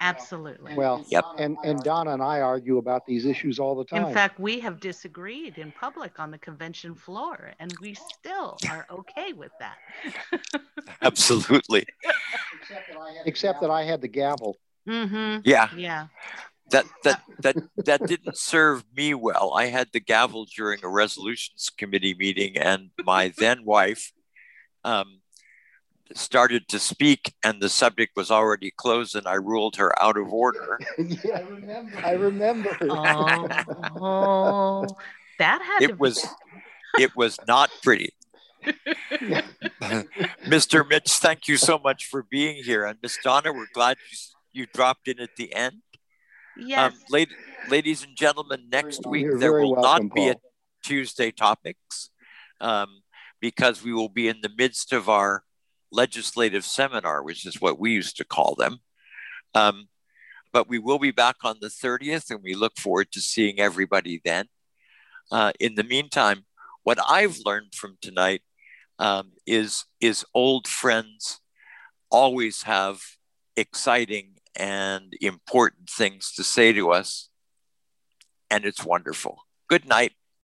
[0.00, 0.74] absolutely.
[0.74, 4.06] Well yep and and donna and i argue about these issues all the time.
[4.06, 8.86] in fact we have disagreed in public on the convention floor and we still are
[8.90, 9.76] okay with that.
[11.02, 11.86] Absolutely.
[13.26, 14.56] Except that i had the gavel.
[14.88, 15.40] Mm-hmm.
[15.44, 15.68] yeah.
[15.76, 16.06] Yeah.
[16.70, 19.52] That that that that didn't serve me well.
[19.54, 24.12] I had the gavel during a resolutions committee meeting, and my then wife
[24.84, 25.19] um,
[26.14, 30.32] started to speak, and the subject was already closed, and I ruled her out of
[30.32, 30.78] order.
[30.98, 31.98] yeah, I remember.
[32.04, 32.76] I remember.
[34.00, 34.86] oh,
[35.38, 36.26] that had it was
[36.98, 38.10] it was not pretty.
[40.46, 40.88] Mr.
[40.88, 44.66] Mitch, thank you so much for being here, and Miss Donna, we're glad you, you
[44.74, 45.76] dropped in at the end.
[46.58, 46.92] Yes.
[46.92, 47.36] Um, ladies,
[47.68, 50.34] ladies and gentlemen, next week You're there will welcome, not be a
[50.82, 52.10] Tuesday topics.
[52.60, 53.00] Um,
[53.40, 55.44] because we will be in the midst of our
[55.92, 58.78] legislative seminar, which is what we used to call them.
[59.54, 59.88] Um,
[60.52, 64.20] but we will be back on the 30th, and we look forward to seeing everybody
[64.24, 64.46] then.
[65.30, 66.44] Uh, in the meantime,
[66.82, 68.42] what I've learned from tonight
[68.98, 71.40] um, is is old friends
[72.10, 73.00] always have
[73.56, 77.28] exciting and important things to say to us,
[78.50, 79.46] and it's wonderful.
[79.68, 80.12] Good night.